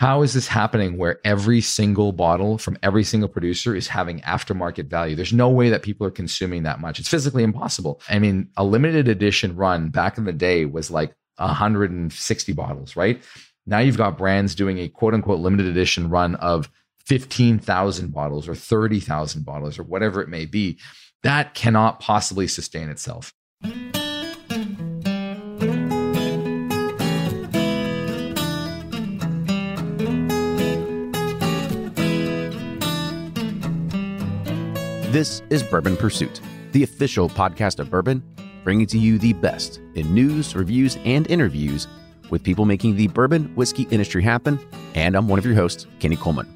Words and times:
How 0.00 0.22
is 0.22 0.32
this 0.32 0.48
happening 0.48 0.96
where 0.96 1.20
every 1.26 1.60
single 1.60 2.12
bottle 2.12 2.56
from 2.56 2.78
every 2.82 3.04
single 3.04 3.28
producer 3.28 3.76
is 3.76 3.86
having 3.86 4.20
aftermarket 4.20 4.86
value? 4.86 5.14
There's 5.14 5.34
no 5.34 5.50
way 5.50 5.68
that 5.68 5.82
people 5.82 6.06
are 6.06 6.10
consuming 6.10 6.62
that 6.62 6.80
much. 6.80 6.98
It's 6.98 7.08
physically 7.10 7.42
impossible. 7.42 8.00
I 8.08 8.18
mean, 8.18 8.48
a 8.56 8.64
limited 8.64 9.08
edition 9.08 9.56
run 9.56 9.90
back 9.90 10.16
in 10.16 10.24
the 10.24 10.32
day 10.32 10.64
was 10.64 10.90
like 10.90 11.14
160 11.36 12.52
bottles, 12.54 12.96
right? 12.96 13.22
Now 13.66 13.80
you've 13.80 13.98
got 13.98 14.16
brands 14.16 14.54
doing 14.54 14.78
a 14.78 14.88
quote 14.88 15.12
unquote 15.12 15.40
limited 15.40 15.66
edition 15.66 16.08
run 16.08 16.34
of 16.36 16.70
15,000 17.04 18.10
bottles 18.10 18.48
or 18.48 18.54
30,000 18.54 19.44
bottles 19.44 19.78
or 19.78 19.82
whatever 19.82 20.22
it 20.22 20.30
may 20.30 20.46
be. 20.46 20.78
That 21.24 21.52
cannot 21.52 22.00
possibly 22.00 22.48
sustain 22.48 22.88
itself. 22.88 23.34
This 35.10 35.42
is 35.50 35.64
Bourbon 35.64 35.96
Pursuit, 35.96 36.40
the 36.70 36.84
official 36.84 37.28
podcast 37.28 37.80
of 37.80 37.90
bourbon, 37.90 38.22
bringing 38.62 38.86
to 38.86 38.96
you 38.96 39.18
the 39.18 39.32
best 39.32 39.80
in 39.96 40.14
news, 40.14 40.54
reviews, 40.54 40.98
and 41.04 41.28
interviews 41.28 41.88
with 42.30 42.44
people 42.44 42.64
making 42.64 42.94
the 42.94 43.08
bourbon 43.08 43.52
whiskey 43.56 43.88
industry 43.90 44.22
happen. 44.22 44.60
And 44.94 45.16
I'm 45.16 45.26
one 45.26 45.40
of 45.40 45.44
your 45.44 45.56
hosts, 45.56 45.88
Kenny 45.98 46.14
Coleman. 46.14 46.46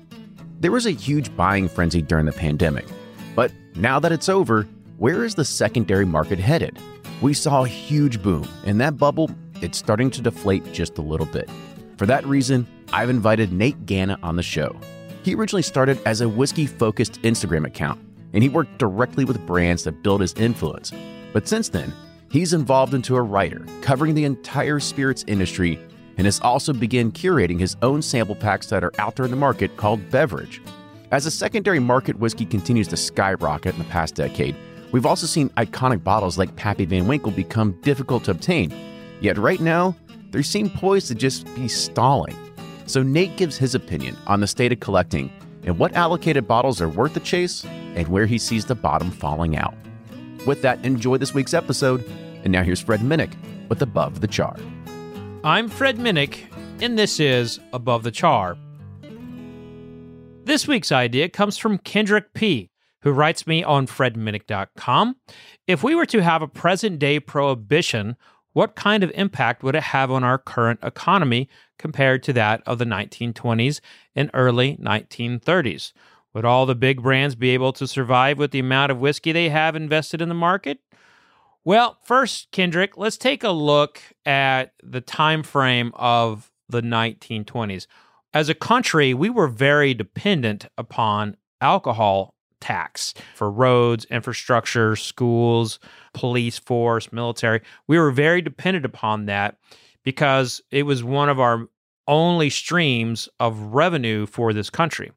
There 0.61 0.71
was 0.71 0.87
a 0.87 0.93
huge 0.93 1.37
buying 1.37 1.69
frenzy 1.69 2.01
during 2.01 2.27
the 2.27 2.33
pandemic, 2.33 2.87
but 3.35 3.51
now 3.75 3.99
that 3.99 4.13
it's 4.13 4.29
over, 4.29 4.69
where 4.99 5.25
is 5.25 5.35
the 5.35 5.45
secondary 5.45 6.05
market 6.05 6.39
headed? 6.39 6.79
We 7.23 7.35
saw 7.35 7.65
a 7.65 7.69
huge 7.69 8.23
boom, 8.23 8.49
and 8.65 8.81
that 8.81 8.97
bubble, 8.97 9.33
it's 9.63 9.79
starting 9.79 10.13
to 10.13 10.23
deflate 10.23 10.73
just 10.73 10.97
a 10.99 11.03
little 11.03 11.27
bit. 11.27 11.51
For 11.97 12.07
that 12.07 12.25
reason, 12.25 12.69
I've 12.93 13.11
invited 13.11 13.53
Nate 13.53 13.85
Gana 13.85 14.17
on 14.23 14.37
the 14.37 14.45
show. 14.45 14.79
He 15.25 15.35
originally 15.35 15.63
started 15.63 15.99
as 16.07 16.21
a 16.21 16.29
whiskey 16.29 16.67
focused 16.67 17.21
Instagram 17.23 17.67
account 17.67 17.99
and 18.35 18.43
he 18.43 18.49
worked 18.49 18.79
directly 18.79 19.25
with 19.25 19.47
brands 19.47 19.85
that 19.85 20.03
built 20.03 20.21
his 20.21 20.35
influence. 20.35 20.93
But 21.33 21.49
since 21.49 21.71
then, 21.71 21.95
he's 22.29 22.53
evolved 22.53 22.93
into 22.93 23.17
a 23.17 23.23
writer 23.23 23.65
covering 23.81 24.15
the 24.15 24.25
entire 24.25 24.81
spirits 24.81 25.25
industry 25.27 25.79
and 26.17 26.27
has 26.27 26.41
also 26.41 26.73
begun 26.73 27.13
curating 27.13 27.59
his 27.59 27.77
own 27.83 28.03
sample 28.03 28.35
packs 28.35 28.67
that 28.67 28.85
are 28.85 28.93
out 28.99 29.17
there 29.17 29.25
in 29.25 29.31
the 29.31 29.37
market 29.37 29.77
called 29.77 30.11
Bevridge. 30.11 30.61
As 31.11 31.25
the 31.25 31.31
secondary 31.31 31.79
market 31.79 32.19
whiskey 32.19 32.45
continues 32.45 32.89
to 32.89 32.97
skyrocket 32.97 33.75
in 33.75 33.79
the 33.79 33.89
past 33.89 34.17
decade, 34.17 34.57
we've 34.93 35.07
also 35.07 35.27
seen 35.27 35.49
iconic 35.51 36.03
bottles 36.03 36.39
like 36.39 36.57
Pappy 36.57 36.85
Van 36.85 37.07
Winkle 37.07 37.33
become 37.33 37.81
difficult 37.83 38.25
to 38.25 38.33
obtain. 38.33 38.75
Yet 39.21 39.39
right 39.39 39.61
now, 39.61 39.97
they 40.31 40.43
seem 40.43 40.69
poised 40.71 41.09
to 41.09 41.15
just 41.15 41.53
be 41.55 41.69
stalling. 41.69 42.37
So 42.87 43.03
Nate 43.03 43.37
gives 43.37 43.57
his 43.57 43.75
opinion 43.75 44.17
on 44.27 44.41
the 44.41 44.47
state 44.47 44.73
of 44.73 44.81
collecting 44.81 45.33
and 45.65 45.79
what 45.79 45.95
allocated 45.95 46.47
bottles 46.47 46.81
are 46.81 46.89
worth 46.89 47.15
the 47.15 47.21
chase 47.21 47.65
and 47.65 48.09
where 48.09 48.27
he 48.27 48.39
sees 48.39 48.67
the 48.67 48.75
bottom 48.75 49.11
falling 49.11 49.57
out. 49.57 49.75
With 50.47 50.63
that, 50.63 50.85
enjoy 50.85 51.17
this 51.17 51.35
week's 51.35 51.55
episode. 51.55 52.05
And 52.43 52.53
now 52.53 52.63
here's 52.63 52.81
Fred 52.81 53.01
Minnick 53.01 53.35
with 53.69 53.81
Above 53.81 54.21
the 54.21 54.27
Char. 54.27 54.57
I'm 55.43 55.69
Fred 55.69 55.97
Minnick, 55.97 56.41
and 56.83 56.99
this 56.99 57.19
is 57.19 57.61
Above 57.73 58.03
the 58.03 58.11
Char. 58.11 58.57
This 60.45 60.69
week's 60.69 60.93
idea 60.93 61.31
comes 61.31 61.57
from 61.57 61.79
Kendrick 61.79 62.35
P., 62.35 62.71
who 63.01 63.13
writes 63.13 63.47
me 63.47 63.65
on 63.65 63.87
fredminnick.com. 63.87 65.17
If 65.67 65.83
we 65.83 65.95
were 65.95 66.07
to 66.07 66.23
have 66.23 66.43
a 66.43 66.49
present 66.49 66.99
day 66.99 67.21
prohibition, 67.21 68.17
what 68.55 68.77
kind 68.77 69.05
of 69.05 69.13
impact 69.15 69.63
would 69.63 69.75
it 69.75 69.83
have 69.83 70.11
on 70.11 70.25
our 70.25 70.39
current 70.39 70.81
economy 70.83 71.49
compared 71.79 72.23
to 72.23 72.33
that 72.33 72.63
of 72.67 72.79
the 72.79 72.85
1920s 72.87 73.81
and 74.17 74.31
early 74.33 74.77
1930s? 74.77 75.93
Would 76.33 76.45
all 76.45 76.65
the 76.65 76.75
big 76.75 77.03
brands 77.03 77.35
be 77.35 77.51
able 77.51 77.73
to 77.75 77.87
survive 77.87 78.39
with 78.39 78.53
the 78.53 78.61
amount 78.61 78.91
of 78.91 78.99
whiskey 78.99 79.33
they 79.33 79.51
have 79.51 79.77
invested 79.77 80.23
in 80.23 80.29
the 80.29 80.35
market? 80.35 80.79
Well, 81.65 81.99
first, 82.05 82.51
Kendrick, 82.53 82.97
let's 82.97 83.17
take 83.17 83.43
a 83.43 83.51
look 83.51 84.01
at 84.25 84.73
the 84.83 85.01
time 85.01 85.43
frame 85.43 85.93
of 85.95 86.51
the 86.69 86.83
1920s. 86.83 87.87
As 88.33 88.49
a 88.49 88.55
country, 88.55 89.15
we 89.15 89.31
were 89.31 89.49
very 89.49 89.95
dependent 89.95 90.67
upon 90.77 91.37
alcohol 91.61 92.34
tax 92.65 93.13
for 93.35 93.51
roads, 93.51 94.07
infrastructure, 94.07 94.97
schools, 94.97 95.79
police 96.15 96.59
force, 96.59 97.13
military. 97.13 97.61
We 97.87 97.99
were 97.99 98.11
very 98.11 98.41
dependent 98.41 98.87
upon 98.87 99.27
that 99.27 99.59
because 100.03 100.63
it 100.71 100.85
was 100.85 101.05
one 101.05 101.29
of 101.29 101.39
our 101.39 101.69
only 102.09 102.49
streams 102.51 103.29
of 103.39 103.59
revenue 103.75 104.27
for 104.27 104.53
this 104.53 104.71
country. 104.71 105.13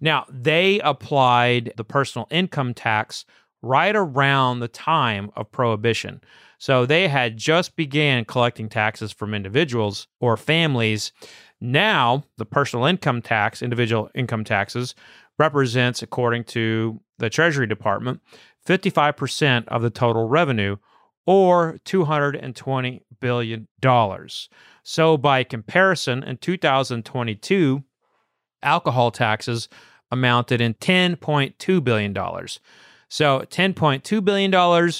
Now, 0.00 0.26
they 0.30 0.80
applied 0.80 1.72
the 1.76 1.84
personal 1.84 2.28
income 2.30 2.74
tax 2.74 3.24
right 3.62 3.96
around 3.96 4.60
the 4.60 4.68
time 4.68 5.30
of 5.34 5.50
prohibition. 5.50 6.20
So 6.58 6.86
they 6.86 7.08
had 7.08 7.36
just 7.36 7.76
began 7.76 8.24
collecting 8.24 8.68
taxes 8.68 9.12
from 9.12 9.34
individuals 9.34 10.06
or 10.20 10.36
families. 10.36 11.12
Now, 11.60 12.24
the 12.36 12.44
personal 12.44 12.86
income 12.86 13.22
tax, 13.22 13.62
individual 13.62 14.10
income 14.14 14.44
taxes, 14.44 14.94
represents, 15.38 16.02
according 16.02 16.44
to 16.44 17.00
the 17.18 17.30
Treasury 17.30 17.66
Department, 17.66 18.20
55% 18.66 19.68
of 19.68 19.82
the 19.82 19.90
total 19.90 20.28
revenue 20.28 20.76
or 21.26 21.78
$220 21.84 23.00
billion. 23.20 23.68
So, 24.82 25.16
by 25.16 25.44
comparison, 25.44 26.22
in 26.22 26.36
2022, 26.36 27.82
alcohol 28.62 29.10
taxes 29.10 29.68
amounted 30.10 30.60
in 30.60 30.74
$10.2 30.74 31.84
billion. 31.84 32.14
So, 33.08 33.40
$10.2 33.40 34.24
billion 34.24 34.92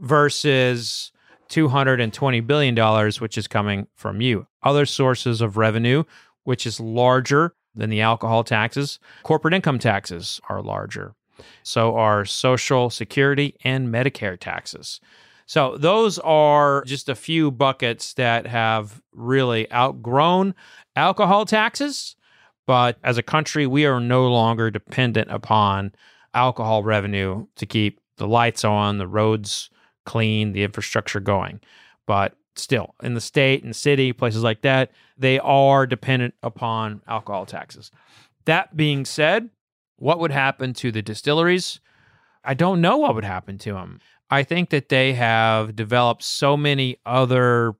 versus 0.00 1.12
$220 1.48 2.46
billion, 2.46 3.12
which 3.20 3.38
is 3.38 3.48
coming 3.48 3.86
from 3.94 4.20
you. 4.20 4.46
Other 4.62 4.86
sources 4.86 5.40
of 5.40 5.56
revenue, 5.56 6.04
which 6.44 6.66
is 6.66 6.80
larger 6.80 7.54
than 7.78 7.90
the 7.90 8.00
alcohol 8.00 8.44
taxes, 8.44 8.98
corporate 9.22 9.54
income 9.54 9.78
taxes 9.78 10.40
are 10.48 10.62
larger. 10.62 11.14
So 11.62 11.96
are 11.96 12.24
Social 12.24 12.90
Security 12.90 13.56
and 13.64 13.88
Medicare 13.88 14.38
taxes. 14.38 15.00
So 15.46 15.78
those 15.78 16.18
are 16.18 16.84
just 16.84 17.08
a 17.08 17.14
few 17.14 17.50
buckets 17.50 18.12
that 18.14 18.46
have 18.46 19.00
really 19.14 19.72
outgrown 19.72 20.54
alcohol 20.94 21.46
taxes. 21.46 22.16
But 22.66 22.98
as 23.02 23.16
a 23.16 23.22
country, 23.22 23.66
we 23.66 23.86
are 23.86 23.98
no 23.98 24.28
longer 24.28 24.70
dependent 24.70 25.30
upon 25.30 25.92
alcohol 26.34 26.82
revenue 26.82 27.46
to 27.56 27.64
keep 27.64 28.00
the 28.18 28.28
lights 28.28 28.62
on, 28.62 28.98
the 28.98 29.06
roads 29.06 29.70
clean, 30.04 30.52
the 30.52 30.64
infrastructure 30.64 31.20
going. 31.20 31.60
But 32.06 32.34
still, 32.58 32.94
in 33.02 33.14
the 33.14 33.20
state 33.20 33.64
and 33.64 33.74
city, 33.74 34.12
places 34.12 34.42
like 34.42 34.62
that, 34.62 34.90
they 35.16 35.38
are 35.38 35.86
dependent 35.86 36.34
upon 36.42 37.02
alcohol 37.06 37.46
taxes. 37.46 37.90
That 38.44 38.76
being 38.76 39.04
said, 39.04 39.50
what 39.96 40.18
would 40.18 40.30
happen 40.30 40.74
to 40.74 40.92
the 40.92 41.02
distilleries? 41.02 41.80
I 42.44 42.54
don't 42.54 42.80
know 42.80 42.98
what 42.98 43.14
would 43.14 43.24
happen 43.24 43.58
to 43.58 43.72
them. 43.72 44.00
I 44.30 44.42
think 44.42 44.70
that 44.70 44.88
they 44.88 45.14
have 45.14 45.74
developed 45.74 46.22
so 46.22 46.56
many 46.56 46.98
other 47.04 47.74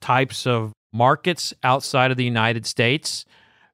types 0.00 0.46
of 0.46 0.72
markets 0.92 1.52
outside 1.62 2.10
of 2.10 2.16
the 2.16 2.24
United 2.24 2.66
States 2.66 3.24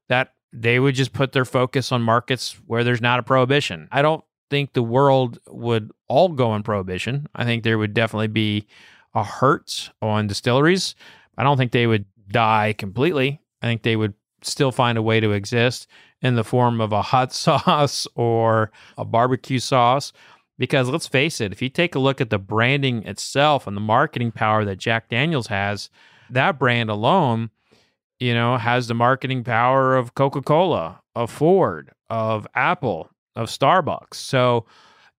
that 0.08 0.32
they 0.52 0.78
would 0.78 0.94
just 0.94 1.12
put 1.12 1.32
their 1.32 1.44
focus 1.44 1.92
on 1.92 2.02
markets 2.02 2.58
where 2.66 2.84
there's 2.84 3.00
not 3.00 3.18
a 3.18 3.22
prohibition. 3.22 3.88
I 3.92 4.02
don't 4.02 4.24
think 4.50 4.72
the 4.72 4.82
world 4.82 5.38
would 5.48 5.90
all 6.08 6.28
go 6.28 6.50
on 6.50 6.62
prohibition. 6.62 7.26
I 7.34 7.44
think 7.44 7.62
there 7.62 7.78
would 7.78 7.94
definitely 7.94 8.28
be 8.28 8.66
a 9.14 9.24
hurt 9.24 9.90
on 10.02 10.26
distilleries. 10.26 10.94
I 11.36 11.42
don't 11.42 11.56
think 11.56 11.72
they 11.72 11.86
would 11.86 12.06
die 12.28 12.74
completely. 12.76 13.40
I 13.62 13.66
think 13.66 13.82
they 13.82 13.96
would 13.96 14.14
still 14.42 14.72
find 14.72 14.98
a 14.98 15.02
way 15.02 15.20
to 15.20 15.32
exist 15.32 15.86
in 16.20 16.34
the 16.34 16.44
form 16.44 16.80
of 16.80 16.92
a 16.92 17.02
hot 17.02 17.32
sauce 17.34 18.06
or 18.14 18.70
a 18.98 19.04
barbecue 19.04 19.58
sauce. 19.58 20.12
Because 20.56 20.88
let's 20.88 21.08
face 21.08 21.40
it, 21.40 21.52
if 21.52 21.60
you 21.60 21.68
take 21.68 21.96
a 21.96 22.00
look 22.00 22.20
at 22.20 22.30
the 22.30 22.38
branding 22.38 23.02
itself 23.04 23.66
and 23.66 23.76
the 23.76 23.80
marketing 23.80 24.30
power 24.30 24.64
that 24.64 24.78
Jack 24.78 25.08
Daniels 25.08 25.48
has, 25.48 25.90
that 26.30 26.60
brand 26.60 26.90
alone, 26.90 27.50
you 28.20 28.34
know, 28.34 28.56
has 28.56 28.86
the 28.86 28.94
marketing 28.94 29.42
power 29.42 29.96
of 29.96 30.14
Coca 30.14 30.42
Cola, 30.42 31.00
of 31.16 31.30
Ford, 31.30 31.90
of 32.08 32.46
Apple, 32.54 33.10
of 33.34 33.48
Starbucks. 33.48 34.14
So, 34.14 34.64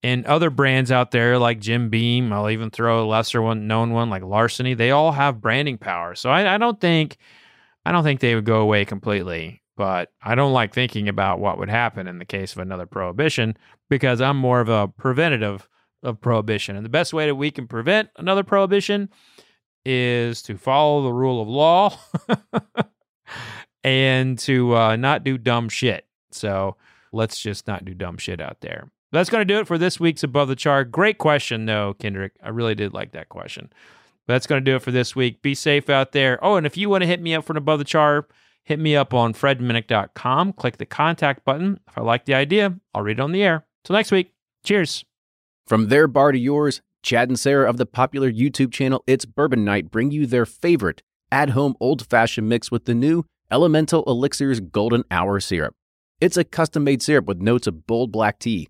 and 0.05 0.25
other 0.25 0.49
brands 0.49 0.91
out 0.91 1.11
there 1.11 1.39
like 1.39 1.59
Jim 1.59 1.89
Beam, 1.89 2.31
I'll 2.31 2.49
even 2.49 2.69
throw 2.69 3.03
a 3.03 3.07
lesser 3.07 3.41
one 3.41 3.67
known 3.67 3.91
one 3.91 4.09
like 4.09 4.23
Larceny, 4.23 4.73
they 4.73 4.91
all 4.91 5.11
have 5.11 5.41
branding 5.41 5.77
power. 5.77 6.15
So 6.15 6.29
I, 6.29 6.55
I 6.55 6.57
don't 6.57 6.79
think 6.79 7.17
I 7.85 7.91
don't 7.91 8.03
think 8.03 8.19
they 8.19 8.35
would 8.35 8.45
go 8.45 8.61
away 8.61 8.85
completely 8.85 9.61
but 9.77 10.11
I 10.21 10.35
don't 10.35 10.53
like 10.53 10.73
thinking 10.73 11.09
about 11.09 11.39
what 11.39 11.57
would 11.57 11.69
happen 11.69 12.07
in 12.07 12.17
the 12.17 12.25
case 12.25 12.53
of 12.53 12.59
another 12.59 12.85
prohibition 12.85 13.57
because 13.89 14.21
I'm 14.21 14.37
more 14.37 14.61
of 14.61 14.69
a 14.69 14.87
preventative 14.87 15.67
of 16.01 16.21
prohibition. 16.21 16.75
And 16.75 16.85
the 16.85 16.89
best 16.89 17.13
way 17.13 17.25
that 17.25 17.35
we 17.35 17.51
can 17.51 17.67
prevent 17.67 18.09
another 18.17 18.43
prohibition 18.43 19.09
is 19.85 20.41
to 20.43 20.57
follow 20.57 21.03
the 21.03 21.13
rule 21.13 21.41
of 21.41 21.47
law 21.47 21.97
and 23.83 24.39
to 24.39 24.75
uh, 24.75 24.95
not 24.95 25.23
do 25.23 25.37
dumb 25.37 25.69
shit. 25.69 26.05
So 26.31 26.77
let's 27.11 27.39
just 27.39 27.67
not 27.67 27.85
do 27.85 27.93
dumb 27.93 28.17
shit 28.17 28.39
out 28.39 28.61
there. 28.61 28.89
That's 29.11 29.29
going 29.29 29.41
to 29.41 29.53
do 29.53 29.59
it 29.59 29.67
for 29.67 29.77
this 29.77 29.99
week's 29.99 30.23
Above 30.23 30.47
the 30.47 30.55
Char. 30.55 30.83
Great 30.83 31.17
question, 31.17 31.65
though, 31.65 31.95
Kendrick. 31.99 32.33
I 32.43 32.49
really 32.49 32.75
did 32.75 32.93
like 32.93 33.11
that 33.11 33.29
question. 33.29 33.71
But 34.27 34.33
that's 34.33 34.47
going 34.47 34.63
to 34.63 34.71
do 34.71 34.75
it 34.75 34.81
for 34.81 34.91
this 34.91 35.15
week. 35.15 35.41
Be 35.41 35.55
safe 35.55 35.89
out 35.89 36.11
there. 36.11 36.43
Oh, 36.43 36.55
and 36.55 36.65
if 36.65 36.75
you 36.77 36.89
want 36.89 37.03
to 37.03 37.07
hit 37.07 37.21
me 37.21 37.33
up 37.35 37.45
for 37.45 37.53
an 37.53 37.57
Above 37.57 37.79
the 37.79 37.85
Char, 37.85 38.27
hit 38.63 38.79
me 38.79 38.95
up 38.95 39.13
on 39.13 39.33
fredminnick.com. 39.33 40.53
Click 40.53 40.77
the 40.77 40.85
contact 40.85 41.45
button. 41.45 41.79
If 41.87 41.97
I 41.97 42.01
like 42.01 42.25
the 42.25 42.33
idea, 42.33 42.75
I'll 42.93 43.03
read 43.03 43.19
it 43.19 43.23
on 43.23 43.31
the 43.31 43.43
air. 43.43 43.65
Till 43.83 43.95
next 43.95 44.11
week. 44.11 44.33
Cheers. 44.63 45.05
From 45.67 45.89
their 45.89 46.07
bar 46.07 46.31
to 46.31 46.39
yours, 46.39 46.81
Chad 47.03 47.29
and 47.29 47.39
Sarah 47.39 47.69
of 47.69 47.77
the 47.77 47.85
popular 47.85 48.31
YouTube 48.31 48.71
channel 48.71 49.03
It's 49.05 49.25
Bourbon 49.25 49.63
Night 49.63 49.91
bring 49.91 50.09
you 50.09 50.25
their 50.25 50.45
favorite 50.45 51.03
at 51.31 51.51
home 51.51 51.75
old 51.79 52.05
fashioned 52.07 52.49
mix 52.49 52.71
with 52.71 52.85
the 52.85 52.95
new 52.95 53.25
Elemental 53.51 54.03
Elixirs 54.07 54.59
Golden 54.59 55.03
Hour 55.11 55.39
Syrup. 55.39 55.75
It's 56.19 56.37
a 56.37 56.43
custom 56.43 56.83
made 56.83 57.03
syrup 57.03 57.25
with 57.25 57.41
notes 57.41 57.67
of 57.67 57.85
bold 57.85 58.11
black 58.11 58.39
tea, 58.39 58.69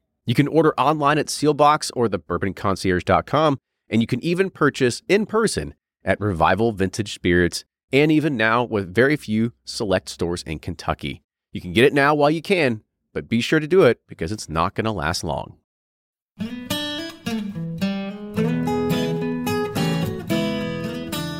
You 0.31 0.35
can 0.35 0.47
order 0.47 0.73
online 0.79 1.17
at 1.17 1.25
Seelbach's 1.25 1.91
or 1.93 2.07
thebourbonconcierge.com 2.07 3.59
and 3.89 3.99
you 3.99 4.07
can 4.07 4.23
even 4.23 4.49
purchase 4.49 5.01
in 5.09 5.25
person 5.25 5.73
at 6.05 6.21
Revival 6.21 6.71
Vintage 6.71 7.13
Spirits 7.13 7.65
and 7.91 8.13
even 8.13 8.37
now 8.37 8.63
with 8.63 8.95
very 8.95 9.17
few 9.17 9.51
select 9.65 10.07
stores 10.07 10.41
in 10.43 10.59
Kentucky. 10.59 11.21
You 11.51 11.59
can 11.59 11.73
get 11.73 11.83
it 11.83 11.93
now 11.93 12.15
while 12.15 12.31
you 12.31 12.41
can, 12.41 12.81
but 13.13 13.27
be 13.27 13.41
sure 13.41 13.59
to 13.59 13.67
do 13.67 13.83
it 13.83 13.99
because 14.07 14.31
it's 14.31 14.47
not 14.47 14.73
going 14.73 14.85
to 14.85 14.93
last 14.93 15.25
long. 15.25 15.57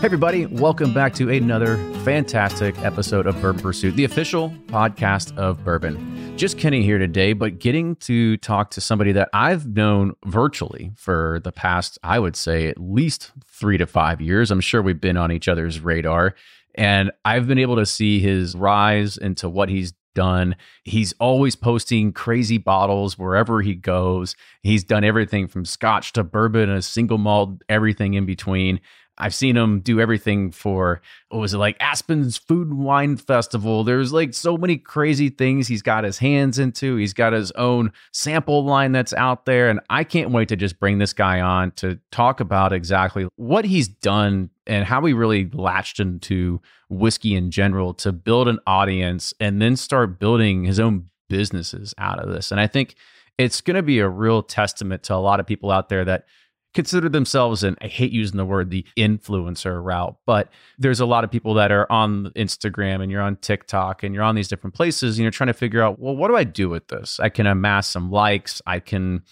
Hey, 0.01 0.05
everybody, 0.05 0.47
welcome 0.47 0.95
back 0.95 1.13
to 1.13 1.29
another 1.29 1.77
fantastic 2.03 2.75
episode 2.79 3.27
of 3.27 3.39
Bourbon 3.39 3.61
Pursuit, 3.61 3.95
the 3.95 4.03
official 4.03 4.49
podcast 4.65 5.37
of 5.37 5.63
bourbon. 5.63 6.35
Just 6.35 6.57
Kenny 6.57 6.81
here 6.81 6.97
today, 6.97 7.33
but 7.33 7.59
getting 7.59 7.95
to 7.97 8.35
talk 8.37 8.71
to 8.71 8.81
somebody 8.81 9.11
that 9.11 9.29
I've 9.31 9.67
known 9.67 10.13
virtually 10.25 10.91
for 10.95 11.39
the 11.43 11.51
past, 11.51 11.99
I 12.01 12.17
would 12.17 12.35
say, 12.35 12.67
at 12.67 12.79
least 12.79 13.31
three 13.45 13.77
to 13.77 13.85
five 13.85 14.19
years. 14.21 14.49
I'm 14.49 14.59
sure 14.59 14.81
we've 14.81 14.99
been 14.99 15.17
on 15.17 15.31
each 15.31 15.47
other's 15.47 15.79
radar. 15.79 16.33
And 16.73 17.11
I've 17.23 17.47
been 17.47 17.59
able 17.59 17.75
to 17.75 17.85
see 17.85 18.19
his 18.19 18.55
rise 18.55 19.17
into 19.17 19.49
what 19.49 19.69
he's 19.69 19.93
done. 20.15 20.55
He's 20.83 21.13
always 21.19 21.55
posting 21.55 22.11
crazy 22.11 22.57
bottles 22.57 23.19
wherever 23.19 23.61
he 23.61 23.75
goes. 23.75 24.35
He's 24.63 24.83
done 24.83 25.03
everything 25.03 25.47
from 25.47 25.63
scotch 25.63 26.13
to 26.13 26.23
bourbon, 26.23 26.71
a 26.71 26.81
single 26.81 27.19
malt, 27.19 27.61
everything 27.69 28.15
in 28.15 28.25
between. 28.25 28.79
I've 29.21 29.35
seen 29.35 29.55
him 29.55 29.81
do 29.81 29.99
everything 29.99 30.51
for 30.51 30.99
what 31.29 31.39
was 31.39 31.53
it 31.53 31.59
like 31.59 31.77
Aspen's 31.79 32.37
Food 32.37 32.69
and 32.69 32.79
Wine 32.79 33.17
Festival. 33.17 33.83
There's 33.83 34.11
like 34.11 34.33
so 34.33 34.57
many 34.57 34.77
crazy 34.77 35.29
things 35.29 35.67
he's 35.67 35.83
got 35.83 36.03
his 36.03 36.17
hands 36.17 36.57
into. 36.57 36.95
He's 36.95 37.13
got 37.13 37.31
his 37.31 37.51
own 37.51 37.93
sample 38.11 38.65
line 38.65 38.93
that's 38.93 39.13
out 39.13 39.45
there. 39.45 39.69
And 39.69 39.79
I 39.91 40.03
can't 40.03 40.31
wait 40.31 40.49
to 40.49 40.55
just 40.55 40.79
bring 40.79 40.97
this 40.97 41.13
guy 41.13 41.39
on 41.39 41.71
to 41.73 41.99
talk 42.11 42.39
about 42.39 42.73
exactly 42.73 43.27
what 43.35 43.63
he's 43.63 43.87
done 43.87 44.49
and 44.65 44.85
how 44.85 45.05
he 45.05 45.13
really 45.13 45.51
latched 45.53 45.99
into 45.99 46.59
whiskey 46.89 47.35
in 47.35 47.51
general 47.51 47.93
to 47.93 48.11
build 48.11 48.47
an 48.47 48.57
audience 48.65 49.35
and 49.39 49.61
then 49.61 49.75
start 49.75 50.19
building 50.19 50.63
his 50.63 50.79
own 50.79 51.09
businesses 51.29 51.93
out 51.99 52.17
of 52.17 52.33
this. 52.33 52.51
And 52.51 52.59
I 52.59 52.65
think 52.65 52.95
it's 53.37 53.61
going 53.61 53.75
to 53.75 53.83
be 53.83 53.99
a 53.99 54.09
real 54.09 54.41
testament 54.41 55.03
to 55.03 55.13
a 55.13 55.17
lot 55.17 55.39
of 55.39 55.45
people 55.45 55.69
out 55.69 55.89
there 55.89 56.03
that 56.05 56.25
consider 56.73 57.09
themselves, 57.09 57.63
and 57.63 57.77
I 57.81 57.87
hate 57.87 58.11
using 58.11 58.37
the 58.37 58.45
word 58.45 58.69
the 58.69 58.85
influencer 58.97 59.83
route, 59.83 60.15
but 60.25 60.49
there's 60.77 60.99
a 60.99 61.05
lot 61.05 61.23
of 61.23 61.31
people 61.31 61.53
that 61.55 61.71
are 61.71 61.91
on 61.91 62.31
Instagram 62.35 63.01
and 63.01 63.11
you're 63.11 63.21
on 63.21 63.35
TikTok 63.37 64.03
and 64.03 64.15
you're 64.15 64.23
on 64.23 64.35
these 64.35 64.47
different 64.47 64.73
places 64.73 65.17
and 65.17 65.23
you're 65.23 65.31
trying 65.31 65.47
to 65.47 65.53
figure 65.53 65.81
out, 65.81 65.99
well, 65.99 66.15
what 66.15 66.29
do 66.29 66.35
I 66.35 66.43
do 66.43 66.69
with 66.69 66.87
this? 66.87 67.19
I 67.19 67.29
can 67.29 67.45
amass 67.45 67.87
some 67.87 68.11
likes, 68.11 68.61
I 68.65 68.79
can 68.79 69.23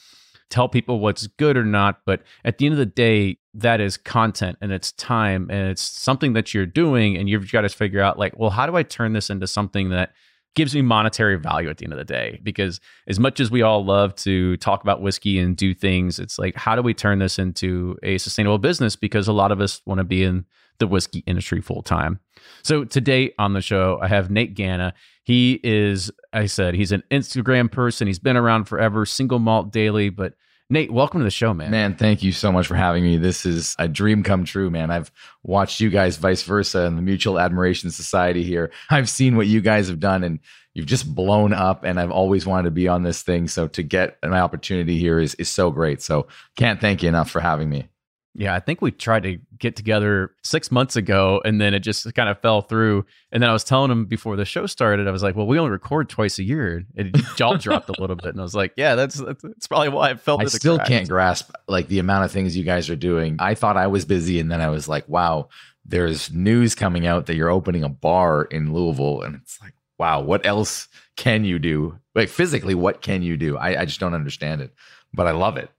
tell 0.50 0.68
people 0.68 1.00
what's 1.00 1.28
good 1.28 1.58
or 1.58 1.64
not, 1.64 2.02
but 2.06 2.24
at 2.44 2.58
the 2.58 2.66
end 2.66 2.74
of 2.74 2.80
the 2.80 2.86
day, 2.86 3.38
that 3.54 3.80
is 3.80 3.98
content 3.98 4.58
and 4.62 4.72
it's 4.72 4.92
time 4.94 5.50
and 5.50 5.70
it's 5.70 5.82
something 5.82 6.34
that 6.34 6.54
you're 6.54 6.66
doing 6.66 7.18
and 7.18 7.30
you've 7.30 7.52
got 7.52 7.62
to 7.62 7.70
figure 7.70 8.02
out 8.02 8.18
like, 8.18 8.38
well, 8.38 8.50
how 8.50 8.66
do 8.66 8.76
I 8.76 8.84
turn 8.84 9.14
this 9.14 9.30
into 9.30 9.48
something 9.48 9.90
that 9.90 10.14
gives 10.60 10.76
me 10.76 10.82
monetary 10.82 11.38
value 11.38 11.70
at 11.70 11.78
the 11.78 11.86
end 11.86 11.94
of 11.94 11.98
the 11.98 12.04
day 12.04 12.38
because 12.44 12.82
as 13.08 13.18
much 13.18 13.40
as 13.40 13.50
we 13.50 13.62
all 13.62 13.86
love 13.86 14.14
to 14.14 14.58
talk 14.58 14.84
about 14.84 15.02
whiskey 15.02 15.40
and 15.40 15.56
do 15.56 15.74
things 15.74 16.20
it's 16.20 16.38
like 16.38 16.54
how 16.54 16.76
do 16.76 16.82
we 16.82 16.94
turn 16.94 17.20
this 17.20 17.40
into 17.40 17.98
a 18.04 18.18
sustainable 18.18 18.58
business? 18.58 18.98
Because 18.98 19.30
a 19.30 19.32
lot 19.32 19.54
of 19.54 19.62
us 19.62 19.82
want 19.86 20.00
to 20.00 20.04
be 20.04 20.22
in 20.22 20.44
the 20.80 20.86
whiskey 20.86 21.24
industry 21.26 21.62
full 21.62 21.82
time 21.82 22.20
so 22.62 22.84
today 22.84 23.32
on 23.40 23.54
the 23.54 23.62
show 23.62 24.00
i 24.02 24.08
have 24.10 24.30
nate 24.30 24.54
gana. 24.54 24.94
He 25.24 25.62
is 25.64 26.12
i 26.34 26.46
said 26.46 26.76
he's 26.76 26.92
an 26.92 27.04
instagram 27.10 27.72
person. 27.72 28.06
He's 28.06 28.20
been 28.20 28.36
around 28.36 28.66
forever 28.66 29.06
single 29.06 29.40
malt 29.40 29.72
daily 29.72 30.10
but 30.10 30.34
Nate, 30.72 30.92
welcome 30.92 31.20
to 31.20 31.24
the 31.24 31.32
show, 31.32 31.52
man. 31.52 31.72
Man, 31.72 31.96
thank 31.96 32.22
you 32.22 32.32
so 32.32 32.52
much 32.52 32.68
for 32.68 32.76
having 32.76 33.04
me. 33.04 33.18
This 33.18 33.44
is 33.44 33.76
a 33.80 33.88
dream 33.88 34.22
come 34.22 34.46
true, 34.46 34.70
man. 34.70 34.92
I've 34.92 35.12
watched 35.42 35.80
you 35.80 35.90
guys 35.90 36.18
vice 36.18 36.44
versa 36.44 36.82
and 36.82 36.96
the 36.96 37.02
Mutual 37.02 37.40
Admiration 37.40 37.90
Society 37.90 38.44
here. 38.44 38.70
I've 38.92 39.10
seen 39.10 39.36
what 39.36 39.48
you 39.48 39.62
guys 39.62 39.88
have 39.88 40.00
done 40.00 40.24
and 40.24 40.40
you've 40.76 40.86
just 40.86 41.16
blown 41.16 41.54
up 41.54 41.84
and 41.84 42.00
I've 42.00 42.12
always 42.12 42.46
wanted 42.46 42.66
to 42.66 42.72
be 42.72 42.88
on 42.88 43.02
this 43.02 43.24
thing. 43.24 43.48
So 43.48 43.68
to 43.70 43.82
get 43.82 44.20
an 44.22 44.34
opportunity 44.34 45.00
here 45.00 45.20
is 45.20 45.34
is 45.36 45.50
so 45.50 45.72
great. 45.72 46.04
So 46.04 46.28
can't 46.56 46.80
thank 46.80 47.02
you 47.02 47.10
enough 47.10 47.32
for 47.32 47.40
having 47.40 47.68
me. 47.68 47.88
Yeah, 48.36 48.56
I 48.56 48.60
think 48.60 48.82
we 48.82 48.92
tried 48.92 49.24
to 49.24 49.40
get 49.58 49.76
together 49.76 50.32
six 50.44 50.72
months 50.72 50.96
ago 50.96 51.42
and 51.44 51.60
then 51.60 51.74
it 51.74 51.80
just 51.80 52.14
kind 52.14 52.30
of 52.30 52.40
fell 52.40 52.62
through. 52.62 53.06
And 53.32 53.42
then 53.42 53.50
I 53.50 53.54
was 53.54 53.64
telling 53.64 53.92
him 53.92 54.06
before 54.06 54.36
the 54.36 54.46
show 54.46 54.66
started, 54.68 55.08
I 55.08 55.12
was 55.12 55.24
like, 55.24 55.36
well, 55.36 55.48
we 55.48 55.58
only 55.58 55.72
record 55.72 56.10
twice 56.10 56.38
a 56.38 56.44
year. 56.44 56.86
And 56.96 57.16
it 57.16 57.22
jaw 57.36 57.56
dropped 57.56 57.90
a 57.90 58.00
little 58.00 58.16
bit. 58.16 58.28
And 58.28 58.40
I 58.40 58.44
was 58.44 58.56
like, 58.56 58.74
yeah, 58.78 58.96
that's, 58.96 59.16
that's, 59.16 59.42
that's 59.42 59.68
probably 59.68 59.90
why 59.90 60.12
I 60.12 60.16
felt 60.16 60.42
I 60.42 60.46
still 60.46 60.78
can't 60.80 61.10
grasp 61.10 61.52
like 61.68 61.88
the 61.88 62.00
amount 62.00 62.26
of 62.26 62.32
things 62.32 62.56
you 62.56 62.64
guys 62.64 62.90
are 62.90 62.96
doing. 62.96 63.38
I 63.40 63.56
thought 63.56 63.78
I 63.78 63.88
was 63.88 64.06
busy 64.06 64.40
and 64.40 64.52
then 64.52 64.62
I 64.62 64.70
was 64.70 64.88
like, 64.88 65.10
wow, 65.10 65.50
there's 65.84 66.32
news 66.32 66.76
coming 66.76 67.08
out 67.08 67.26
that 67.26 67.36
you're 67.36 67.50
opening 67.50 67.84
a 67.84 67.90
bar 67.90 68.44
in 68.44 68.74
Louisville. 68.74 69.24
And 69.24 69.36
it's 69.36 69.60
like, 69.60 69.74
wow, 69.98 70.22
what 70.22 70.46
else 70.46 70.88
can 71.18 71.44
you 71.44 71.58
do? 71.58 72.00
Like 72.14 72.30
physically, 72.30 72.76
what 72.76 73.02
can 73.02 73.24
you 73.24 73.38
do? 73.38 73.58
I, 73.58 73.82
I 73.82 73.86
just 73.86 74.00
don't 74.00 74.14
understand 74.14 74.62
it, 74.62 74.74
but 75.14 75.26
I 75.26 75.32
love 75.32 75.58
it 75.58 75.72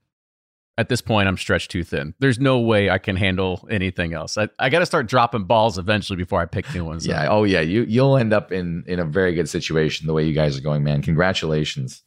at 0.81 0.89
this 0.89 1.03
point 1.03 1.29
I'm 1.29 1.37
stretched 1.37 1.71
too 1.71 1.85
thin. 1.85 2.15
There's 2.19 2.39
no 2.39 2.59
way 2.59 2.89
I 2.89 2.99
can 2.99 3.15
handle 3.15 3.69
anything 3.71 4.15
else. 4.15 4.39
I, 4.39 4.49
I 4.59 4.71
got 4.71 4.79
to 4.79 4.87
start 4.87 5.07
dropping 5.07 5.45
balls 5.45 5.77
eventually 5.77 6.17
before 6.17 6.41
I 6.41 6.47
pick 6.47 6.73
new 6.75 6.85
ones. 6.85 7.07
yeah. 7.07 7.25
Up. 7.25 7.33
Oh 7.33 7.45
yeah. 7.45 7.61
You 7.61 7.83
you'll 7.83 8.17
end 8.17 8.33
up 8.33 8.51
in 8.51 8.83
in 8.87 8.99
a 8.99 9.05
very 9.05 9.35
good 9.35 9.49
situation 9.49 10.07
the 10.07 10.15
way 10.15 10.25
you 10.25 10.33
guys 10.33 10.57
are 10.57 10.63
going, 10.63 10.83
man. 10.83 11.03
Congratulations. 11.03 12.03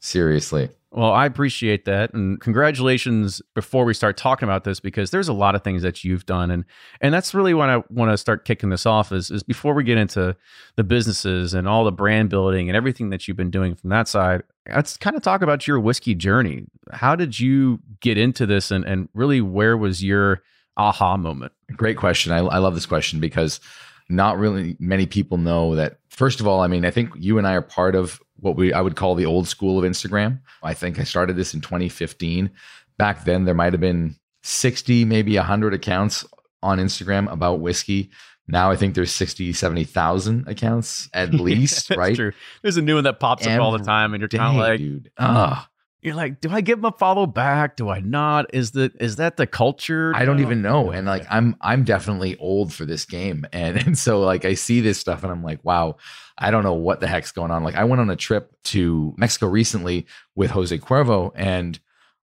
Seriously. 0.00 0.70
Well, 0.92 1.12
I 1.12 1.26
appreciate 1.26 1.84
that, 1.84 2.14
and 2.14 2.40
congratulations. 2.40 3.42
Before 3.54 3.84
we 3.84 3.92
start 3.92 4.16
talking 4.16 4.48
about 4.48 4.64
this, 4.64 4.80
because 4.80 5.10
there's 5.10 5.28
a 5.28 5.32
lot 5.34 5.54
of 5.54 5.62
things 5.62 5.82
that 5.82 6.04
you've 6.04 6.24
done, 6.24 6.50
and 6.50 6.64
and 7.00 7.12
that's 7.12 7.34
really 7.34 7.52
when 7.54 7.68
I 7.68 7.82
want 7.90 8.12
to 8.12 8.16
start 8.16 8.44
kicking 8.46 8.70
this 8.70 8.86
off. 8.86 9.12
Is 9.12 9.30
is 9.30 9.42
before 9.42 9.74
we 9.74 9.84
get 9.84 9.98
into 9.98 10.34
the 10.76 10.84
businesses 10.84 11.54
and 11.54 11.68
all 11.68 11.84
the 11.84 11.92
brand 11.92 12.30
building 12.30 12.68
and 12.68 12.76
everything 12.76 13.10
that 13.10 13.28
you've 13.28 13.36
been 13.36 13.50
doing 13.50 13.74
from 13.74 13.90
that 13.90 14.08
side. 14.08 14.42
Let's 14.68 14.96
kind 14.96 15.16
of 15.16 15.22
talk 15.22 15.42
about 15.42 15.66
your 15.66 15.78
whiskey 15.80 16.14
journey. 16.14 16.66
How 16.92 17.16
did 17.16 17.38
you 17.38 17.80
get 18.00 18.18
into 18.18 18.46
this, 18.46 18.70
and 18.70 18.84
and 18.84 19.08
really 19.14 19.40
where 19.40 19.76
was 19.76 20.02
your 20.02 20.42
aha 20.76 21.16
moment? 21.16 21.52
Great 21.72 21.96
question. 21.96 22.32
I, 22.32 22.38
I 22.38 22.58
love 22.58 22.74
this 22.74 22.86
question 22.86 23.20
because 23.20 23.60
not 24.08 24.38
really 24.38 24.76
many 24.78 25.06
people 25.06 25.38
know 25.38 25.74
that. 25.76 25.98
First 26.08 26.40
of 26.40 26.46
all, 26.46 26.60
I 26.60 26.66
mean, 26.66 26.84
I 26.84 26.90
think 26.90 27.10
you 27.16 27.38
and 27.38 27.46
I 27.46 27.54
are 27.54 27.62
part 27.62 27.94
of 27.94 28.20
what 28.38 28.56
we 28.56 28.72
I 28.72 28.80
would 28.80 28.96
call 28.96 29.14
the 29.14 29.26
old 29.26 29.48
school 29.48 29.78
of 29.78 29.84
Instagram. 29.84 30.40
I 30.62 30.74
think 30.74 30.98
I 30.98 31.04
started 31.04 31.36
this 31.36 31.54
in 31.54 31.60
2015. 31.60 32.50
Back 32.98 33.24
then, 33.24 33.44
there 33.44 33.54
might 33.54 33.72
have 33.72 33.80
been 33.80 34.16
60, 34.42 35.04
maybe 35.04 35.36
100 35.36 35.74
accounts 35.74 36.24
on 36.62 36.78
Instagram 36.78 37.30
about 37.30 37.60
whiskey. 37.60 38.10
Now 38.48 38.70
I 38.70 38.76
think 38.76 38.94
there's 38.94 39.12
60, 39.12 39.52
70,000 39.52 40.48
accounts 40.48 41.08
at 41.12 41.34
least, 41.34 41.90
yeah, 41.90 41.96
right? 41.96 42.14
True. 42.14 42.32
There's 42.62 42.76
a 42.76 42.82
new 42.82 42.94
one 42.94 43.04
that 43.04 43.20
pops 43.20 43.46
Every 43.46 43.58
up 43.58 43.62
all 43.62 43.72
the 43.72 43.84
time, 43.84 44.14
and 44.14 44.20
you're 44.20 44.28
kind 44.28 44.56
of 44.56 44.60
like, 44.60 44.78
dude, 44.78 45.10
ah, 45.18 45.68
you're 46.06 46.14
like, 46.14 46.40
do 46.40 46.50
I 46.50 46.60
give 46.60 46.78
them 46.78 46.84
a 46.84 46.96
follow 46.96 47.26
back? 47.26 47.74
Do 47.74 47.88
I 47.88 47.98
not? 47.98 48.54
Is 48.54 48.70
the 48.70 48.92
is 49.00 49.16
that 49.16 49.36
the 49.36 49.46
culture? 49.46 50.12
I 50.14 50.24
don't 50.24 50.36
now? 50.36 50.42
even 50.42 50.62
know. 50.62 50.90
And 50.92 51.04
like 51.04 51.26
I'm 51.28 51.56
I'm 51.60 51.82
definitely 51.82 52.36
old 52.36 52.72
for 52.72 52.84
this 52.84 53.04
game. 53.04 53.44
And 53.52 53.76
and 53.76 53.98
so 53.98 54.20
like 54.20 54.44
I 54.44 54.54
see 54.54 54.80
this 54.80 55.00
stuff 55.00 55.24
and 55.24 55.32
I'm 55.32 55.42
like, 55.42 55.64
wow, 55.64 55.96
I 56.38 56.52
don't 56.52 56.62
know 56.62 56.74
what 56.74 57.00
the 57.00 57.08
heck's 57.08 57.32
going 57.32 57.50
on. 57.50 57.64
Like 57.64 57.74
I 57.74 57.84
went 57.84 58.00
on 58.00 58.10
a 58.10 58.16
trip 58.16 58.54
to 58.64 59.14
Mexico 59.16 59.48
recently 59.48 60.06
with 60.36 60.52
Jose 60.52 60.78
Cuervo 60.78 61.32
and 61.34 61.80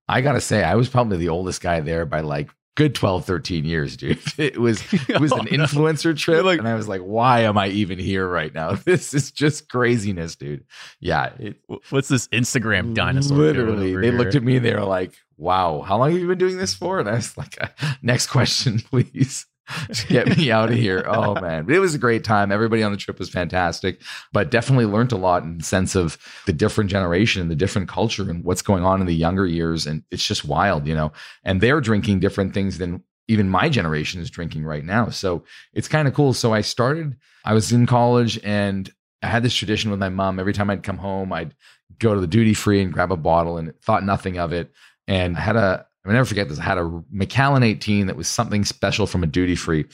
I 0.08 0.22
got 0.22 0.34
to 0.34 0.42
say 0.42 0.63
I 0.63 0.75
was 0.75 0.89
probably 0.89 1.18
the 1.18 1.30
oldest 1.30 1.60
guy 1.62 1.80
there 1.80 2.06
by 2.06 2.22
like 2.22 2.51
good 2.75 2.96
12 2.96 3.25
13 3.25 3.65
years 3.65 3.96
dude 3.98 4.20
it 4.38 4.58
was 4.60 4.82
it 5.08 5.20
was 5.22 5.32
Oh, 5.34 5.38
an 5.38 5.46
no. 5.51 5.63
influencer 5.65 6.18
trip 6.18 6.44
like- 6.44 6.60
and 6.60 6.68
i 6.68 6.74
was 6.75 6.88
like 6.88 7.01
why 7.01 7.42
am 7.42 7.58
i 7.58 7.68
even 7.68 8.00
here 8.00 8.27
right 8.27 8.53
now 8.53 8.72
this 8.86 9.13
is 9.13 9.32
just 9.32 9.70
craziness 9.70 10.36
dude 10.36 10.65
yeah 11.00 11.34
it, 11.39 11.58
What's 11.89 12.08
this 12.08 12.27
Instagram 12.30 12.94
dinosaur? 12.94 13.38
Literally, 13.38 13.96
they 13.96 14.08
here? 14.10 14.18
looked 14.18 14.36
at 14.36 14.44
me 14.44 14.58
and 14.58 14.65
they 14.65 14.74
were 14.74 14.84
like, 14.84 15.13
"Wow, 15.38 15.82
how 15.82 15.98
long 15.98 16.12
have 16.12 16.20
you 16.20 16.27
been 16.27 16.38
doing 16.38 16.58
this 16.58 16.74
for?" 16.75 17.00
And 17.00 17.10
I 17.10 17.15
was 17.15 17.36
like, 17.38 17.58
"Next 18.01 18.27
question, 18.27 18.80
please." 18.80 19.46
Get 20.08 20.38
me 20.38 20.51
out 20.51 20.72
of 20.72 20.77
here. 20.77 21.05
Oh 21.08 21.39
man, 21.39 21.70
it 21.70 21.79
was 21.79 21.96
a 21.96 22.00
great 22.00 22.24
time. 22.24 22.51
Everybody 22.51 22.84
on 22.84 22.91
the 22.91 22.98
trip 22.98 23.20
was 23.20 23.29
fantastic, 23.29 24.01
but 24.32 24.51
definitely 24.51 24.86
learned 24.86 25.12
a 25.12 25.17
lot 25.17 25.43
in 25.43 25.58
the 25.60 25.63
sense 25.63 25.96
of 25.96 26.17
the 26.46 26.53
different 26.53 26.89
generation, 26.89 27.41
and 27.41 27.50
the 27.50 27.55
different 27.55 27.88
culture, 27.88 28.29
and 28.29 28.43
what's 28.43 28.62
going 28.62 28.84
on 28.84 29.00
in 29.00 29.08
the 29.08 29.15
younger 29.15 29.48
years. 29.48 29.88
And 29.88 30.03
it's 30.12 30.25
just 30.25 30.46
wild, 30.46 30.88
you 30.88 30.96
know. 30.96 31.12
And 31.43 31.62
they're 31.62 31.82
drinking 31.82 32.20
different 32.20 32.53
things 32.53 32.77
than 32.77 33.03
even 33.27 33.50
my 33.50 33.70
generation 33.70 34.22
is 34.22 34.29
drinking 34.29 34.65
right 34.65 34.84
now. 34.84 35.10
So 35.10 35.43
it's 35.74 35.88
kind 35.88 36.08
of 36.08 36.13
cool. 36.13 36.34
So 36.34 36.53
I 36.53 36.62
started. 36.62 37.15
I 37.46 37.53
was 37.53 37.72
in 37.72 37.86
college 37.86 38.39
and 38.43 38.91
I 39.22 39.27
had 39.27 39.43
this 39.43 39.55
tradition 39.55 39.91
with 39.91 40.00
my 40.00 40.10
mom. 40.10 40.39
Every 40.39 40.53
time 40.53 40.70
I'd 40.70 40.84
come 40.84 40.98
home, 40.98 41.32
I'd 41.32 41.55
go 42.00 42.13
to 42.13 42.22
the 42.22 42.27
duty 42.27 42.53
free 42.53 42.82
and 42.82 42.91
grab 42.91 43.12
a 43.12 43.17
bottle 43.17 43.58
and 43.58 43.74
thought 43.82 44.03
nothing 44.03 44.38
of 44.38 44.51
it. 44.51 44.72
And 45.08 45.38
I 45.38 45.39
had 45.39 45.55
a, 45.55 45.86
I'll 46.05 46.12
never 46.12 46.25
forget 46.25 46.50
this. 46.50 46.60
I 46.60 46.63
had 46.63 46.77
a 46.77 47.03
Macallan 47.12 47.63
18 47.63 48.07
that 48.07 48.15
was 48.15 48.27
something 48.27 48.65
special 48.65 49.07
from 49.07 49.24
a 49.24 49.27
duty 49.27 49.55
free. 49.55 49.86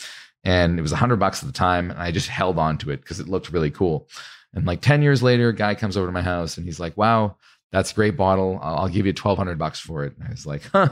And 0.43 0.79
it 0.79 0.81
was 0.81 0.91
a 0.91 0.95
hundred 0.97 1.17
bucks 1.17 1.43
at 1.43 1.47
the 1.47 1.53
time. 1.53 1.91
And 1.91 1.99
I 1.99 2.11
just 2.11 2.27
held 2.29 2.57
on 2.57 2.77
to 2.79 2.91
it 2.91 3.01
because 3.01 3.19
it 3.19 3.27
looked 3.27 3.51
really 3.51 3.71
cool. 3.71 4.07
And 4.53 4.65
like 4.65 4.81
10 4.81 5.01
years 5.01 5.21
later, 5.21 5.49
a 5.49 5.55
guy 5.55 5.75
comes 5.75 5.97
over 5.97 6.07
to 6.07 6.11
my 6.13 6.21
house 6.21 6.57
and 6.57 6.65
he's 6.65 6.79
like, 6.79 6.97
wow, 6.97 7.35
that's 7.71 7.91
a 7.91 7.95
great 7.95 8.17
bottle. 8.17 8.59
I'll, 8.61 8.77
I'll 8.77 8.87
give 8.89 9.05
you 9.05 9.11
1200 9.11 9.59
bucks 9.59 9.79
for 9.79 10.03
it. 10.05 10.15
And 10.17 10.27
I 10.27 10.31
was 10.31 10.45
like, 10.45 10.63
huh, 10.73 10.89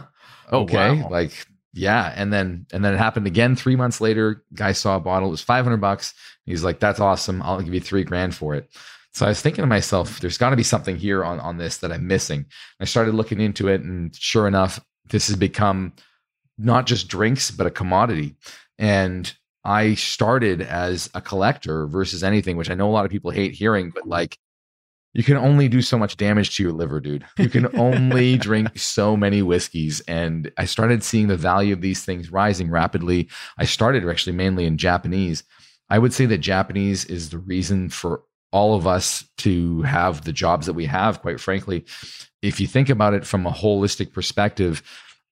Oh, 0.52 0.62
okay. 0.62 0.92
wow. 1.02 1.10
Like, 1.10 1.48
yeah. 1.74 2.14
And 2.16 2.32
then, 2.32 2.68
and 2.72 2.84
then 2.86 2.94
it 2.94 2.98
happened 2.98 3.26
again 3.26 3.56
three 3.56 3.76
months 3.76 4.00
later. 4.00 4.44
Guy 4.54 4.74
saw 4.74 4.98
a 4.98 5.00
bottle. 5.00 5.30
It 5.30 5.32
was 5.32 5.42
500 5.42 5.78
bucks. 5.78 6.14
He's 6.46 6.64
like, 6.64 6.80
that's 6.80 7.00
awesome. 7.00 7.42
I'll 7.42 7.62
give 7.62 7.74
you 7.74 7.80
three 7.80 8.04
grand 8.04 8.36
for 8.36 8.54
it. 8.54 8.70
So 9.14 9.26
I 9.26 9.30
was 9.30 9.42
thinking 9.42 9.64
to 9.64 9.68
myself, 9.68 10.20
there's 10.20 10.38
got 10.38 10.52
to 10.52 10.56
be 10.56 10.64
something 10.64 10.96
here 10.96 11.24
on, 11.24 11.40
on 11.40 11.58
this 11.58 11.78
that 11.78 11.92
I'm 11.92 12.06
missing. 12.06 12.46
I 12.80 12.86
started 12.86 13.16
looking 13.16 13.42
into 13.42 13.68
it, 13.68 13.82
and 13.82 14.16
sure 14.16 14.48
enough, 14.48 14.80
this 15.10 15.28
has 15.28 15.36
become 15.36 15.94
not 16.58 16.86
just 16.86 17.08
drinks, 17.08 17.52
but 17.52 17.68
a 17.68 17.72
commodity. 17.72 18.36
And 18.78 19.32
I 19.64 19.96
started 19.96 20.62
as 20.62 21.10
a 21.14 21.22
collector 21.22 21.88
versus 21.88 22.24
anything, 22.24 22.58
which 22.58 22.70
I 22.70 22.74
know 22.74 22.90
a 22.90 22.92
lot 22.92 23.06
of 23.06 23.12
people 23.12 23.32
hate 23.32 23.54
hearing, 23.54 23.92
but 23.94 24.08
like 24.08 24.38
you 25.14 25.24
can 25.24 25.38
only 25.38 25.68
do 25.68 25.82
so 25.82 25.98
much 25.98 26.16
damage 26.16 26.56
to 26.56 26.64
your 26.64 26.72
liver, 26.72 27.00
dude. 27.00 27.26
You 27.38 27.50
can 27.50 27.76
only 27.80 28.38
drink 28.38 28.78
so 28.78 29.18
many 29.18 29.42
whiskeys. 29.42 30.00
And 30.02 30.52
I 30.58 30.66
started 30.66 31.04
seeing 31.04 31.28
the 31.28 31.36
value 31.36 31.74
of 31.74 31.82
these 31.82 32.06
things 32.06 32.32
rising 32.32 32.70
rapidly. 32.70 33.28
I 33.58 33.66
started 33.66 34.08
actually 34.08 34.36
mainly 34.36 34.66
in 34.66 34.78
Japanese. 34.78 35.44
I 35.90 36.00
would 36.00 36.14
say 36.14 36.26
that 36.28 36.40
Japanese 36.40 37.06
is 37.06 37.30
the 37.30 37.40
reason 37.40 37.90
for 37.90 38.22
all 38.52 38.76
of 38.76 38.88
us 38.88 39.26
to 39.38 39.82
have 39.84 40.24
the 40.24 40.34
jobs 40.34 40.66
that 40.66 40.74
we 40.74 40.86
have, 40.86 41.22
quite 41.22 41.40
frankly. 41.40 41.86
If 42.42 42.60
you 42.60 42.68
think 42.68 42.90
about 42.90 43.14
it 43.14 43.26
from 43.26 43.46
a 43.46 43.52
holistic 43.52 44.14
perspective, 44.14 44.82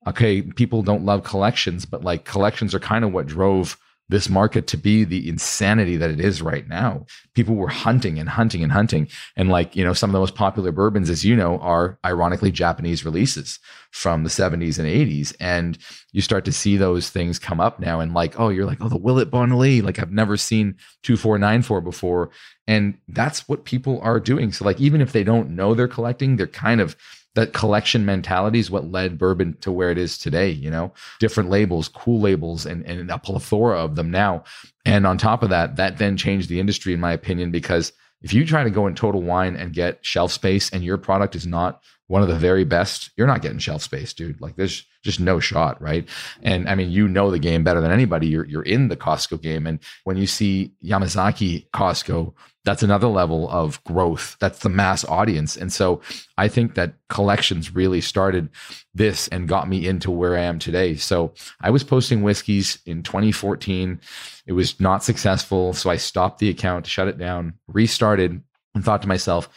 okay, 0.08 0.42
people 0.42 0.82
don't 0.82 1.06
love 1.06 1.24
collections, 1.24 1.86
but 1.86 2.04
like 2.04 2.26
collections 2.26 2.74
are 2.76 2.80
kind 2.80 3.06
of 3.06 3.14
what 3.14 3.28
drove 3.28 3.78
this 4.08 4.30
market 4.30 4.68
to 4.68 4.78
be 4.78 5.04
the 5.04 5.28
insanity 5.28 5.98
that 5.98 6.12
it 6.12 6.20
is 6.20 6.42
right 6.42 6.68
now. 6.68 7.06
People 7.34 7.56
were 7.56 7.68
hunting 7.68 8.20
and 8.20 8.30
hunting 8.30 8.62
and 8.62 8.72
hunting. 8.72 9.08
And 9.36 9.50
like, 9.50 9.76
you 9.76 9.84
know, 9.84 9.94
some 9.94 10.12
of 10.12 10.14
the 10.14 10.20
most 10.20 10.36
popular 10.36 10.72
bourbons, 10.72 11.10
as 11.10 11.26
you 11.26 11.36
know, 11.36 11.58
are 11.60 11.98
ironically 12.06 12.52
Japanese 12.52 13.04
releases 13.04 13.60
from 13.90 14.24
the 14.24 14.30
70s 14.30 14.78
and 14.78 14.88
80s. 14.88 15.36
And 15.40 15.78
you 16.12 16.22
start 16.22 16.46
to 16.46 16.52
see 16.52 16.78
those 16.78 17.10
things 17.10 17.40
come 17.40 17.60
up 17.60 17.80
now. 17.80 18.00
And 18.00 18.14
like, 18.14 18.40
oh, 18.40 18.50
you're 18.50 18.68
like, 18.68 18.78
oh, 18.80 18.90
the 18.90 18.98
Willett 18.98 19.32
Bonelli. 19.32 19.82
Like, 19.82 19.98
I've 19.98 20.12
never 20.12 20.38
seen 20.38 20.76
2494 21.02 21.82
before. 21.82 22.30
And 22.68 22.98
that's 23.08 23.48
what 23.48 23.66
people 23.66 24.00
are 24.02 24.20
doing. 24.20 24.52
So, 24.52 24.66
like, 24.66 24.82
even 24.82 25.02
if 25.02 25.12
they 25.12 25.24
don't 25.24 25.52
know 25.52 25.74
they're 25.74 25.88
collecting, 25.88 26.36
they're 26.36 26.48
kind 26.48 26.82
of 26.82 26.96
that 27.36 27.54
collection 27.54 28.06
mentality 28.06 28.60
is 28.60 28.72
what 28.72 28.90
led 28.90 29.18
bourbon 29.18 29.58
to 29.62 29.72
where 29.72 29.92
it 29.92 29.98
is 29.98 30.18
today, 30.18 30.50
you 30.50 30.72
know, 30.72 30.94
different 31.20 31.50
labels, 31.50 31.90
cool 31.90 32.20
labels, 32.22 32.66
and, 32.66 32.86
and 32.86 33.12
a 33.12 33.18
plethora 33.18 33.78
of 33.78 33.96
them 33.96 34.10
now. 34.10 34.44
And 34.86 35.06
on 35.06 35.18
top 35.18 35.44
of 35.44 35.50
that, 35.50 35.76
that 35.76 35.98
then 35.98 36.18
changed 36.18 36.50
the 36.50 36.60
industry, 36.60 36.94
in 36.94 37.00
my 37.00 37.12
opinion, 37.12 37.52
because 37.52 37.92
if 38.22 38.34
you 38.34 38.46
try 38.46 38.64
to 38.64 38.70
go 38.70 38.88
in 38.88 38.96
total 38.96 39.22
wine 39.22 39.56
and 39.56 39.74
get 39.74 40.04
shelf 40.04 40.32
space 40.32 40.70
and 40.72 40.84
your 40.84 40.98
product 40.98 41.36
is 41.36 41.46
not 41.46 41.82
one 42.08 42.22
of 42.22 42.28
the 42.28 42.38
very 42.38 42.64
best, 42.64 43.12
you're 43.18 43.28
not 43.28 43.42
getting 43.42 43.60
shelf 43.60 43.84
space, 43.84 44.14
dude. 44.14 44.40
Like 44.40 44.56
there's 44.56 44.86
just 45.06 45.20
no 45.20 45.40
shot, 45.40 45.82
right? 45.82 46.10
And 46.42 46.68
I 46.68 46.76
mean, 46.76 46.90
you 46.90 47.08
know 47.08 47.32
the 47.32 47.40
game 47.40 47.64
better 47.64 47.80
than 47.80 47.92
anybody. 47.92 48.28
You're 48.28 48.46
you're 48.46 48.64
in 48.64 48.90
the 48.90 48.98
Costco 48.98 49.42
game. 49.42 49.68
And 49.68 49.80
when 50.04 50.18
you 50.18 50.28
see 50.28 50.74
Yamazaki 50.84 51.70
Costco, 51.70 52.34
that's 52.66 52.82
another 52.82 53.08
level 53.08 53.48
of 53.50 53.82
growth. 53.84 54.36
That's 54.40 54.60
the 54.60 54.70
mass 54.70 55.06
audience. 55.06 55.56
And 55.56 55.72
so 55.72 56.02
I 56.38 56.48
think 56.48 56.74
that 56.74 56.96
collections 57.10 57.76
really 57.76 58.02
started 58.02 58.50
this 58.96 59.28
and 59.28 59.48
got 59.48 59.70
me 59.70 59.88
into 59.88 60.10
where 60.10 60.36
I 60.36 60.42
am 60.42 60.58
today. 60.58 60.96
So 60.96 61.34
I 61.62 61.70
was 61.70 61.84
posting 61.84 62.24
whiskeys 62.24 62.80
in 62.88 63.04
2014. 63.04 64.02
It 64.48 64.54
was 64.54 64.80
not 64.80 65.04
successful. 65.04 65.74
So 65.74 65.92
I 65.92 65.98
stopped 65.98 66.40
the 66.40 66.50
account, 66.50 66.88
shut 66.88 67.08
it 67.08 67.20
down, 67.20 67.54
restarted, 67.68 68.42
and 68.74 68.84
thought 68.84 69.04
to 69.04 69.08
myself, 69.08 69.48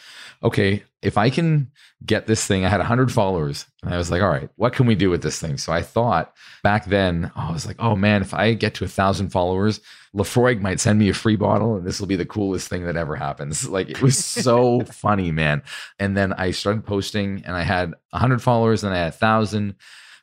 okay, 0.43 0.83
if 1.01 1.17
I 1.17 1.29
can 1.31 1.71
get 2.05 2.27
this 2.27 2.45
thing, 2.45 2.65
I 2.65 2.69
had 2.69 2.79
100 2.79 3.11
followers. 3.11 3.65
And 3.83 3.93
I 3.93 3.97
was 3.97 4.09
like, 4.09 4.21
all 4.21 4.29
right, 4.29 4.49
what 4.55 4.73
can 4.73 4.85
we 4.85 4.95
do 4.95 5.09
with 5.09 5.21
this 5.21 5.39
thing? 5.39 5.57
So 5.57 5.73
I 5.73 5.81
thought 5.81 6.33
back 6.63 6.85
then, 6.85 7.31
I 7.35 7.51
was 7.51 7.65
like, 7.65 7.75
oh 7.79 7.95
man, 7.95 8.21
if 8.21 8.33
I 8.33 8.53
get 8.53 8.73
to 8.75 8.85
a 8.85 8.87
thousand 8.87 9.29
followers, 9.29 9.81
Laphroaig 10.15 10.61
might 10.61 10.79
send 10.79 10.97
me 10.97 11.09
a 11.09 11.13
free 11.13 11.35
bottle 11.35 11.75
and 11.75 11.85
this 11.85 11.99
will 11.99 12.07
be 12.07 12.15
the 12.15 12.25
coolest 12.25 12.67
thing 12.67 12.85
that 12.85 12.95
ever 12.95 13.15
happens. 13.15 13.67
Like 13.79 13.89
it 13.89 14.01
was 14.01 14.17
so 14.17 14.81
funny, 14.85 15.31
man. 15.31 15.61
And 15.99 16.17
then 16.17 16.33
I 16.33 16.51
started 16.51 16.85
posting 16.85 17.43
and 17.45 17.55
I 17.55 17.61
had 17.61 17.93
100 18.09 18.41
followers 18.41 18.83
and 18.83 18.93
I 18.93 18.97
had 18.97 19.09
a 19.09 19.11
thousand. 19.11 19.75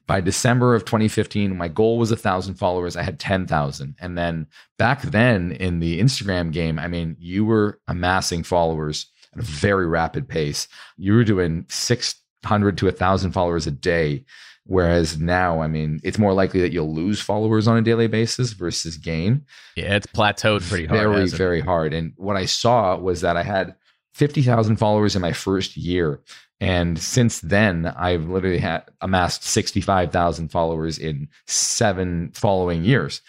By 0.06 0.20
December 0.20 0.74
of 0.74 0.84
2015, 0.84 1.56
my 1.56 1.68
goal 1.68 1.98
was 1.98 2.10
a 2.10 2.16
thousand 2.16 2.54
followers. 2.54 2.96
I 2.96 3.02
had 3.02 3.18
10,000. 3.18 3.96
And 3.98 4.16
then 4.16 4.46
back 4.78 5.02
then 5.02 5.52
in 5.52 5.80
the 5.80 6.00
Instagram 6.00 6.52
game, 6.52 6.78
I 6.78 6.86
mean, 6.86 7.16
you 7.18 7.44
were 7.44 7.80
amassing 7.88 8.42
followers 8.42 9.06
at 9.36 9.42
a 9.42 9.46
very 9.46 9.86
rapid 9.86 10.28
pace. 10.28 10.68
You 10.96 11.14
were 11.14 11.24
doing 11.24 11.66
600 11.68 12.78
to 12.78 12.86
1,000 12.86 13.32
followers 13.32 13.66
a 13.66 13.70
day. 13.70 14.24
Whereas 14.68 15.16
now, 15.18 15.62
I 15.62 15.68
mean, 15.68 16.00
it's 16.02 16.18
more 16.18 16.32
likely 16.32 16.60
that 16.60 16.72
you'll 16.72 16.92
lose 16.92 17.20
followers 17.20 17.68
on 17.68 17.76
a 17.76 17.82
daily 17.82 18.08
basis 18.08 18.52
versus 18.52 18.96
gain. 18.96 19.44
Yeah, 19.76 19.94
it's 19.94 20.08
plateaued 20.08 20.68
pretty 20.68 20.86
hard. 20.86 21.00
Very, 21.00 21.28
very 21.28 21.60
hard. 21.60 21.94
And 21.94 22.12
what 22.16 22.36
I 22.36 22.46
saw 22.46 22.96
was 22.96 23.20
that 23.20 23.36
I 23.36 23.44
had 23.44 23.76
50,000 24.14 24.76
followers 24.76 25.14
in 25.14 25.22
my 25.22 25.32
first 25.32 25.76
year. 25.76 26.20
And 26.58 26.98
since 26.98 27.40
then, 27.40 27.86
I've 27.96 28.28
literally 28.28 28.58
had 28.58 28.84
amassed 29.00 29.44
65,000 29.44 30.48
followers 30.48 30.98
in 30.98 31.28
seven 31.46 32.32
following 32.34 32.82
years. 32.82 33.20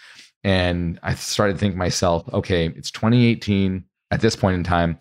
And 0.42 0.98
I 1.02 1.14
started 1.14 1.58
thinking 1.58 1.76
to 1.76 1.78
myself, 1.78 2.28
okay, 2.32 2.66
it's 2.68 2.90
2018 2.90 3.84
at 4.10 4.20
this 4.20 4.34
point 4.34 4.56
in 4.56 4.64
time. 4.64 4.98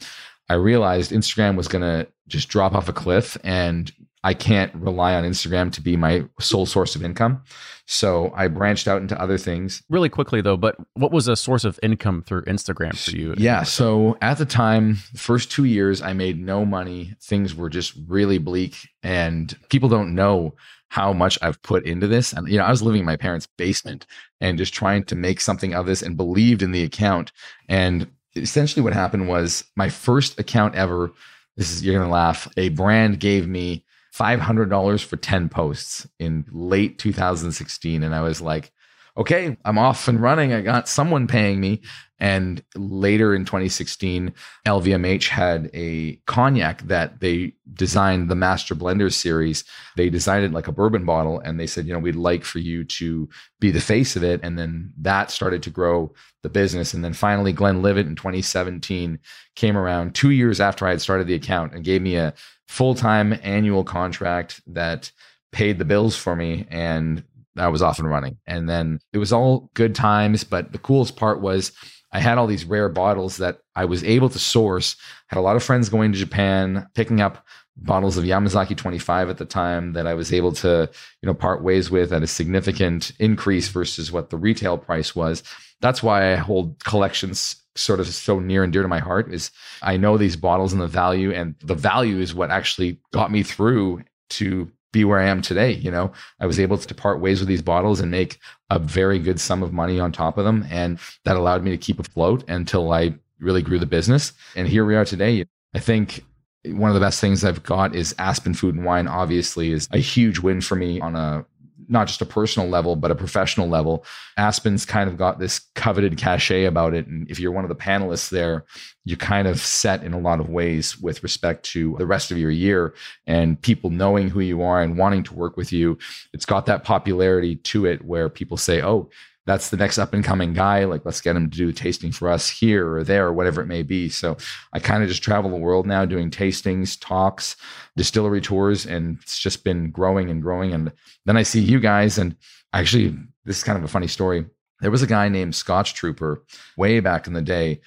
I 0.50 0.56
realized 0.56 1.12
Instagram 1.12 1.56
was 1.56 1.68
going 1.68 1.82
to 1.82 2.08
just 2.28 2.50
drop 2.50 2.74
off 2.74 2.90
a 2.90 2.94
cliff 2.94 3.38
and 3.44 3.92
I 4.24 4.34
can't 4.34 4.74
rely 4.76 5.14
on 5.14 5.24
Instagram 5.24 5.72
to 5.74 5.82
be 5.82 5.96
my 5.96 6.26
sole 6.40 6.66
source 6.66 6.96
of 6.96 7.04
income. 7.04 7.44
So 7.86 8.34
I 8.36 8.50
branched 8.50 8.88
out 8.88 9.02
into 9.02 9.20
other 9.22 9.38
things. 9.38 9.84
Really 9.90 10.10
quickly 10.10 10.42
though, 10.42 10.58
but 10.58 10.76
what 10.96 11.12
was 11.14 11.30
a 11.30 11.36
source 11.38 11.64
of 11.64 11.80
income 11.82 12.24
through 12.24 12.44
Instagram 12.44 12.98
for 12.98 13.16
you? 13.16 13.36
Yeah. 13.38 13.64
So 13.64 14.18
at 14.22 14.38
the 14.38 14.46
time, 14.46 14.98
the 15.14 15.20
first 15.20 15.50
two 15.50 15.64
years, 15.64 16.02
I 16.02 16.12
made 16.12 16.44
no 16.44 16.66
money. 16.66 17.14
Things 17.22 17.56
were 17.56 17.70
just 17.70 17.94
really 18.08 18.38
bleak, 18.38 18.76
and 19.04 19.56
people 19.70 19.88
don't 19.88 20.14
know 20.14 20.56
how 20.90 21.14
much 21.14 21.38
I've 21.42 21.62
put 21.62 21.86
into 21.86 22.08
this. 22.08 22.34
And, 22.34 22.48
you 22.50 22.58
know, 22.58 22.66
I 22.66 22.72
was 22.72 22.82
living 22.82 23.02
in 23.02 23.06
my 23.06 23.18
parents' 23.18 23.48
basement 23.58 24.06
and 24.42 24.58
just 24.58 24.74
trying 24.74 25.04
to 25.06 25.16
make 25.16 25.40
something 25.40 25.74
of 25.74 25.86
this 25.86 26.02
and 26.02 26.18
believed 26.18 26.62
in 26.62 26.72
the 26.72 26.84
account. 26.84 27.32
And 27.70 28.08
essentially 28.38 28.84
what 28.84 28.94
happened 28.94 29.28
was 29.28 29.64
my 29.76 29.90
first 29.90 30.40
account 30.40 30.76
ever, 30.76 31.12
this 31.56 31.72
is, 31.72 31.84
you're 31.84 31.96
going 31.96 32.08
to 32.08 32.14
laugh, 32.14 32.48
a 32.58 32.70
brand 32.70 33.20
gave 33.20 33.48
me 33.48 33.84
$500 34.16 35.04
for 35.04 35.18
10 35.18 35.50
posts 35.50 36.08
in 36.20 36.46
late 36.52 36.98
2016. 36.98 38.04
And 38.04 38.16
I 38.16 38.22
was 38.22 38.42
like, 38.42 38.72
okay, 39.18 39.58
I'm 39.66 39.80
off 39.80 40.08
and 40.08 40.22
running. 40.22 40.54
I 40.54 40.62
got 40.62 40.88
someone 40.88 41.28
paying 41.28 41.60
me. 41.60 41.82
And 42.20 42.64
later 42.76 43.36
in 43.36 43.46
2016, 43.46 44.34
LVMH 44.66 45.28
had 45.28 45.70
a 45.74 46.16
cognac 46.26 46.82
that 46.84 47.20
they 47.20 47.54
designed 47.74 48.30
the 48.30 48.36
Master 48.36 48.74
Blender 48.74 49.14
series. 49.14 49.64
They 49.96 50.10
designed 50.10 50.46
it 50.46 50.52
like 50.52 50.68
a 50.68 50.72
bourbon 50.72 51.06
bottle 51.06 51.40
and 51.40 51.60
they 51.60 51.68
said, 51.68 51.86
you 51.86 51.94
know, 51.94 52.00
we'd 52.00 52.16
like 52.16 52.44
for 52.44 52.60
you 52.60 52.84
to 52.86 53.30
be 53.60 53.70
the 53.70 53.80
face 53.80 54.16
of 54.16 54.24
it. 54.24 54.40
And 54.42 54.58
then 54.58 54.94
that 55.00 55.30
started 55.30 55.62
to 55.64 55.70
grow 55.70 56.14
the 56.42 56.50
business. 56.50 56.94
And 56.94 57.04
then 57.04 57.14
finally, 57.14 57.54
Glenlivet 57.54 58.08
in 58.08 58.16
2017 58.16 59.20
came 59.56 59.78
around 59.78 60.16
two 60.16 60.32
years 60.32 60.60
after 60.60 60.88
I 60.88 60.92
had 60.92 61.02
started 61.02 61.28
the 61.28 61.36
account 61.36 61.74
and 61.74 61.84
gave 61.84 62.02
me 62.02 62.16
a 62.16 62.34
full 62.68 62.96
time 62.96 63.40
annual 63.44 63.84
contract 63.84 64.62
that 64.68 65.12
paid 65.52 65.78
the 65.78 65.86
bills 65.86 66.16
for 66.16 66.36
me. 66.36 66.66
And 66.70 67.24
I 67.60 67.68
was 67.68 67.82
off 67.82 68.00
and 68.00 68.10
running. 68.10 68.38
And 68.46 68.70
then 68.70 69.00
it 69.14 69.18
was 69.18 69.34
all 69.34 69.70
good 69.74 69.96
times. 69.96 70.44
But 70.44 70.72
the 70.72 70.78
coolest 70.78 71.16
part 71.16 71.42
was 71.42 71.72
I 72.12 72.20
had 72.20 72.38
all 72.38 72.48
these 72.48 72.66
rare 72.66 72.90
bottles 72.90 73.38
that 73.38 73.60
I 73.76 73.86
was 73.86 74.04
able 74.04 74.30
to 74.30 74.40
source. 74.40 74.96
Had 75.28 75.40
a 75.40 75.42
lot 75.42 75.56
of 75.56 75.64
friends 75.64 75.90
going 75.90 76.12
to 76.12 76.18
Japan, 76.18 76.88
picking 76.96 77.22
up 77.22 77.46
bottles 77.76 78.18
of 78.18 78.24
Yamazaki 78.24 78.76
25 78.76 79.30
at 79.30 79.38
the 79.38 79.46
time 79.46 79.94
that 79.94 80.08
I 80.08 80.14
was 80.14 80.34
able 80.34 80.52
to, 80.54 80.90
you 81.22 81.28
know, 81.28 81.34
part 81.34 81.64
ways 81.64 81.92
with 81.92 82.12
at 82.12 82.24
a 82.24 82.28
significant 82.28 83.12
increase 83.20 83.68
versus 83.68 84.12
what 84.12 84.30
the 84.30 84.38
retail 84.38 84.78
price 84.78 85.16
was. 85.16 85.44
That's 85.80 86.02
why 86.02 86.34
I 86.34 86.36
hold 86.38 86.84
collections 86.84 87.58
sort 87.76 88.00
of 88.00 88.08
so 88.08 88.40
near 88.40 88.64
and 88.64 88.74
dear 88.74 88.82
to 88.82 88.88
my 88.88 89.00
heart 89.00 89.32
is 89.32 89.52
I 89.82 89.98
know 89.98 90.18
these 90.18 90.36
bottles 90.36 90.74
and 90.74 90.82
the 90.82 90.88
value 90.88 91.32
and 91.32 91.56
the 91.64 91.76
value 91.76 92.20
is 92.20 92.34
what 92.34 92.50
actually 92.50 93.00
got 93.14 93.32
me 93.32 93.44
through 93.44 94.04
to 94.30 94.72
be 94.92 95.04
where 95.06 95.20
I 95.20 95.28
am 95.28 95.42
today. 95.42 95.72
You 95.72 95.92
know, 95.92 96.12
I 96.40 96.46
was 96.46 96.60
able 96.60 96.78
to 96.78 96.96
part 96.96 97.22
ways 97.22 97.40
with 97.40 97.48
these 97.48 97.62
bottles 97.62 98.00
and 98.00 98.12
make 98.12 98.40
a 98.70 98.80
very 98.80 99.20
good 99.20 99.40
sum 99.40 99.64
of 99.64 99.74
money 99.74 100.00
on 100.00 100.12
top 100.12 100.38
of 100.38 100.46
them. 100.46 100.66
And 100.70 101.00
that 101.26 101.36
allowed 101.36 101.64
me 101.64 101.72
to 101.72 101.78
keep 101.78 102.00
afloat 102.00 102.44
until 102.48 102.92
I 102.92 103.16
really 103.40 103.62
grew 103.62 103.80
the 103.80 103.86
business. 103.86 104.34
And 104.56 104.68
here 104.68 104.86
we 104.86 104.96
are 104.96 105.06
today. 105.06 105.46
I 105.74 105.80
think 105.80 106.24
one 106.66 106.90
of 106.90 106.96
the 106.96 107.02
best 107.02 107.22
things 107.22 107.44
I've 107.44 107.64
got 107.64 107.96
is 107.96 108.16
Aspen 108.18 108.54
Food 108.54 108.76
and 108.76 108.86
Wine, 108.86 109.08
obviously, 109.08 109.72
is 109.72 109.88
a 109.92 110.00
huge 110.00 110.40
win 110.40 110.62
for 110.62 110.76
me 110.76 111.00
on 111.00 111.16
a 111.16 111.46
not 111.88 112.08
just 112.08 112.22
a 112.22 112.26
personal 112.26 112.68
level, 112.68 112.96
but 112.96 113.12
a 113.12 113.16
professional 113.16 113.68
level. 113.68 114.06
Aspen's 114.38 114.86
kind 114.86 115.10
of 115.10 115.18
got 115.18 115.40
this 115.40 115.60
coveted 115.76 116.18
cachet 116.18 116.66
about 116.66 116.94
it. 116.94 117.08
And 117.08 117.30
if 117.30 117.40
you're 117.40 117.52
one 117.52 117.64
of 117.64 117.70
the 117.70 117.76
panelists 117.76 118.30
there, 118.30 118.66
you're 119.06 119.18
kind 119.18 119.48
of 119.48 119.60
set 119.60 120.04
in 120.04 120.14
a 120.14 120.20
lot 120.20 120.40
of 120.40 120.50
ways 120.50 121.00
with 121.00 121.24
respect 121.24 121.64
to 121.68 121.96
the 121.98 122.06
rest 122.06 122.32
of 122.32 122.38
your 122.38 122.52
year 122.52 122.94
and 123.26 123.62
people 123.62 123.90
knowing 123.90 124.30
who 124.30 124.42
you 124.42 124.62
are 124.62 124.82
and 124.82 124.98
wanting 124.98 125.24
to 125.24 125.34
work 125.34 125.58
with 125.58 125.72
you. 125.72 125.98
It's 126.34 126.46
got 126.46 126.66
that 126.66 126.84
popularity 126.84 127.56
to 127.56 127.86
it 127.86 128.04
where 128.04 128.30
people 128.30 128.58
say, 128.58 128.82
oh, 128.82 129.10
that's 129.48 129.70
the 129.70 129.78
next 129.78 129.98
up 129.98 130.14
and 130.14 130.24
coming 130.24 130.54
guy. 130.54 130.84
Like, 130.84 131.06
let's 131.06 131.22
get 131.22 131.36
him 131.36 131.50
to 131.50 131.58
do 131.58 131.72
tasting 131.72 132.12
for 132.12 132.30
us 132.30 132.50
here 132.50 132.96
or 132.96 133.04
there 133.04 133.26
or 133.28 133.34
whatever 133.34 133.62
it 133.62 133.68
may 133.68 133.82
be. 133.82 134.10
So 134.10 134.38
I 134.74 134.80
kind 134.80 135.02
of 135.02 135.10
just 135.10 135.24
travel 135.24 135.50
the 135.50 135.56
world 135.56 135.88
now 135.88 136.06
doing 136.06 136.30
tastings, 136.30 137.00
talks, 137.00 137.56
distillery 137.96 138.42
tours, 138.42 138.86
and 138.86 139.18
it's 139.22 139.40
just 139.40 139.64
been 139.64 139.90
growing 139.90 140.30
and 140.30 140.42
growing. 140.44 140.74
And 140.74 140.92
then 141.26 141.38
I 141.38 141.44
see 141.44 141.62
you 141.62 141.80
guys, 141.80 142.18
and 142.18 142.36
actually, 142.74 143.18
this 143.46 143.58
is 143.58 143.64
kind 143.64 143.78
of 143.78 143.86
a 143.86 143.88
funny 143.88 144.08
story. 144.08 144.46
There 144.82 144.92
was 144.92 145.02
a 145.02 145.08
guy 145.08 145.30
named 145.30 145.56
Scotch 145.56 145.94
Trooper 145.94 146.44
way 146.76 147.00
back 147.00 147.26
in 147.26 147.34
the 147.34 147.42
day. 147.42 147.80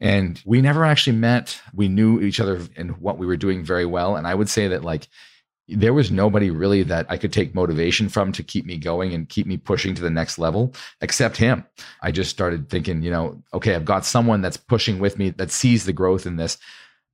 And 0.00 0.42
we 0.44 0.60
never 0.60 0.84
actually 0.84 1.16
met. 1.16 1.58
We 1.72 1.88
knew 1.88 2.20
each 2.20 2.40
other 2.40 2.60
and 2.76 2.98
what 2.98 3.16
we 3.16 3.26
were 3.26 3.38
doing 3.38 3.64
very 3.64 3.86
well. 3.86 4.16
And 4.16 4.26
I 4.26 4.34
would 4.34 4.50
say 4.50 4.68
that, 4.68 4.84
like, 4.84 5.08
there 5.68 5.94
was 5.94 6.10
nobody 6.10 6.50
really 6.50 6.82
that 6.84 7.06
I 7.08 7.16
could 7.16 7.32
take 7.32 7.54
motivation 7.54 8.08
from 8.08 8.32
to 8.32 8.42
keep 8.42 8.66
me 8.66 8.76
going 8.76 9.12
and 9.12 9.28
keep 9.28 9.46
me 9.46 9.56
pushing 9.56 9.94
to 9.94 10.02
the 10.02 10.10
next 10.10 10.38
level 10.38 10.72
except 11.00 11.36
him. 11.36 11.64
I 12.02 12.12
just 12.12 12.30
started 12.30 12.68
thinking, 12.68 13.02
you 13.02 13.10
know, 13.10 13.42
okay, 13.52 13.74
I've 13.74 13.84
got 13.84 14.04
someone 14.04 14.42
that's 14.42 14.56
pushing 14.56 14.98
with 14.98 15.18
me 15.18 15.30
that 15.30 15.50
sees 15.50 15.84
the 15.84 15.92
growth 15.92 16.26
in 16.26 16.36
this. 16.36 16.58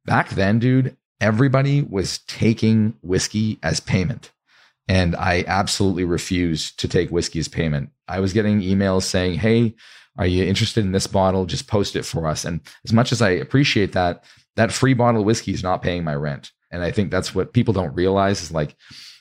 Back 0.05 0.31
then, 0.31 0.59
dude, 0.59 0.97
everybody 1.21 1.83
was 1.83 2.19
taking 2.27 2.95
whiskey 3.01 3.59
as 3.63 3.81
payment. 3.81 4.33
And 4.89 5.15
I 5.17 5.45
absolutely 5.47 6.05
refused 6.05 6.79
to 6.81 6.89
take 6.89 7.11
whiskey 7.11 7.39
as 7.39 7.49
payment. 7.49 7.91
I 8.09 8.21
was 8.21 8.33
getting 8.33 8.61
emails 8.61 9.05
saying, 9.05 9.39
hey, 9.39 9.75
are 10.19 10.27
you 10.27 10.45
interested 10.45 10.85
in 10.85 10.93
this 10.93 11.07
bottle? 11.07 11.47
Just 11.47 11.69
post 11.69 11.97
it 11.97 12.05
for 12.05 12.27
us. 12.27 12.45
And 12.45 12.61
as 12.85 12.93
much 12.93 13.13
as 13.13 13.23
I 13.23 13.31
appreciate 13.31 13.93
that, 13.93 14.25
that 14.57 14.73
free 14.73 14.93
bottle 14.93 15.21
of 15.21 15.27
whiskey 15.27 15.53
is 15.53 15.63
not 15.63 15.81
paying 15.81 16.05
my 16.05 16.15
rent. 16.15 16.51
And 16.73 16.83
I 16.83 16.91
think 16.91 17.11
that's 17.11 17.35
what 17.35 17.53
people 17.53 17.75
don't 17.75 17.95
realize 17.95 18.43
is 18.43 18.51
like, 18.51 18.75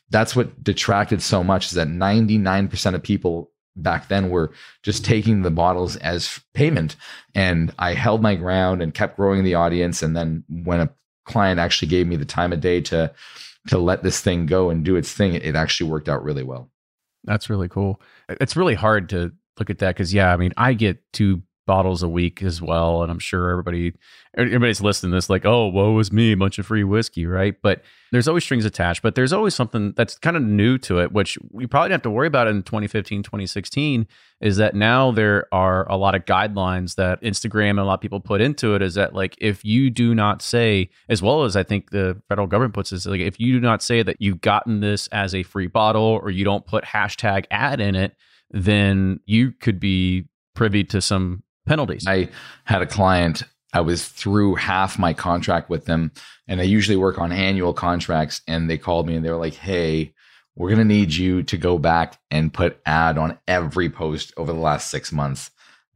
that's 0.10 0.36
what 0.36 0.64
detracted 0.64 1.22
so 1.22 1.44
much 1.44 1.68
is 1.68 1.72
that 1.74 1.88
99% 1.88 2.96
of 2.96 3.04
people 3.04 3.52
back 3.76 4.08
then 4.08 4.30
were 4.30 4.52
just 4.84 5.06
taking 5.06 5.42
the 5.42 5.52
bottles 5.52 5.96
as 5.98 6.40
payment. 6.54 6.96
And 7.36 7.74
I 7.78 7.94
held 7.94 8.22
my 8.22 8.36
ground 8.36 8.82
and 8.82 8.94
kept 8.94 9.16
growing 9.16 9.44
the 9.44 9.56
audience. 9.56 10.02
And 10.02 10.16
then 10.16 10.44
when 10.50 10.82
a 10.82 10.90
client 11.26 11.60
actually 11.60 11.88
gave 11.90 12.08
me 12.08 12.16
the 12.16 12.26
time 12.26 12.52
of 12.52 12.60
day 12.60 12.82
to, 12.82 13.14
to 13.68 13.78
let 13.78 14.04
this 14.04 14.20
thing 14.20 14.46
go 14.46 14.70
and 14.70 14.84
do 14.84 14.96
its 14.96 15.14
thing, 15.14 15.36
it 15.36 15.56
actually 15.56 15.90
worked 15.90 16.10
out 16.10 16.24
really 16.24 16.44
well. 16.44 16.70
That's 17.24 17.50
really 17.50 17.70
cool. 17.70 18.02
It's 18.28 18.58
really 18.58 18.76
hard 18.76 19.10
to 19.10 19.32
look 19.60 19.70
at 19.70 19.80
that 19.80 19.96
because, 19.96 20.14
yeah, 20.14 20.34
I 20.34 20.38
mean, 20.38 20.54
I 20.58 20.74
get 20.74 21.02
two 21.14 21.44
bottles 21.72 22.04
a 22.04 22.10
week 22.10 22.44
as 22.44 22.62
well. 22.62 23.02
And 23.02 23.10
I'm 23.10 23.18
sure 23.18 23.50
everybody, 23.50 23.94
er, 24.38 24.42
everybody's 24.42 24.82
listening 24.82 25.14
to 25.14 25.16
this 25.16 25.30
like, 25.30 25.46
oh, 25.46 25.68
woe 25.68 25.98
is 26.00 26.12
me, 26.12 26.34
a 26.34 26.36
bunch 26.36 26.60
of 26.60 26.66
free 26.66 26.84
whiskey, 26.84 27.26
right? 27.26 27.56
But 27.62 27.82
there's 28.12 28.28
always 28.28 28.44
strings 28.44 28.66
attached, 28.66 29.02
but 29.02 29.16
there's 29.16 29.32
always 29.32 29.56
something 29.56 29.94
that's 29.96 30.18
kind 30.18 30.36
of 30.36 30.44
new 30.44 30.78
to 30.80 31.00
it, 31.00 31.14
which 31.14 31.38
we 31.50 31.66
probably 31.66 31.88
don't 31.88 31.94
have 31.94 32.02
to 32.02 32.10
worry 32.10 32.28
about 32.28 32.50
in 32.50 32.62
2015, 32.64 33.24
2016, 33.24 34.06
is 34.42 34.58
that 34.58 34.76
now 34.76 35.12
there 35.12 35.48
are 35.54 35.90
a 35.90 35.96
lot 35.96 36.14
of 36.14 36.26
guidelines 36.26 36.96
that 36.96 37.22
Instagram 37.22 37.70
and 37.70 37.80
a 37.80 37.86
lot 37.86 37.94
of 37.94 38.02
people 38.02 38.20
put 38.20 38.42
into 38.42 38.76
it 38.76 38.82
is 38.82 38.96
that 38.96 39.16
like, 39.16 39.38
if 39.38 39.64
you 39.64 39.90
do 39.90 40.14
not 40.14 40.42
say, 40.42 40.90
as 41.08 41.22
well 41.22 41.46
as 41.46 41.56
I 41.56 41.64
think 41.64 41.92
the 41.92 42.22
federal 42.28 42.48
government 42.48 42.74
puts 42.74 42.90
this, 42.90 43.06
like, 43.06 43.22
if 43.22 43.40
you 43.40 43.54
do 43.54 43.62
not 43.62 43.82
say 43.82 44.04
that 44.04 44.18
you've 44.20 44.42
gotten 44.42 44.82
this 44.82 45.08
as 45.14 45.34
a 45.34 45.44
free 45.44 45.68
bottle 45.68 46.20
or 46.22 46.32
you 46.32 46.44
don't 46.44 46.66
put 46.66 46.84
hashtag 46.84 47.46
ad 47.50 47.80
in 47.80 47.96
it, 47.96 48.14
then 48.50 49.22
you 49.26 49.54
could 49.54 49.80
be 49.80 50.26
privy 50.54 50.84
to 50.84 51.02
some 51.02 51.44
penalties. 51.66 52.06
I 52.08 52.30
had 52.66 52.82
a 52.82 52.88
client, 52.88 53.44
I 53.74 53.82
was 53.82 54.08
through 54.08 54.56
half 54.56 55.00
my 55.00 55.14
contract 55.14 55.70
with 55.70 55.86
them, 55.86 56.12
and 56.48 56.60
I 56.60 56.64
usually 56.64 56.98
work 56.98 57.18
on 57.18 57.32
annual 57.32 57.74
contracts. 57.74 58.42
And 58.48 58.70
they 58.70 58.78
called 58.78 59.08
me 59.08 59.16
and 59.16 59.26
they 59.26 59.30
were 59.30 59.38
like, 59.38 59.56
hey, 59.56 60.14
we're 60.56 60.70
going 60.70 60.80
to 60.80 60.86
need 60.86 61.14
you 61.14 61.44
to 61.44 61.58
go 61.58 61.78
back 61.78 62.20
and 62.30 62.54
put 62.54 62.80
ad 62.86 63.18
on 63.18 63.38
every 63.48 63.90
post 63.90 64.34
over 64.38 64.52
the 64.52 64.60
last 64.60 64.90
six 64.90 65.12
months. 65.12 65.50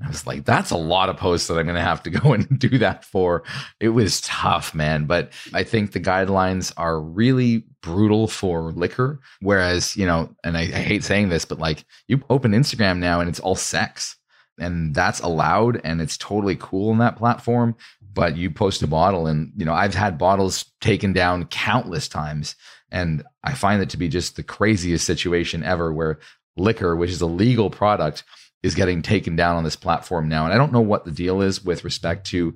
I 0.03 0.07
was 0.09 0.27
like, 0.27 0.43
that's 0.43 0.71
a 0.71 0.77
lot 0.77 1.07
of 1.07 1.15
posts 1.15 1.47
that 1.47 1.57
I'm 1.57 1.65
going 1.65 1.75
to 1.75 1.81
have 1.81 2.03
to 2.03 2.09
go 2.09 2.33
and 2.33 2.59
do 2.59 2.77
that 2.79 3.05
for. 3.05 3.43
It 3.79 3.89
was 3.89 4.21
tough, 4.21 4.73
man. 4.75 5.05
But 5.05 5.31
I 5.53 5.63
think 5.63 5.91
the 5.91 5.99
guidelines 5.99 6.73
are 6.77 6.99
really 6.99 7.63
brutal 7.81 8.27
for 8.27 8.71
liquor. 8.71 9.19
Whereas, 9.41 9.95
you 9.95 10.05
know, 10.05 10.33
and 10.43 10.57
I, 10.57 10.61
I 10.61 10.81
hate 10.81 11.03
saying 11.03 11.29
this, 11.29 11.45
but 11.45 11.59
like 11.59 11.85
you 12.07 12.21
open 12.29 12.51
Instagram 12.51 12.99
now 12.99 13.19
and 13.19 13.29
it's 13.29 13.39
all 13.39 13.55
sex 13.55 14.17
and 14.57 14.93
that's 14.95 15.19
allowed 15.19 15.81
and 15.83 16.01
it's 16.01 16.17
totally 16.17 16.55
cool 16.55 16.91
on 16.91 16.97
that 16.99 17.17
platform 17.17 17.75
but 18.13 18.37
you 18.37 18.49
post 18.49 18.81
a 18.81 18.87
bottle 18.87 19.27
and 19.27 19.51
you 19.55 19.65
know 19.65 19.73
i've 19.73 19.95
had 19.95 20.17
bottles 20.17 20.65
taken 20.81 21.13
down 21.13 21.45
countless 21.45 22.07
times 22.07 22.55
and 22.91 23.23
i 23.43 23.53
find 23.53 23.81
it 23.81 23.89
to 23.89 23.97
be 23.97 24.07
just 24.07 24.35
the 24.35 24.43
craziest 24.43 25.05
situation 25.05 25.63
ever 25.63 25.91
where 25.91 26.19
liquor 26.57 26.95
which 26.95 27.11
is 27.11 27.21
a 27.21 27.25
legal 27.25 27.69
product 27.69 28.23
is 28.65 28.73
getting 28.73 29.03
taken 29.03 29.35
down 29.35 29.57
on 29.57 29.63
this 29.63 29.75
platform 29.75 30.27
now. 30.27 30.43
And 30.45 30.53
i 30.53 30.57
don't 30.57 30.73
know 30.73 30.81
what 30.81 31.05
the 31.05 31.11
deal 31.11 31.41
is 31.41 31.63
with 31.63 31.83
respect 31.83 32.25
to 32.27 32.55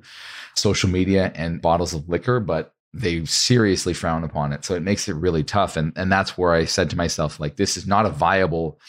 social 0.56 0.90
media 0.90 1.32
and 1.36 1.62
bottles 1.62 1.94
of 1.94 2.10
liquor 2.10 2.40
but 2.40 2.74
they 2.92 3.24
seriously 3.26 3.94
frown 3.94 4.24
upon 4.24 4.52
it. 4.52 4.66
So 4.66 4.74
it 4.74 4.82
makes 4.82 5.08
it 5.08 5.14
really 5.14 5.44
tough. 5.44 5.78
And 5.78 5.94
and 5.96 6.12
that's 6.12 6.36
where 6.36 6.54
i 6.54 6.66
said 6.66 6.90
to 6.90 6.98
myself 6.98 7.40
like 7.40 7.56
this 7.56 7.78
is 7.78 7.86
not 7.86 8.08
a 8.08 8.10
viable 8.10 8.80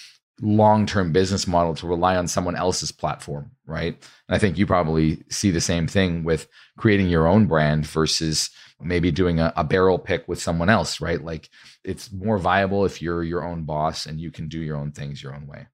long 0.41 0.87
term 0.87 1.13
business 1.13 1.47
model 1.47 1.75
to 1.75 1.87
rely 1.87 2.17
on 2.17 2.27
someone 2.27 2.57
else's 2.57 2.93
platform, 2.93 3.51
right? 3.67 3.95
And 4.29 4.37
I 4.37 4.39
think 4.39 4.59
you 4.59 4.67
probably 4.67 5.23
see 5.29 5.51
the 5.51 5.61
same 5.61 5.87
thing 5.87 6.25
with 6.25 6.49
creating 6.79 7.09
your 7.09 7.27
own 7.27 7.47
brand 7.47 7.87
versus 7.87 8.51
maybe 8.81 9.11
doing 9.11 9.39
a, 9.39 9.53
a, 9.57 9.65
barrel 9.65 9.99
pick 9.99 10.27
with 10.27 10.41
someone 10.41 10.71
else, 10.71 11.01
right? 11.01 11.23
Like 11.23 11.51
it's 11.85 12.11
more 12.11 12.39
viable 12.39 12.87
if 12.87 13.03
you're 13.03 13.23
your 13.23 13.45
own 13.45 13.65
boss 13.65 14.07
and 14.07 14.19
you 14.19 14.31
can 14.31 14.49
do 14.49 14.59
your 14.59 14.77
own 14.77 14.93
things 14.93 15.23
your 15.23 15.35
own 15.35 15.47
way. 15.47 15.67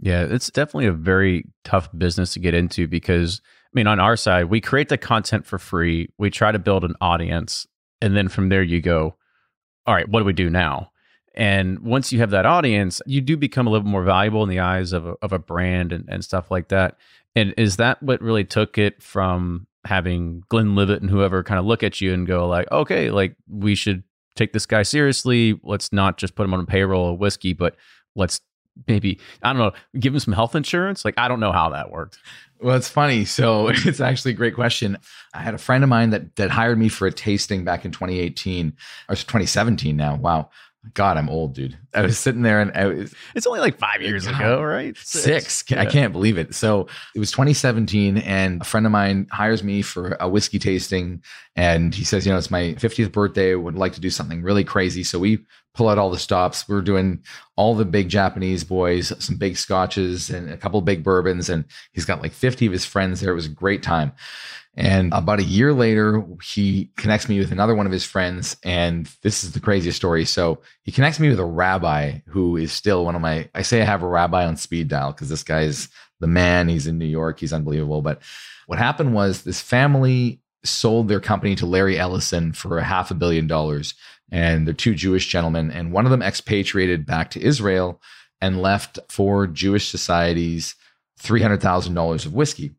Yeah, 0.00 0.24
it's 0.24 0.50
definitely 0.50 0.86
a 0.86 0.92
very 0.92 1.46
tough 1.64 1.88
business 1.96 2.34
to 2.34 2.40
get 2.40 2.54
into 2.54 2.86
because, 2.86 3.40
I 3.64 3.70
mean, 3.72 3.86
on 3.86 3.98
our 3.98 4.16
side, 4.16 4.44
we 4.44 4.60
create 4.60 4.90
the 4.90 4.98
content 4.98 5.46
for 5.46 5.58
free, 5.58 6.10
we 6.18 6.30
try 6.30 6.52
to 6.52 6.58
build 6.58 6.84
an 6.84 6.94
audience, 7.00 7.66
and 8.00 8.16
then 8.16 8.28
from 8.28 8.48
there 8.48 8.62
you 8.62 8.80
go, 8.80 9.16
all 9.86 9.94
right, 9.94 10.08
what 10.08 10.20
do 10.20 10.24
we 10.24 10.32
do 10.34 10.50
now? 10.50 10.92
And 11.38 11.78
once 11.78 12.12
you 12.12 12.18
have 12.18 12.30
that 12.30 12.46
audience, 12.46 13.00
you 13.06 13.20
do 13.20 13.36
become 13.36 13.68
a 13.68 13.70
little 13.70 13.86
more 13.86 14.02
valuable 14.02 14.42
in 14.42 14.48
the 14.48 14.58
eyes 14.58 14.92
of 14.92 15.06
a, 15.06 15.14
of 15.22 15.32
a 15.32 15.38
brand 15.38 15.92
and, 15.92 16.04
and 16.08 16.24
stuff 16.24 16.50
like 16.50 16.68
that. 16.68 16.96
And 17.36 17.54
is 17.56 17.76
that 17.76 18.02
what 18.02 18.20
really 18.20 18.44
took 18.44 18.76
it 18.76 19.00
from 19.00 19.68
having 19.84 20.42
Glenlivet 20.48 21.00
and 21.00 21.08
whoever 21.08 21.44
kind 21.44 21.60
of 21.60 21.64
look 21.64 21.84
at 21.84 22.00
you 22.00 22.12
and 22.12 22.26
go 22.26 22.48
like, 22.48 22.70
okay, 22.72 23.12
like 23.12 23.36
we 23.48 23.76
should 23.76 24.02
take 24.34 24.52
this 24.52 24.66
guy 24.66 24.82
seriously. 24.82 25.58
Let's 25.62 25.92
not 25.92 26.18
just 26.18 26.34
put 26.34 26.44
him 26.44 26.54
on 26.54 26.60
a 26.60 26.66
payroll 26.66 27.12
of 27.12 27.20
whiskey, 27.20 27.52
but 27.52 27.76
let's 28.16 28.40
maybe 28.88 29.20
I 29.42 29.52
don't 29.52 29.62
know, 29.62 29.72
give 29.98 30.14
him 30.14 30.20
some 30.20 30.34
health 30.34 30.56
insurance. 30.56 31.04
Like 31.04 31.14
I 31.16 31.28
don't 31.28 31.40
know 31.40 31.52
how 31.52 31.70
that 31.70 31.92
worked. 31.92 32.18
Well, 32.60 32.76
it's 32.76 32.88
funny. 32.88 33.24
So 33.24 33.68
it's 33.72 34.00
actually 34.00 34.32
a 34.32 34.34
great 34.34 34.54
question. 34.54 34.98
I 35.34 35.42
had 35.42 35.54
a 35.54 35.58
friend 35.58 35.84
of 35.84 35.90
mine 35.90 36.10
that 36.10 36.34
that 36.36 36.50
hired 36.50 36.78
me 36.78 36.88
for 36.88 37.06
a 37.06 37.12
tasting 37.12 37.64
back 37.64 37.84
in 37.84 37.92
2018 37.92 38.72
or 39.08 39.14
2017 39.14 39.96
now. 39.96 40.16
Wow. 40.16 40.50
God, 40.94 41.16
I'm 41.16 41.28
old, 41.28 41.54
dude. 41.54 41.76
I 41.94 42.02
was 42.02 42.18
sitting 42.18 42.42
there 42.42 42.60
and 42.60 42.72
I 42.72 42.86
was, 42.86 43.14
it's 43.34 43.46
only 43.46 43.60
like 43.60 43.78
five 43.78 44.02
years 44.02 44.26
God, 44.26 44.40
ago, 44.40 44.62
right? 44.62 44.96
Six. 44.96 45.24
Six. 45.24 45.64
Yeah. 45.70 45.80
I 45.80 45.86
can't 45.86 46.12
believe 46.12 46.38
it. 46.38 46.54
So 46.54 46.86
it 47.14 47.18
was 47.18 47.30
2017, 47.30 48.18
and 48.18 48.60
a 48.60 48.64
friend 48.64 48.86
of 48.86 48.92
mine 48.92 49.26
hires 49.30 49.62
me 49.62 49.82
for 49.82 50.16
a 50.20 50.28
whiskey 50.28 50.58
tasting. 50.58 51.22
And 51.56 51.94
he 51.94 52.04
says, 52.04 52.26
You 52.26 52.32
know, 52.32 52.38
it's 52.38 52.50
my 52.50 52.74
50th 52.74 53.12
birthday. 53.12 53.54
Would 53.54 53.74
like 53.74 53.94
to 53.94 54.00
do 54.00 54.10
something 54.10 54.42
really 54.42 54.64
crazy. 54.64 55.02
So 55.02 55.18
we 55.18 55.44
pull 55.74 55.88
out 55.88 55.98
all 55.98 56.10
the 56.10 56.18
stops. 56.18 56.68
We're 56.68 56.82
doing 56.82 57.22
all 57.56 57.74
the 57.74 57.84
big 57.84 58.08
Japanese 58.08 58.64
boys, 58.64 59.12
some 59.24 59.36
big 59.36 59.56
scotches, 59.56 60.28
and 60.30 60.50
a 60.50 60.56
couple 60.56 60.80
big 60.80 61.04
bourbons. 61.04 61.48
And 61.48 61.64
he's 61.92 62.04
got 62.04 62.22
like 62.22 62.32
50 62.32 62.66
of 62.66 62.72
his 62.72 62.84
friends 62.84 63.20
there. 63.20 63.32
It 63.32 63.36
was 63.36 63.46
a 63.46 63.50
great 63.50 63.82
time. 63.82 64.12
And 64.78 65.10
mm-hmm. 65.10 65.18
about 65.18 65.40
a 65.40 65.44
year 65.44 65.72
later, 65.72 66.24
he 66.42 66.90
connects 66.96 67.28
me 67.28 67.40
with 67.40 67.50
another 67.50 67.74
one 67.74 67.84
of 67.84 67.92
his 67.92 68.04
friends. 68.04 68.56
And 68.62 69.10
this 69.22 69.42
is 69.42 69.52
the 69.52 69.60
craziest 69.60 69.96
story. 69.96 70.24
So 70.24 70.60
he 70.84 70.92
connects 70.92 71.18
me 71.18 71.28
with 71.28 71.40
a 71.40 71.44
rabbi 71.44 72.20
who 72.28 72.56
is 72.56 72.72
still 72.72 73.04
one 73.04 73.16
of 73.16 73.20
my, 73.20 73.48
I 73.56 73.62
say 73.62 73.82
I 73.82 73.84
have 73.84 74.04
a 74.04 74.08
rabbi 74.08 74.46
on 74.46 74.56
speed 74.56 74.86
dial 74.86 75.10
because 75.10 75.28
this 75.28 75.42
guy 75.42 75.62
is 75.62 75.88
the 76.20 76.28
man. 76.28 76.68
He's 76.68 76.86
in 76.86 76.96
New 76.96 77.06
York. 77.06 77.40
He's 77.40 77.52
unbelievable. 77.52 78.02
But 78.02 78.22
what 78.66 78.78
happened 78.78 79.14
was 79.14 79.42
this 79.42 79.60
family 79.60 80.40
sold 80.64 81.08
their 81.08 81.20
company 81.20 81.56
to 81.56 81.66
Larry 81.66 81.98
Ellison 81.98 82.52
for 82.52 82.78
a 82.78 82.84
half 82.84 83.10
a 83.10 83.14
billion 83.14 83.48
dollars. 83.48 83.94
And 84.30 84.64
they're 84.64 84.74
two 84.74 84.94
Jewish 84.94 85.26
gentlemen. 85.26 85.72
And 85.72 85.92
one 85.92 86.04
of 86.04 86.12
them 86.12 86.22
expatriated 86.22 87.04
back 87.04 87.30
to 87.30 87.42
Israel 87.42 88.00
and 88.40 88.62
left 88.62 89.00
for 89.08 89.48
Jewish 89.48 89.88
societies 89.88 90.76
$300,000 91.20 92.26
of 92.26 92.32
whiskey. 92.32 92.76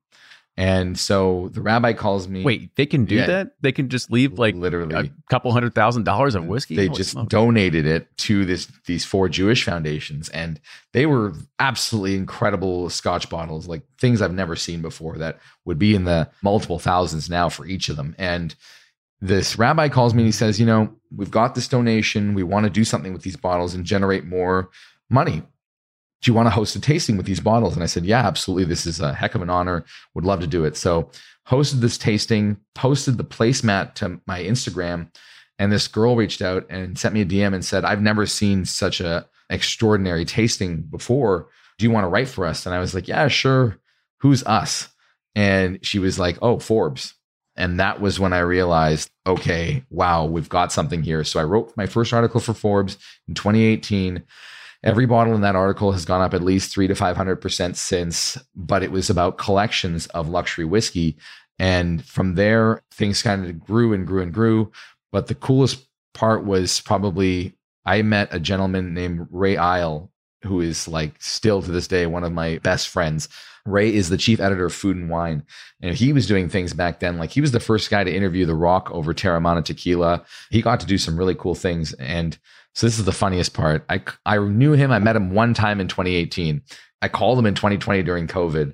And 0.59 0.99
so 0.99 1.49
the 1.53 1.61
rabbi 1.61 1.93
calls 1.93 2.27
me. 2.27 2.43
Wait, 2.43 2.75
they 2.75 2.85
can 2.85 3.05
do 3.05 3.15
yeah, 3.15 3.27
that? 3.27 3.51
They 3.61 3.71
can 3.71 3.87
just 3.87 4.11
leave 4.11 4.37
like 4.37 4.55
literally 4.55 4.93
a 4.93 5.09
couple 5.29 5.53
hundred 5.53 5.73
thousand 5.73 6.03
dollars 6.03 6.35
of 6.35 6.47
whiskey. 6.47 6.75
They 6.75 6.87
Holy 6.87 6.97
just 6.97 7.11
smokes. 7.11 7.29
donated 7.29 7.85
it 7.85 8.09
to 8.17 8.43
this 8.43 8.69
these 8.85 9.05
four 9.05 9.29
Jewish 9.29 9.63
foundations, 9.63 10.27
and 10.27 10.59
they 10.91 11.05
were 11.05 11.31
absolutely 11.59 12.15
incredible 12.15 12.89
Scotch 12.89 13.29
bottles, 13.29 13.69
like 13.69 13.83
things 13.99 14.21
I've 14.21 14.33
never 14.33 14.57
seen 14.57 14.81
before. 14.81 15.17
That 15.17 15.39
would 15.63 15.79
be 15.79 15.95
in 15.95 16.03
the 16.03 16.29
multiple 16.43 16.77
thousands 16.77 17.29
now 17.29 17.47
for 17.47 17.65
each 17.65 17.87
of 17.87 17.95
them. 17.95 18.13
And 18.17 18.53
this 19.21 19.57
rabbi 19.57 19.87
calls 19.87 20.13
me 20.13 20.23
and 20.23 20.27
he 20.27 20.33
says, 20.33 20.59
"You 20.59 20.65
know, 20.65 20.93
we've 21.15 21.31
got 21.31 21.55
this 21.55 21.69
donation. 21.69 22.33
We 22.33 22.43
want 22.43 22.65
to 22.65 22.69
do 22.69 22.83
something 22.83 23.13
with 23.13 23.21
these 23.21 23.37
bottles 23.37 23.75
and 23.75 23.85
generate 23.85 24.25
more 24.25 24.71
money 25.09 25.41
do 26.21 26.29
you 26.29 26.35
want 26.35 26.47
to 26.47 26.51
host 26.51 26.75
a 26.75 26.81
tasting 26.81 27.17
with 27.17 27.25
these 27.25 27.39
bottles? 27.39 27.75
And 27.75 27.83
I 27.83 27.87
said, 27.87 28.05
yeah, 28.05 28.25
absolutely. 28.25 28.65
This 28.65 28.85
is 28.85 28.99
a 28.99 29.13
heck 29.13 29.35
of 29.35 29.41
an 29.41 29.49
honor. 29.49 29.85
Would 30.13 30.25
love 30.25 30.41
to 30.41 30.47
do 30.47 30.65
it. 30.65 30.75
So 30.75 31.09
hosted 31.47 31.79
this 31.79 31.97
tasting, 31.97 32.57
posted 32.75 33.17
the 33.17 33.23
placemat 33.23 33.93
to 33.95 34.19
my 34.27 34.41
Instagram. 34.41 35.09
And 35.57 35.71
this 35.71 35.87
girl 35.87 36.15
reached 36.15 36.41
out 36.41 36.65
and 36.69 36.97
sent 36.97 37.13
me 37.13 37.21
a 37.21 37.25
DM 37.25 37.53
and 37.53 37.63
said, 37.63 37.85
I've 37.85 38.01
never 38.01 38.25
seen 38.25 38.65
such 38.65 39.01
a 39.01 39.27
extraordinary 39.49 40.25
tasting 40.25 40.81
before. 40.81 41.47
Do 41.77 41.85
you 41.85 41.91
want 41.91 42.03
to 42.03 42.09
write 42.09 42.27
for 42.27 42.45
us? 42.45 42.65
And 42.65 42.75
I 42.75 42.79
was 42.79 42.93
like, 42.93 43.07
yeah, 43.07 43.27
sure. 43.27 43.77
Who's 44.19 44.43
us? 44.43 44.89
And 45.35 45.79
she 45.85 45.99
was 45.99 46.19
like, 46.19 46.37
oh, 46.41 46.59
Forbes. 46.59 47.13
And 47.55 47.79
that 47.79 47.99
was 47.99 48.19
when 48.19 48.31
I 48.31 48.39
realized, 48.39 49.09
okay, 49.25 49.83
wow, 49.89 50.25
we've 50.25 50.49
got 50.49 50.71
something 50.71 51.03
here. 51.03 51.23
So 51.23 51.39
I 51.39 51.43
wrote 51.43 51.75
my 51.75 51.87
first 51.87 52.13
article 52.13 52.39
for 52.39 52.53
Forbes 52.53 52.97
in 53.27 53.33
2018 53.33 54.23
Every 54.83 55.05
bottle 55.05 55.35
in 55.35 55.41
that 55.41 55.55
article 55.55 55.91
has 55.91 56.05
gone 56.05 56.21
up 56.21 56.33
at 56.33 56.41
least 56.41 56.73
three 56.73 56.87
to 56.87 56.93
500% 56.93 57.75
since, 57.75 58.37
but 58.55 58.81
it 58.81 58.91
was 58.91 59.09
about 59.09 59.37
collections 59.37 60.07
of 60.07 60.29
luxury 60.29 60.65
whiskey. 60.65 61.17
And 61.57 62.05
from 62.05 62.35
there, 62.35 62.81
things 62.91 63.21
kind 63.21 63.45
of 63.45 63.59
grew 63.59 63.91
and 63.91 64.07
grew 64.07 64.21
and 64.21 64.33
grew. 64.33 64.71
But 65.11 65.27
the 65.27 65.35
coolest 65.35 65.85
part 66.13 66.45
was 66.45 66.79
probably 66.81 67.55
I 67.85 68.01
met 68.03 68.33
a 68.33 68.39
gentleman 68.39 68.93
named 68.93 69.27
Ray 69.31 69.57
Isle, 69.57 70.11
who 70.43 70.61
is 70.61 70.87
like 70.87 71.21
still 71.21 71.61
to 71.61 71.71
this 71.71 71.87
day 71.87 72.05
one 72.05 72.23
of 72.23 72.31
my 72.31 72.59
best 72.59 72.87
friends. 72.87 73.27
Ray 73.65 73.93
is 73.93 74.09
the 74.09 74.17
chief 74.17 74.39
editor 74.39 74.65
of 74.65 74.73
Food 74.73 74.95
and 74.95 75.09
Wine. 75.09 75.43
And 75.81 75.95
he 75.95 76.13
was 76.13 76.27
doing 76.27 76.49
things 76.49 76.73
back 76.73 76.99
then. 76.99 77.17
Like 77.17 77.31
he 77.31 77.41
was 77.41 77.51
the 77.51 77.59
first 77.59 77.89
guy 77.89 78.03
to 78.03 78.13
interview 78.13 78.45
The 78.45 78.55
Rock 78.55 78.89
over 78.91 79.13
Teremana 79.13 79.63
tequila. 79.63 80.23
He 80.49 80.61
got 80.61 80.79
to 80.79 80.85
do 80.85 80.97
some 80.97 81.17
really 81.17 81.35
cool 81.35 81.55
things. 81.55 81.93
And 81.93 82.37
so 82.73 82.87
this 82.87 82.99
is 82.99 83.05
the 83.05 83.11
funniest 83.11 83.53
part. 83.53 83.83
I 83.89 84.01
I 84.25 84.37
knew 84.37 84.73
him. 84.73 84.91
I 84.91 84.99
met 84.99 85.15
him 85.15 85.31
one 85.31 85.53
time 85.53 85.79
in 85.79 85.87
2018. 85.87 86.61
I 87.01 87.07
called 87.07 87.39
him 87.39 87.45
in 87.45 87.55
2020 87.55 88.03
during 88.03 88.27
COVID, 88.27 88.73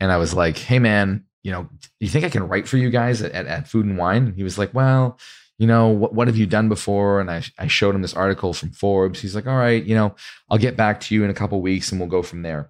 and 0.00 0.12
I 0.12 0.16
was 0.16 0.34
like, 0.34 0.58
"Hey, 0.58 0.78
man, 0.78 1.24
you 1.42 1.52
know, 1.52 1.62
do 1.62 1.88
you 2.00 2.08
think 2.08 2.24
I 2.24 2.30
can 2.30 2.48
write 2.48 2.68
for 2.68 2.76
you 2.76 2.90
guys 2.90 3.22
at, 3.22 3.32
at, 3.32 3.46
at 3.46 3.68
Food 3.68 3.86
and 3.86 3.98
Wine?" 3.98 4.26
And 4.26 4.34
he 4.34 4.42
was 4.42 4.58
like, 4.58 4.74
"Well." 4.74 5.18
You 5.58 5.66
know 5.66 5.88
what? 5.88 6.12
What 6.12 6.26
have 6.26 6.36
you 6.36 6.44
done 6.44 6.68
before? 6.68 7.18
And 7.18 7.30
I, 7.30 7.42
I 7.58 7.66
showed 7.66 7.94
him 7.94 8.02
this 8.02 8.12
article 8.12 8.52
from 8.52 8.72
Forbes. 8.72 9.22
He's 9.22 9.34
like, 9.34 9.46
"All 9.46 9.56
right, 9.56 9.82
you 9.82 9.94
know, 9.94 10.14
I'll 10.50 10.58
get 10.58 10.76
back 10.76 11.00
to 11.00 11.14
you 11.14 11.24
in 11.24 11.30
a 11.30 11.34
couple 11.34 11.62
weeks, 11.62 11.90
and 11.90 11.98
we'll 11.98 12.10
go 12.10 12.22
from 12.22 12.42
there." 12.42 12.68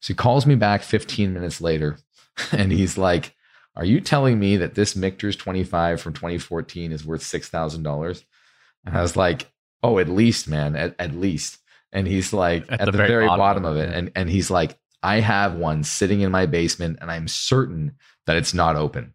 So 0.00 0.08
he 0.08 0.16
calls 0.16 0.44
me 0.44 0.56
back 0.56 0.82
15 0.82 1.32
minutes 1.32 1.60
later, 1.60 1.96
and 2.50 2.72
he's 2.72 2.98
like, 2.98 3.36
"Are 3.76 3.84
you 3.84 4.00
telling 4.00 4.36
me 4.40 4.56
that 4.56 4.74
this 4.74 4.96
Michter's 4.96 5.36
25 5.36 6.00
from 6.00 6.12
2014 6.12 6.90
is 6.90 7.06
worth 7.06 7.22
six 7.22 7.48
thousand 7.48 7.84
dollars?" 7.84 8.24
And 8.84 8.96
I 8.96 9.00
was 9.00 9.14
like, 9.14 9.52
oh, 9.82 9.98
at 9.98 10.08
least, 10.08 10.48
man, 10.48 10.76
at, 10.76 10.94
at 10.98 11.14
least. 11.14 11.58
And 11.92 12.06
he's 12.06 12.32
like 12.32 12.64
at, 12.70 12.80
at 12.80 12.86
the, 12.86 12.92
the, 12.92 12.98
very, 12.98 13.08
very 13.08 13.26
bottom, 13.26 13.38
bottom, 13.38 13.64
of 13.64 13.76
it. 13.76 13.94
And 13.94 14.12
and 14.14 14.28
he's 14.28 14.50
like, 14.50 14.78
I 15.02 15.20
have 15.20 15.54
one 15.54 15.84
sitting 15.84 16.20
in 16.20 16.30
my 16.30 16.46
basement 16.46 16.98
and 17.00 17.10
I'm 17.10 17.28
certain 17.28 17.96
that 18.26 18.36
it's 18.36 18.54
not 18.54 18.76
open. 18.76 19.14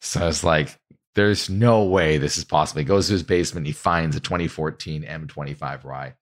So 0.00 0.20
I 0.20 0.26
was 0.26 0.44
like, 0.44 0.78
there's 1.14 1.50
no 1.50 1.84
way 1.84 2.18
this 2.18 2.38
is 2.38 2.44
possible. 2.44 2.78
He 2.78 2.84
goes 2.84 3.08
to 3.08 3.14
his 3.14 3.24
basement, 3.24 3.66
he 3.66 3.72
finds 3.72 4.14
a 4.14 4.20
2014 4.20 5.02
M25 5.02 5.84
rye. 5.84 6.14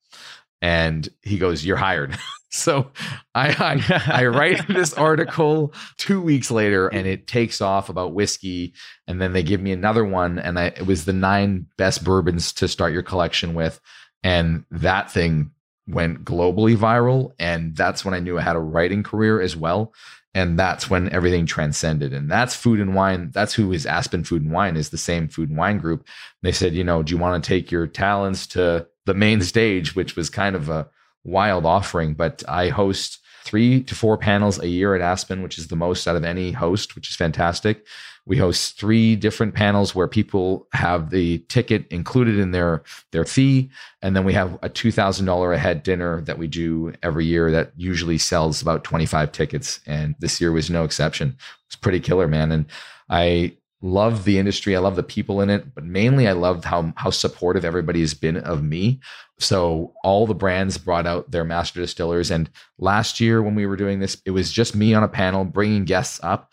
And 0.63 1.07
he 1.23 1.37
goes, 1.37 1.65
You're 1.65 1.77
hired. 1.77 2.17
so 2.57 2.91
I, 3.35 3.49
I, 3.49 4.23
I 4.23 4.27
write 4.27 4.67
this 4.69 4.93
article 4.95 5.73
two 5.97 6.21
weeks 6.21 6.51
later 6.51 6.89
and 6.89 7.07
it 7.07 7.27
takes 7.27 7.61
off 7.61 7.89
about 7.89 8.15
whiskey. 8.15 8.75
And 9.07 9.21
then 9.21 9.33
they 9.33 9.43
give 9.43 9.61
me 9.61 9.73
another 9.73 10.05
one. 10.05 10.39
And 10.39 10.59
I, 10.59 10.67
it 10.67 10.87
was 10.87 11.05
the 11.05 11.13
nine 11.13 11.67
best 11.77 12.05
bourbons 12.05 12.53
to 12.55 12.69
start 12.69 12.93
your 12.93 13.03
collection 13.03 13.55
with. 13.55 13.81
And 14.23 14.65
that 14.71 15.11
thing 15.11 15.53
went 15.87 16.25
globally 16.25 16.77
viral. 16.77 17.33
And 17.39 17.77
that's 17.77 18.05
when 18.05 18.15
I 18.15 18.21
knew 18.21 18.39
I 18.39 18.43
had 18.43 18.57
a 18.57 18.61
writing 18.61 19.03
career 19.03 19.41
as 19.41 19.57
well. 19.57 19.95
And 20.35 20.59
that's 20.59 20.91
when 20.91 21.11
everything 21.13 21.47
transcended. 21.47 22.13
And 22.13 22.31
that's 22.31 22.55
food 22.55 22.79
and 22.79 22.95
wine. 22.95 23.31
That's 23.33 23.55
who 23.55 23.73
is 23.73 23.87
Aspen 23.87 24.23
Food 24.23 24.43
and 24.43 24.53
Wine, 24.53 24.77
is 24.77 24.91
the 24.91 24.99
same 24.99 25.29
food 25.29 25.49
and 25.49 25.57
wine 25.57 25.79
group. 25.79 26.07
They 26.43 26.53
said, 26.53 26.75
you 26.75 26.85
know, 26.85 27.03
do 27.03 27.15
you 27.15 27.19
want 27.19 27.43
to 27.43 27.49
take 27.49 27.71
your 27.71 27.87
talents 27.87 28.47
to 28.49 28.87
the 29.07 29.15
main 29.15 29.41
stage, 29.41 29.97
which 29.97 30.15
was 30.15 30.29
kind 30.29 30.55
of 30.55 30.69
a 30.69 30.91
wild 31.27 31.67
offering, 31.67 32.15
but 32.15 32.43
I 32.49 32.69
host 32.69 33.21
three 33.45 33.83
to 33.85 33.95
four 33.95 34.19
panels 34.19 34.59
a 34.59 34.69
year 34.69 34.95
at 34.95 35.01
Aspen, 35.01 35.43
which 35.43 35.59
is 35.59 35.69
the 35.69 35.77
most 35.77 36.09
out 36.09 36.17
of 36.17 36.25
any 36.25 36.53
host, 36.53 36.95
which 36.95 37.09
is 37.09 37.17
fantastic. 37.17 37.87
We 38.27 38.37
host 38.37 38.77
three 38.79 39.15
different 39.15 39.55
panels 39.55 39.95
where 39.95 40.09
people 40.09 40.67
have 40.73 41.11
the 41.11 41.39
ticket 41.49 41.87
included 41.93 42.39
in 42.39 42.51
their 42.51 42.83
their 43.13 43.25
fee, 43.25 43.71
and 44.03 44.17
then 44.17 44.25
we 44.25 44.33
have 44.33 44.59
a 44.63 44.69
two 44.69 44.91
thousand 44.91 45.27
dollar 45.27 45.53
a 45.53 45.59
head 45.59 45.85
dinner 45.85 46.23
that 46.23 46.39
we 46.39 46.49
do 46.49 46.93
every 47.05 47.25
year 47.25 47.53
that 47.53 47.73
usually 47.77 48.19
sells 48.19 48.61
about 48.61 48.83
twenty 48.83 49.07
five 49.07 49.31
tickets, 49.31 49.79
and 49.87 50.17
this 50.19 50.41
year 50.41 50.51
was 50.51 50.71
no 50.71 50.83
exception. 50.83 51.37
It's 51.69 51.77
pretty 51.77 52.01
killer, 52.01 52.27
man. 52.27 52.51
And 52.51 52.67
I 53.09 53.57
love 53.81 54.25
the 54.25 54.39
industry. 54.39 54.75
I 54.75 54.81
love 54.81 54.97
the 54.97 55.03
people 55.03 55.41
in 55.41 55.51
it, 55.51 55.73
but 55.75 55.85
mainly 55.85 56.27
I 56.27 56.33
loved 56.33 56.65
how 56.65 56.93
how 56.97 57.11
supportive 57.11 57.65
everybody 57.65 58.01
has 58.01 58.15
been 58.15 58.39
of 58.39 58.65
me. 58.65 59.01
So 59.39 59.93
all 60.03 60.27
the 60.27 60.35
brands 60.35 60.79
brought 60.79 61.07
out 61.07 61.31
their 61.31 61.45
master 61.45 61.81
distillers, 61.81 62.31
and 62.31 62.49
last 62.79 63.21
year 63.21 63.43
when 63.43 63.55
we 63.55 63.67
were 63.67 63.77
doing 63.77 64.01
this, 64.01 64.21
it 64.25 64.31
was 64.31 64.51
just 64.51 64.75
me 64.75 64.95
on 64.95 65.03
a 65.03 65.09
panel 65.09 65.45
bringing 65.45 65.85
guests 65.85 66.21
up. 66.23 66.53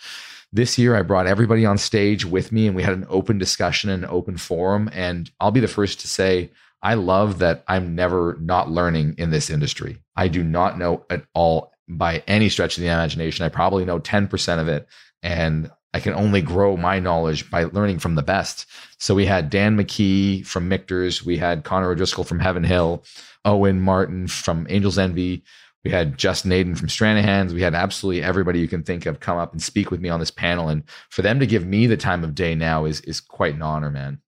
This 0.52 0.78
year, 0.78 0.96
I 0.96 1.02
brought 1.02 1.26
everybody 1.26 1.66
on 1.66 1.78
stage 1.78 2.26
with 2.26 2.52
me, 2.52 2.68
and 2.68 2.76
we 2.76 2.84
had 2.84 2.94
an 2.94 3.08
open 3.10 3.38
discussion 3.40 3.90
and 3.90 4.04
an 4.04 4.10
open 4.10 4.38
forum. 4.38 4.90
And 4.94 5.32
I'll 5.40 5.50
be 5.50 5.60
the 5.60 5.68
first 5.68 6.02
to 6.02 6.08
say, 6.08 6.52
I 6.84 6.94
love 6.96 7.40
that 7.40 7.64
I'm 7.68 7.96
never 7.96 8.38
not 8.40 8.70
learning 8.70 9.16
in 9.18 9.32
this 9.32 9.50
industry. 9.50 9.98
I 10.16 10.28
do 10.28 10.44
not 10.44 10.78
know 10.78 11.06
at 11.10 11.24
all 11.34 11.72
by 11.88 12.22
any 12.28 12.50
stretch 12.50 12.78
of 12.78 12.82
the 12.82 12.90
imagination. 12.90 13.46
I 13.46 13.50
probably 13.50 13.86
know 13.86 14.00
10% 14.00 14.60
of 14.60 14.68
it. 14.68 14.88
And 15.24 15.72
I 15.94 16.00
can 16.00 16.14
only 16.14 16.42
grow 16.42 16.76
my 16.76 17.00
knowledge 17.00 17.50
by 17.50 17.66
learning 17.66 18.00
from 18.00 18.16
the 18.16 18.24
best. 18.24 18.66
So 18.98 19.14
we 19.14 19.26
had 19.26 19.50
Dan 19.50 19.78
McKee 19.78 20.46
from 20.46 20.68
Michter's, 20.68 21.24
we 21.24 21.38
had 21.38 21.64
Conor 21.64 21.92
O'Driscoll 21.92 22.24
from 22.24 22.40
Heaven 22.40 22.64
Hill, 22.64 23.04
Owen 23.46 23.80
Martin 23.80 24.28
from 24.28 24.66
Angel's 24.70 24.98
Envy, 24.98 25.44
we 25.84 25.92
had 25.92 26.18
Justin 26.18 26.52
Aden 26.52 26.76
from 26.76 26.88
Stranahan's. 26.88 27.54
We 27.54 27.62
had 27.62 27.76
absolutely 27.76 28.24
everybody 28.24 28.60
you 28.60 28.68
can 28.68 28.84
think 28.84 29.06
of 29.06 29.20
come 29.20 29.38
up 29.38 29.52
and 29.52 29.62
speak 29.62 29.92
with 29.92 30.00
me 30.00 30.10
on 30.10 30.20
this 30.20 30.32
panel. 30.32 30.70
And 30.70 30.84
for 31.10 31.22
them 31.22 31.40
to 31.40 31.48
give 31.48 31.66
me 31.66 31.88
the 31.88 31.98
time 31.98 32.24
of 32.24 32.36
day 32.36 32.56
now 32.56 32.86
is 32.86 33.02
is 33.02 33.20
quite 33.20 33.56
an 33.56 33.62
honor, 33.62 33.90
man. 33.90 34.22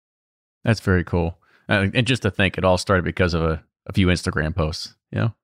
That's 0.64 0.82
very 0.82 1.04
cool. 1.04 1.38
Uh, 1.70 1.88
and 1.94 2.06
just 2.06 2.24
to 2.24 2.32
think, 2.32 2.58
it 2.58 2.66
all 2.66 2.78
started 2.78 3.06
because 3.06 3.34
of 3.34 3.42
a, 3.42 3.64
a 3.88 3.94
few 3.94 4.08
Instagram 4.08 4.56
posts. 4.56 4.96
You 5.12 5.20
know, 5.20 5.36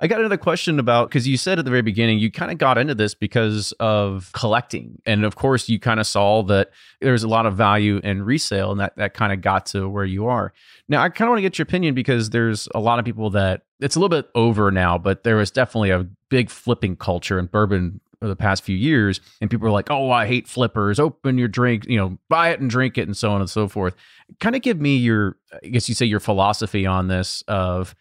I 0.00 0.06
got 0.06 0.18
another 0.20 0.36
question 0.36 0.78
about 0.78 1.08
because 1.08 1.26
you 1.26 1.36
said 1.36 1.58
at 1.58 1.64
the 1.64 1.70
very 1.70 1.82
beginning 1.82 2.18
you 2.18 2.30
kind 2.30 2.50
of 2.50 2.58
got 2.58 2.76
into 2.76 2.94
this 2.94 3.14
because 3.14 3.72
of 3.80 4.30
collecting, 4.32 5.00
and 5.06 5.24
of 5.24 5.36
course 5.36 5.68
you 5.68 5.78
kind 5.78 6.00
of 6.00 6.06
saw 6.06 6.42
that 6.44 6.70
there's 7.00 7.22
a 7.22 7.28
lot 7.28 7.46
of 7.46 7.56
value 7.56 8.00
in 8.04 8.22
resale, 8.22 8.70
and 8.70 8.80
that 8.80 8.96
that 8.96 9.14
kind 9.14 9.32
of 9.32 9.40
got 9.40 9.66
to 9.66 9.88
where 9.88 10.04
you 10.04 10.26
are. 10.26 10.52
Now 10.88 11.02
I 11.02 11.08
kind 11.08 11.28
of 11.28 11.32
want 11.32 11.38
to 11.38 11.42
get 11.42 11.58
your 11.58 11.64
opinion 11.64 11.94
because 11.94 12.30
there's 12.30 12.68
a 12.74 12.80
lot 12.80 12.98
of 12.98 13.04
people 13.04 13.30
that 13.30 13.62
it's 13.80 13.96
a 13.96 13.98
little 13.98 14.10
bit 14.10 14.28
over 14.34 14.70
now, 14.70 14.98
but 14.98 15.24
there 15.24 15.36
was 15.36 15.50
definitely 15.50 15.90
a 15.90 16.06
big 16.28 16.50
flipping 16.50 16.96
culture 16.96 17.38
in 17.38 17.46
bourbon 17.46 18.00
for 18.18 18.28
the 18.28 18.36
past 18.36 18.64
few 18.64 18.76
years, 18.76 19.20
and 19.40 19.50
people 19.50 19.66
are 19.66 19.72
like, 19.72 19.90
"Oh, 19.90 20.10
I 20.10 20.26
hate 20.26 20.46
flippers. 20.46 20.98
Open 20.98 21.38
your 21.38 21.48
drink, 21.48 21.86
you 21.86 21.98
know, 21.98 22.18
buy 22.28 22.50
it 22.50 22.60
and 22.60 22.68
drink 22.68 22.98
it, 22.98 23.06
and 23.06 23.16
so 23.16 23.30
on 23.32 23.40
and 23.40 23.48
so 23.48 23.68
forth." 23.68 23.94
Kind 24.40 24.56
of 24.56 24.62
give 24.62 24.80
me 24.80 24.96
your, 24.96 25.36
I 25.62 25.68
guess 25.68 25.88
you 25.88 25.94
say 25.94 26.06
your 26.06 26.20
philosophy 26.20 26.84
on 26.86 27.08
this 27.08 27.42
of, 27.48 27.94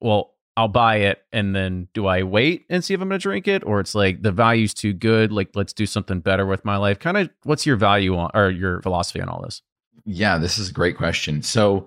well 0.00 0.34
I'll 0.58 0.66
buy 0.66 0.96
it 0.96 1.22
and 1.32 1.54
then 1.54 1.86
do 1.94 2.08
I 2.08 2.24
wait 2.24 2.66
and 2.68 2.84
see 2.84 2.92
if 2.92 3.00
I'm 3.00 3.08
going 3.08 3.20
to 3.20 3.22
drink 3.22 3.46
it? 3.46 3.62
Or 3.64 3.78
it's 3.78 3.94
like 3.94 4.22
the 4.22 4.32
value's 4.32 4.74
too 4.74 4.92
good 4.92 5.30
like 5.30 5.50
let's 5.54 5.72
do 5.72 5.86
something 5.86 6.18
better 6.18 6.46
with 6.46 6.64
my 6.64 6.76
life. 6.76 6.98
Kind 6.98 7.16
of 7.16 7.30
what's 7.44 7.64
your 7.64 7.76
value 7.76 8.16
on 8.16 8.32
or 8.34 8.50
your 8.50 8.82
philosophy 8.82 9.20
on 9.20 9.28
all 9.28 9.40
this? 9.40 9.62
Yeah 10.04 10.36
this 10.36 10.58
is 10.58 10.70
a 10.70 10.72
great 10.72 10.96
question. 10.96 11.42
So 11.42 11.86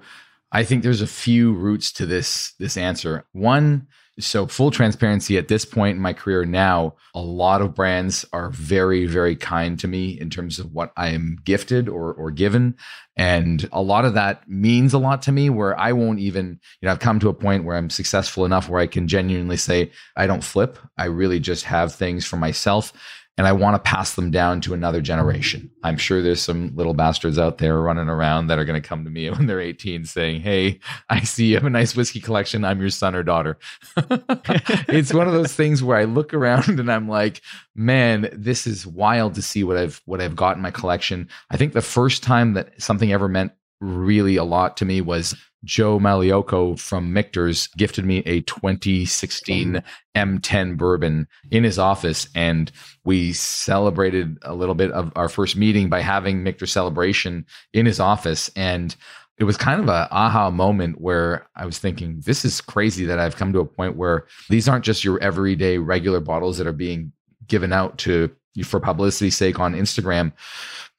I 0.53 0.63
think 0.63 0.83
there's 0.83 1.01
a 1.01 1.07
few 1.07 1.51
roots 1.51 1.91
to 1.93 2.05
this 2.05 2.53
this 2.59 2.77
answer. 2.77 3.25
One 3.33 3.87
so, 4.23 4.47
full 4.47 4.71
transparency 4.71 5.37
at 5.37 5.47
this 5.47 5.65
point 5.65 5.95
in 5.95 6.01
my 6.01 6.13
career 6.13 6.45
now, 6.45 6.95
a 7.13 7.21
lot 7.21 7.61
of 7.61 7.75
brands 7.75 8.25
are 8.33 8.49
very, 8.49 9.05
very 9.05 9.35
kind 9.35 9.79
to 9.79 9.87
me 9.87 10.19
in 10.19 10.29
terms 10.29 10.59
of 10.59 10.71
what 10.71 10.91
I 10.95 11.09
am 11.09 11.37
gifted 11.43 11.89
or, 11.89 12.13
or 12.13 12.31
given. 12.31 12.75
And 13.17 13.67
a 13.71 13.81
lot 13.81 14.05
of 14.05 14.13
that 14.13 14.47
means 14.49 14.93
a 14.93 14.97
lot 14.97 15.21
to 15.23 15.31
me 15.31 15.49
where 15.49 15.77
I 15.79 15.91
won't 15.91 16.19
even, 16.19 16.59
you 16.81 16.85
know, 16.85 16.91
I've 16.91 16.99
come 16.99 17.19
to 17.19 17.29
a 17.29 17.33
point 17.33 17.65
where 17.65 17.75
I'm 17.75 17.89
successful 17.89 18.45
enough 18.45 18.69
where 18.69 18.79
I 18.79 18.87
can 18.87 19.07
genuinely 19.07 19.57
say, 19.57 19.91
I 20.15 20.27
don't 20.27 20.43
flip. 20.43 20.79
I 20.97 21.05
really 21.05 21.39
just 21.39 21.65
have 21.65 21.93
things 21.93 22.25
for 22.25 22.37
myself 22.37 22.93
and 23.37 23.47
I 23.47 23.53
want 23.53 23.75
to 23.75 23.89
pass 23.89 24.15
them 24.15 24.29
down 24.29 24.61
to 24.61 24.73
another 24.73 25.01
generation. 25.01 25.71
I'm 25.83 25.97
sure 25.97 26.21
there's 26.21 26.41
some 26.41 26.75
little 26.75 26.93
bastards 26.93 27.39
out 27.39 27.57
there 27.57 27.79
running 27.81 28.09
around 28.09 28.47
that 28.47 28.59
are 28.59 28.65
going 28.65 28.81
to 28.81 28.87
come 28.87 29.03
to 29.03 29.09
me 29.09 29.29
when 29.31 29.47
they're 29.47 29.61
18 29.61 30.05
saying, 30.05 30.41
Hey, 30.41 30.79
I 31.09 31.21
see 31.21 31.47
you 31.47 31.55
have 31.55 31.65
a 31.65 31.69
nice 31.69 31.95
whiskey 31.95 32.19
collection. 32.19 32.65
I'm 32.65 32.81
your 32.81 32.89
son 32.89 33.15
or 33.15 33.23
daughter. 33.23 33.57
it's 33.97 35.13
one 35.13 35.27
of 35.27 35.33
those 35.33 35.53
things 35.53 35.81
where 35.81 35.97
I 35.97 36.03
look 36.03 36.33
around 36.33 36.79
and 36.79 36.91
I'm 36.91 37.07
like, 37.07 37.41
man, 37.75 38.29
this 38.33 38.67
is 38.67 38.85
wild 38.85 39.35
to 39.35 39.41
see 39.41 39.63
what 39.63 39.77
I've 39.77 40.01
what 40.05 40.21
I've 40.21 40.35
got 40.35 40.57
in 40.57 40.61
my 40.61 40.71
collection. 40.71 41.29
I 41.49 41.57
think 41.57 41.73
the 41.73 41.81
first 41.81 42.23
time 42.23 42.53
that 42.53 42.81
something 42.81 43.11
ever 43.11 43.27
meant 43.27 43.53
really 43.79 44.35
a 44.35 44.43
lot 44.43 44.77
to 44.77 44.85
me 44.85 45.01
was 45.01 45.35
Joe 45.63 45.99
Magliocco 45.99 46.79
from 46.79 47.13
Michter's 47.13 47.67
gifted 47.77 48.05
me 48.05 48.19
a 48.25 48.41
2016 48.41 49.83
M10 50.15 50.77
bourbon 50.77 51.27
in 51.51 51.63
his 51.63 51.77
office. 51.77 52.27
And 52.35 52.71
we 53.03 53.33
celebrated 53.33 54.37
a 54.41 54.55
little 54.55 54.75
bit 54.75 54.91
of 54.91 55.11
our 55.15 55.29
first 55.29 55.55
meeting 55.55 55.89
by 55.89 56.01
having 56.01 56.43
Michter 56.43 56.67
celebration 56.67 57.45
in 57.73 57.85
his 57.85 57.99
office. 57.99 58.49
And 58.55 58.95
it 59.37 59.43
was 59.43 59.57
kind 59.57 59.81
of 59.81 59.87
a 59.87 60.07
aha 60.11 60.51
moment 60.51 61.01
where 61.01 61.47
I 61.55 61.65
was 61.65 61.79
thinking, 61.79 62.21
this 62.25 62.45
is 62.45 62.61
crazy 62.61 63.05
that 63.05 63.19
I've 63.19 63.35
come 63.35 63.53
to 63.53 63.59
a 63.59 63.65
point 63.65 63.95
where 63.95 64.27
these 64.49 64.67
aren't 64.67 64.85
just 64.85 65.03
your 65.03 65.19
everyday 65.19 65.77
regular 65.77 66.19
bottles 66.19 66.57
that 66.57 66.67
are 66.67 66.73
being 66.73 67.11
given 67.47 67.73
out 67.73 67.97
to 67.99 68.29
you 68.53 68.63
for 68.63 68.79
publicity's 68.79 69.37
sake 69.37 69.59
on 69.59 69.73
Instagram 69.73 70.31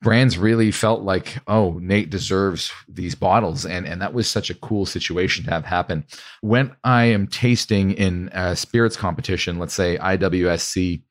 brands 0.03 0.37
really 0.37 0.73
felt 0.73 1.03
like, 1.03 1.38
oh, 1.47 1.79
Nate 1.81 2.11
deserves 2.11 2.73
these 2.88 3.15
bottles. 3.15 3.65
And, 3.65 3.87
and 3.87 4.03
that 4.03 4.12
was 4.12 4.29
such 4.29 4.51
a 4.51 4.55
cool 4.55 4.85
situation 4.85 5.45
to 5.45 5.51
have 5.51 5.65
happen. 5.65 6.05
When 6.41 6.75
I 6.83 7.05
am 7.05 7.29
tasting 7.29 7.93
in 7.93 8.29
a 8.33 8.57
spirits 8.57 8.97
competition, 8.97 9.59
let's 9.59 9.75
say 9.75 9.97
IWSC, 9.99 11.03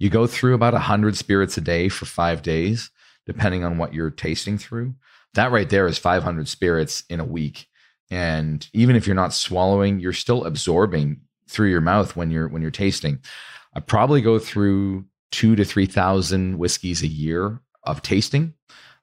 you 0.00 0.10
go 0.10 0.26
through 0.26 0.54
about 0.54 0.72
100 0.72 1.16
spirits 1.16 1.56
a 1.56 1.60
day 1.60 1.88
for 1.88 2.04
five 2.04 2.42
days, 2.42 2.90
depending 3.26 3.64
on 3.64 3.78
what 3.78 3.94
you're 3.94 4.10
tasting 4.10 4.58
through. 4.58 4.94
That 5.34 5.52
right 5.52 5.70
there 5.70 5.86
is 5.86 5.96
500 5.96 6.48
spirits 6.48 7.04
in 7.08 7.20
a 7.20 7.24
week. 7.24 7.68
And 8.10 8.68
even 8.74 8.96
if 8.96 9.06
you're 9.06 9.16
not 9.16 9.32
swallowing, 9.32 10.00
you're 10.00 10.12
still 10.12 10.44
absorbing 10.44 11.20
through 11.48 11.70
your 11.70 11.80
mouth 11.80 12.16
when 12.16 12.30
you're 12.30 12.48
when 12.48 12.60
you're 12.60 12.70
tasting. 12.70 13.20
I 13.74 13.80
probably 13.80 14.20
go 14.20 14.38
through 14.38 15.06
two 15.30 15.56
to 15.56 15.64
three 15.64 15.86
thousand 15.86 16.58
whiskeys 16.58 17.02
a 17.02 17.06
year 17.06 17.60
of 17.84 18.02
tasting. 18.02 18.54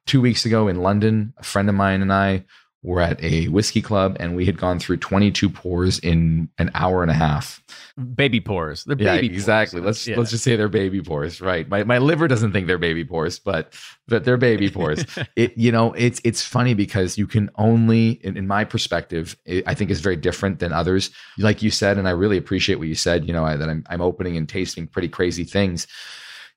Two 0.06 0.20
weeks 0.20 0.44
ago 0.44 0.68
in 0.68 0.82
London, 0.82 1.34
a 1.36 1.42
friend 1.42 1.68
of 1.68 1.74
mine 1.74 2.02
and 2.02 2.12
I 2.12 2.44
were 2.82 3.00
at 3.00 3.22
a 3.22 3.46
whiskey 3.48 3.82
club 3.82 4.16
and 4.18 4.34
we 4.34 4.46
had 4.46 4.56
gone 4.56 4.78
through 4.78 4.96
22 4.96 5.50
pours 5.50 5.98
in 5.98 6.48
an 6.58 6.70
hour 6.74 7.02
and 7.02 7.10
a 7.10 7.14
half. 7.14 7.62
Baby 8.14 8.40
pours. 8.40 8.84
They're 8.84 8.96
yeah, 8.98 9.14
exactly. 9.14 9.80
Pours. 9.80 9.86
Let's 9.86 10.08
yeah. 10.08 10.16
let's 10.16 10.30
just 10.30 10.44
say 10.44 10.56
they're 10.56 10.68
baby 10.68 11.02
pours, 11.02 11.42
right? 11.42 11.68
My 11.68 11.84
my 11.84 11.98
liver 11.98 12.26
doesn't 12.26 12.52
think 12.52 12.66
they're 12.66 12.78
baby 12.78 13.04
pours, 13.04 13.38
but 13.38 13.74
but 14.08 14.24
they're 14.24 14.38
baby 14.38 14.70
pours. 14.70 15.04
it 15.36 15.56
you 15.58 15.70
know, 15.70 15.92
it's 15.92 16.22
it's 16.24 16.42
funny 16.42 16.72
because 16.72 17.18
you 17.18 17.26
can 17.26 17.50
only 17.56 18.12
in, 18.24 18.38
in 18.38 18.46
my 18.46 18.64
perspective, 18.64 19.36
it, 19.44 19.64
I 19.66 19.74
think 19.74 19.90
is 19.90 20.00
very 20.00 20.16
different 20.16 20.60
than 20.60 20.72
others. 20.72 21.10
Like 21.36 21.62
you 21.62 21.70
said 21.70 21.98
and 21.98 22.08
I 22.08 22.12
really 22.12 22.38
appreciate 22.38 22.76
what 22.76 22.88
you 22.88 22.94
said, 22.94 23.26
you 23.26 23.34
know, 23.34 23.44
I, 23.44 23.56
that 23.56 23.68
I'm 23.68 23.84
I'm 23.90 24.00
opening 24.00 24.38
and 24.38 24.48
tasting 24.48 24.86
pretty 24.86 25.08
crazy 25.08 25.44
things 25.44 25.86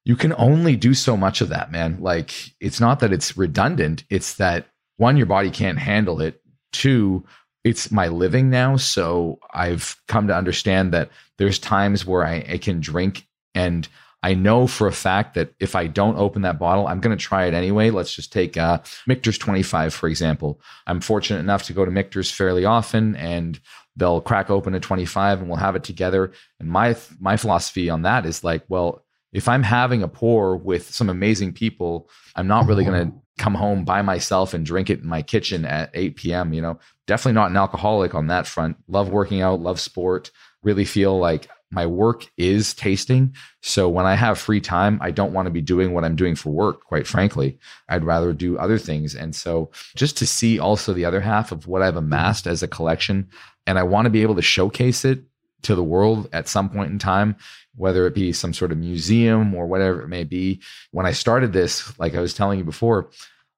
you 0.05 0.15
can 0.15 0.33
only 0.37 0.75
do 0.75 0.93
so 0.93 1.15
much 1.15 1.41
of 1.41 1.49
that, 1.49 1.71
man. 1.71 1.97
Like 2.01 2.33
it's 2.59 2.79
not 2.79 2.99
that 2.99 3.13
it's 3.13 3.37
redundant, 3.37 4.03
it's 4.09 4.35
that 4.35 4.67
one, 4.97 5.17
your 5.17 5.25
body 5.25 5.49
can't 5.49 5.79
handle 5.79 6.21
it. 6.21 6.41
Two, 6.71 7.25
it's 7.63 7.91
my 7.91 8.07
living 8.07 8.49
now. 8.49 8.75
So 8.77 9.39
I've 9.53 9.95
come 10.07 10.27
to 10.27 10.35
understand 10.35 10.93
that 10.93 11.09
there's 11.37 11.59
times 11.59 12.05
where 12.05 12.25
I, 12.25 12.45
I 12.49 12.57
can 12.57 12.79
drink 12.79 13.27
and 13.55 13.87
I 14.21 14.33
know 14.33 14.67
for 14.67 14.87
a 14.87 14.93
fact 14.93 15.33
that 15.33 15.53
if 15.59 15.75
I 15.75 15.87
don't 15.87 16.17
open 16.17 16.43
that 16.43 16.57
bottle, 16.57 16.87
I'm 16.87 17.01
going 17.01 17.15
to 17.15 17.21
try 17.21 17.45
it 17.45 17.53
anyway. 17.53 17.89
Let's 17.89 18.15
just 18.15 18.31
take 18.31 18.55
uh, 18.55 18.79
Michter's 19.05 19.37
25, 19.37 19.93
for 19.93 20.07
example. 20.07 20.61
I'm 20.87 21.01
fortunate 21.01 21.41
enough 21.41 21.63
to 21.63 21.73
go 21.73 21.83
to 21.83 21.91
Michter's 21.91 22.31
fairly 22.31 22.63
often 22.63 23.17
and 23.17 23.59
they'll 23.97 24.21
crack 24.21 24.49
open 24.49 24.75
a 24.75 24.79
25 24.79 25.39
and 25.39 25.49
we'll 25.49 25.57
have 25.57 25.75
it 25.75 25.83
together. 25.83 26.31
And 26.59 26.69
my, 26.69 26.95
my 27.19 27.35
philosophy 27.35 27.89
on 27.89 28.03
that 28.03 28.25
is 28.25 28.45
like, 28.45 28.63
well, 28.69 29.02
if 29.33 29.49
I'm 29.49 29.63
having 29.63 30.03
a 30.03 30.07
pour 30.07 30.55
with 30.55 30.93
some 30.93 31.09
amazing 31.09 31.53
people, 31.53 32.09
I'm 32.35 32.47
not 32.47 32.67
really 32.67 32.85
going 32.85 32.99
to 32.99 33.11
mm-hmm. 33.11 33.19
come 33.39 33.55
home 33.55 33.83
by 33.83 34.01
myself 34.01 34.53
and 34.53 34.65
drink 34.65 34.89
it 34.89 35.01
in 35.01 35.07
my 35.07 35.21
kitchen 35.21 35.65
at 35.65 35.89
8 35.93 36.15
p.m. 36.15 36.53
You 36.53 36.61
know, 36.61 36.79
definitely 37.07 37.33
not 37.33 37.49
an 37.49 37.57
alcoholic 37.57 38.13
on 38.13 38.27
that 38.27 38.47
front. 38.47 38.77
Love 38.87 39.09
working 39.09 39.41
out, 39.41 39.59
love 39.59 39.79
sport, 39.79 40.31
really 40.61 40.85
feel 40.85 41.17
like 41.17 41.49
my 41.71 41.87
work 41.87 42.29
is 42.37 42.75
tasting. 42.75 43.35
So 43.61 43.89
when 43.89 44.05
I 44.05 44.13
have 44.13 44.37
free 44.37 44.61
time, 44.61 44.99
I 45.01 45.09
don't 45.09 45.33
want 45.33 45.47
to 45.47 45.51
be 45.51 45.61
doing 45.61 45.93
what 45.93 46.03
I'm 46.03 46.15
doing 46.15 46.35
for 46.35 46.51
work, 46.51 46.83
quite 46.83 47.07
frankly. 47.07 47.57
I'd 47.89 48.03
rather 48.03 48.31
do 48.31 48.59
other 48.59 48.77
things. 48.77 49.15
And 49.15 49.35
so 49.35 49.71
just 49.95 50.15
to 50.17 50.27
see 50.27 50.59
also 50.59 50.93
the 50.93 51.05
other 51.05 51.19
half 51.19 51.51
of 51.51 51.67
what 51.67 51.81
I've 51.81 51.95
mm-hmm. 51.95 52.05
amassed 52.05 52.45
as 52.45 52.61
a 52.61 52.67
collection, 52.67 53.29
and 53.65 53.79
I 53.79 53.83
want 53.83 54.05
to 54.05 54.11
be 54.11 54.21
able 54.21 54.35
to 54.35 54.43
showcase 54.43 55.03
it 55.03 55.23
to 55.63 55.75
the 55.75 55.83
world 55.83 56.29
at 56.31 56.47
some 56.47 56.69
point 56.69 56.91
in 56.91 56.99
time 56.99 57.35
whether 57.75 58.05
it 58.05 58.13
be 58.13 58.31
some 58.31 58.53
sort 58.53 58.71
of 58.71 58.77
museum 58.77 59.53
or 59.53 59.67
whatever 59.67 60.01
it 60.01 60.07
may 60.07 60.23
be. 60.23 60.61
When 60.91 61.05
I 61.05 61.11
started 61.11 61.53
this, 61.53 61.97
like 61.99 62.15
I 62.15 62.21
was 62.21 62.33
telling 62.33 62.59
you 62.59 62.65
before, 62.65 63.09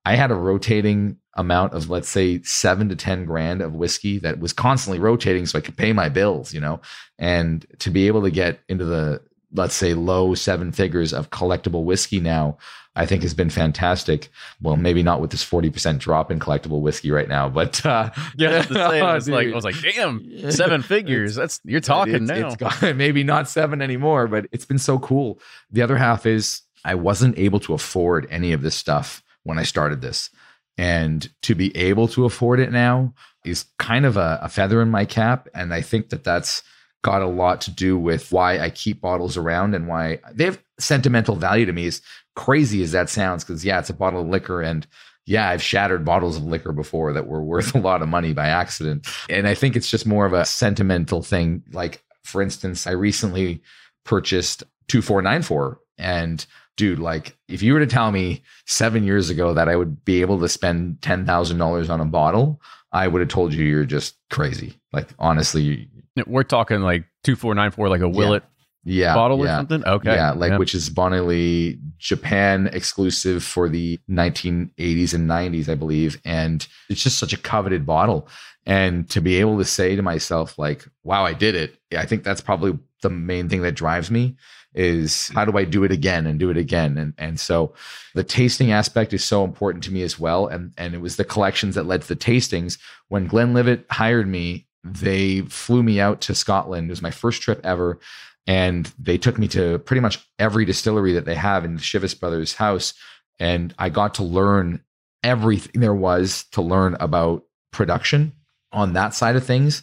I 0.05 0.15
had 0.15 0.31
a 0.31 0.35
rotating 0.35 1.17
amount 1.35 1.73
of, 1.73 1.89
let's 1.89 2.07
say, 2.07 2.41
seven 2.43 2.89
to 2.89 2.95
10 2.95 3.25
grand 3.25 3.61
of 3.61 3.73
whiskey 3.73 4.19
that 4.19 4.39
was 4.39 4.53
constantly 4.53 4.99
rotating 4.99 5.45
so 5.45 5.57
I 5.57 5.61
could 5.61 5.75
pay 5.75 5.93
my 5.93 6.09
bills, 6.09 6.53
you 6.53 6.61
know, 6.61 6.79
and 7.17 7.65
to 7.79 7.89
be 7.89 8.07
able 8.07 8.21
to 8.21 8.31
get 8.31 8.59
into 8.69 8.85
the, 8.85 9.21
let's 9.53 9.73
say, 9.73 9.93
low 9.93 10.35
seven 10.35 10.71
figures 10.71 11.11
of 11.11 11.31
collectible 11.31 11.83
whiskey 11.83 12.19
now, 12.19 12.57
I 12.95 13.05
think 13.05 13.23
has 13.23 13.33
been 13.33 13.49
fantastic. 13.49 14.29
Well, 14.61 14.77
maybe 14.77 15.03
not 15.03 15.19
with 15.19 15.31
this 15.31 15.43
40% 15.43 15.99
drop 15.99 16.31
in 16.31 16.39
collectible 16.39 16.81
whiskey 16.81 17.11
right 17.11 17.27
now, 17.27 17.49
but 17.49 17.85
uh, 17.85 18.11
yeah, 18.37 18.49
I 18.49 18.57
was, 18.57 18.67
say, 18.67 19.01
I 19.01 19.15
was 19.15 19.29
like, 19.29 19.47
I 19.49 19.55
was 19.55 19.65
like, 19.65 19.75
damn, 19.95 20.51
seven 20.51 20.81
figures. 20.81 21.35
That's 21.35 21.59
you're 21.65 21.81
talking 21.81 22.15
it's, 22.15 22.23
now. 22.23 22.47
It's 22.47 22.55
got, 22.81 22.95
maybe 22.95 23.23
not 23.23 23.49
seven 23.49 23.81
anymore, 23.81 24.27
but 24.27 24.47
it's 24.51 24.65
been 24.65 24.79
so 24.79 24.97
cool. 24.99 25.39
The 25.71 25.81
other 25.81 25.97
half 25.97 26.25
is 26.25 26.61
I 26.85 26.95
wasn't 26.95 27.37
able 27.37 27.59
to 27.61 27.73
afford 27.73 28.27
any 28.29 28.53
of 28.53 28.61
this 28.61 28.75
stuff 28.75 29.23
when 29.43 29.59
I 29.59 29.63
started 29.63 30.01
this. 30.01 30.29
And 30.77 31.29
to 31.43 31.55
be 31.55 31.75
able 31.75 32.07
to 32.09 32.25
afford 32.25 32.59
it 32.59 32.71
now 32.71 33.13
is 33.45 33.65
kind 33.79 34.05
of 34.05 34.17
a, 34.17 34.39
a 34.41 34.49
feather 34.49 34.81
in 34.81 34.89
my 34.89 35.05
cap. 35.05 35.47
And 35.53 35.73
I 35.73 35.81
think 35.81 36.09
that 36.09 36.23
that's 36.23 36.63
got 37.01 37.21
a 37.21 37.27
lot 37.27 37.61
to 37.61 37.71
do 37.71 37.97
with 37.97 38.31
why 38.31 38.59
I 38.59 38.71
keep 38.71 38.99
bottles 38.99 39.37
around 39.37 39.75
and 39.75 39.87
why 39.87 40.19
they 40.33 40.45
have 40.45 40.61
sentimental 40.79 41.35
value 41.35 41.65
to 41.65 41.71
me. 41.71 41.85
As 41.87 42.01
crazy 42.35 42.83
as 42.83 42.91
that 42.91 43.09
sounds, 43.09 43.43
because 43.43 43.65
yeah, 43.65 43.79
it's 43.79 43.89
a 43.89 43.93
bottle 43.93 44.21
of 44.21 44.27
liquor 44.27 44.61
and 44.61 44.85
yeah, 45.25 45.49
I've 45.49 45.61
shattered 45.61 46.05
bottles 46.05 46.37
of 46.37 46.43
liquor 46.43 46.71
before 46.71 47.13
that 47.13 47.27
were 47.27 47.43
worth 47.43 47.75
a 47.75 47.79
lot 47.79 48.01
of 48.01 48.09
money 48.09 48.33
by 48.33 48.47
accident. 48.47 49.07
And 49.29 49.47
I 49.47 49.55
think 49.55 49.75
it's 49.75 49.89
just 49.89 50.05
more 50.05 50.25
of 50.25 50.33
a 50.33 50.45
sentimental 50.45 51.21
thing. 51.21 51.63
Like, 51.71 52.03
for 52.23 52.41
instance, 52.41 52.87
I 52.87 52.91
recently 52.91 53.61
purchased 54.03 54.63
2494 54.87 55.79
and 55.97 56.45
dude, 56.77 56.99
like 56.99 57.37
if 57.47 57.61
you 57.61 57.73
were 57.73 57.79
to 57.79 57.87
tell 57.87 58.11
me 58.11 58.43
seven 58.65 59.03
years 59.03 59.29
ago 59.29 59.53
that 59.53 59.69
I 59.69 59.75
would 59.75 60.03
be 60.05 60.21
able 60.21 60.39
to 60.41 60.49
spend 60.49 60.99
$10,000 61.01 61.89
on 61.89 62.01
a 62.01 62.05
bottle, 62.05 62.61
I 62.91 63.07
would 63.07 63.21
have 63.21 63.29
told 63.29 63.53
you 63.53 63.65
you're 63.65 63.85
just 63.85 64.15
crazy. 64.29 64.79
Like, 64.91 65.09
honestly, 65.17 65.89
we're 66.27 66.43
talking 66.43 66.81
like 66.81 67.05
2494, 67.23 67.89
like 67.89 68.01
a 68.01 68.09
Willett 68.09 68.43
yeah, 68.85 69.15
bottle 69.15 69.39
yeah. 69.39 69.43
or 69.43 69.57
something. 69.57 69.83
Okay. 69.83 70.13
Yeah, 70.13 70.31
like 70.31 70.51
yeah. 70.51 70.57
which 70.57 70.75
is 70.75 70.89
Bonelli 70.89 71.79
Japan 71.97 72.69
exclusive 72.71 73.43
for 73.43 73.67
the 73.67 73.99
1980s 74.09 75.13
and 75.13 75.29
90s, 75.29 75.67
I 75.67 75.75
believe. 75.75 76.21
And 76.23 76.65
it's 76.89 77.03
just 77.03 77.17
such 77.17 77.33
a 77.33 77.37
coveted 77.37 77.85
bottle. 77.85 78.27
And 78.67 79.09
to 79.09 79.21
be 79.21 79.35
able 79.37 79.57
to 79.57 79.65
say 79.65 79.95
to 79.95 80.01
myself, 80.01 80.57
like, 80.57 80.85
wow, 81.03 81.25
I 81.25 81.33
did 81.33 81.55
it. 81.55 81.77
I 81.97 82.05
think 82.05 82.23
that's 82.23 82.41
probably 82.41 82.77
the 83.01 83.09
main 83.09 83.49
thing 83.49 83.63
that 83.63 83.73
drives 83.73 84.09
me 84.09 84.35
is 84.75 85.29
how 85.29 85.45
do 85.45 85.57
I 85.57 85.63
do 85.63 85.83
it 85.83 85.91
again 85.91 86.27
and 86.27 86.39
do 86.39 86.49
it 86.49 86.57
again? 86.57 86.97
And 86.97 87.13
and 87.17 87.39
so 87.39 87.73
the 88.13 88.23
tasting 88.23 88.71
aspect 88.71 89.13
is 89.13 89.23
so 89.23 89.43
important 89.43 89.83
to 89.85 89.91
me 89.91 90.03
as 90.03 90.19
well. 90.19 90.47
And 90.47 90.73
and 90.77 90.93
it 90.93 91.01
was 91.01 91.15
the 91.15 91.23
collections 91.23 91.75
that 91.75 91.85
led 91.85 92.01
to 92.03 92.07
the 92.07 92.15
tastings. 92.15 92.77
When 93.07 93.27
Glenlivet 93.27 93.85
hired 93.89 94.27
me, 94.27 94.67
they 94.83 95.41
flew 95.41 95.81
me 95.81 95.99
out 95.99 96.21
to 96.21 96.35
Scotland. 96.35 96.87
It 96.87 96.91
was 96.91 97.01
my 97.01 97.11
first 97.11 97.41
trip 97.41 97.59
ever. 97.63 97.99
And 98.47 98.91
they 98.99 99.17
took 99.17 99.39
me 99.39 99.47
to 99.49 99.79
pretty 99.79 100.01
much 100.01 100.25
every 100.37 100.65
distillery 100.65 101.13
that 101.13 101.25
they 101.25 101.35
have 101.35 101.65
in 101.65 101.75
the 101.75 101.81
Chivas 101.81 102.19
Brothers 102.19 102.53
house. 102.53 102.93
And 103.39 103.73
I 103.79 103.89
got 103.89 104.15
to 104.15 104.23
learn 104.23 104.83
everything 105.23 105.81
there 105.81 105.95
was 105.95 106.45
to 106.51 106.61
learn 106.61 106.95
about 106.99 107.43
production 107.71 108.33
on 108.71 108.93
that 108.93 109.13
side 109.15 109.35
of 109.35 109.43
things. 109.45 109.81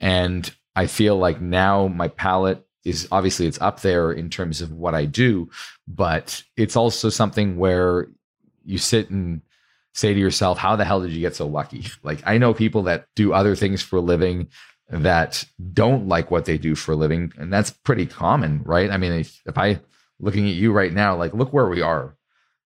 And 0.00 0.52
I 0.76 0.86
feel 0.86 1.16
like 1.16 1.40
now 1.40 1.88
my 1.88 2.08
palate 2.08 2.64
is 2.84 3.08
obviously 3.10 3.46
it's 3.46 3.60
up 3.60 3.80
there 3.80 4.12
in 4.12 4.30
terms 4.30 4.60
of 4.60 4.70
what 4.70 4.94
I 4.94 5.06
do, 5.06 5.50
but 5.88 6.42
it's 6.56 6.76
also 6.76 7.08
something 7.08 7.56
where 7.56 8.08
you 8.64 8.78
sit 8.78 9.10
and 9.10 9.40
say 9.94 10.12
to 10.12 10.20
yourself, 10.20 10.58
how 10.58 10.76
the 10.76 10.84
hell 10.84 11.00
did 11.00 11.12
you 11.12 11.20
get 11.20 11.36
so 11.36 11.46
lucky? 11.46 11.86
Like 12.02 12.22
I 12.26 12.38
know 12.38 12.52
people 12.52 12.82
that 12.84 13.06
do 13.16 13.32
other 13.32 13.56
things 13.56 13.82
for 13.82 13.96
a 13.96 14.02
living 14.02 14.48
that 14.90 15.44
don't 15.72 16.08
like 16.08 16.30
what 16.30 16.44
they 16.44 16.58
do 16.58 16.74
for 16.74 16.92
a 16.92 16.96
living, 16.96 17.32
and 17.38 17.52
that's 17.52 17.70
pretty 17.70 18.06
common, 18.06 18.62
right? 18.64 18.90
I 18.90 18.96
mean, 18.96 19.12
if, 19.12 19.40
if 19.46 19.56
I 19.58 19.80
looking 20.20 20.48
at 20.48 20.54
you 20.54 20.72
right 20.72 20.92
now, 20.92 21.16
like 21.16 21.34
look 21.34 21.52
where 21.52 21.68
we 21.68 21.80
are. 21.80 22.16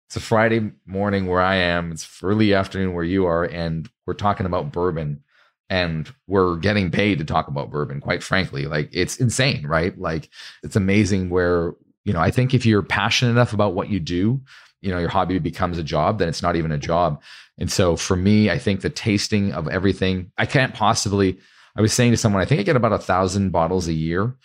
It's 0.07 0.15
a 0.15 0.21
Friday 0.21 0.71
morning 0.85 1.27
where 1.27 1.41
I 1.41 1.55
am. 1.55 1.91
It's 1.91 2.23
early 2.23 2.53
afternoon 2.53 2.93
where 2.93 3.03
you 3.03 3.25
are, 3.25 3.43
and 3.43 3.89
we're 4.05 4.13
talking 4.13 4.45
about 4.45 4.71
bourbon 4.71 5.23
and 5.69 6.11
we're 6.27 6.55
getting 6.57 6.91
paid 6.91 7.19
to 7.19 7.25
talk 7.25 7.47
about 7.47 7.69
bourbon 7.69 7.99
quite 7.99 8.23
frankly 8.23 8.65
like 8.65 8.89
it's 8.91 9.17
insane 9.17 9.65
right 9.67 9.99
like 9.99 10.29
it's 10.63 10.75
amazing 10.75 11.29
where 11.29 11.73
you 12.05 12.13
know 12.13 12.19
i 12.19 12.31
think 12.31 12.53
if 12.53 12.65
you're 12.65 12.81
passionate 12.81 13.31
enough 13.31 13.53
about 13.53 13.73
what 13.73 13.89
you 13.89 13.99
do 13.99 14.41
you 14.81 14.89
know 14.89 14.99
your 14.99 15.09
hobby 15.09 15.39
becomes 15.39 15.77
a 15.77 15.83
job 15.83 16.19
then 16.19 16.29
it's 16.29 16.41
not 16.41 16.55
even 16.55 16.71
a 16.71 16.77
job 16.77 17.21
and 17.57 17.71
so 17.71 17.95
for 17.95 18.15
me 18.15 18.49
i 18.49 18.57
think 18.57 18.81
the 18.81 18.89
tasting 18.89 19.51
of 19.51 19.67
everything 19.67 20.31
i 20.37 20.45
can't 20.45 20.73
possibly 20.73 21.37
i 21.77 21.81
was 21.81 21.93
saying 21.93 22.11
to 22.11 22.17
someone 22.17 22.41
i 22.41 22.45
think 22.45 22.59
i 22.59 22.63
get 22.63 22.75
about 22.75 22.93
a 22.93 22.99
thousand 22.99 23.51
bottles 23.51 23.87
a 23.87 23.93
year 23.93 24.35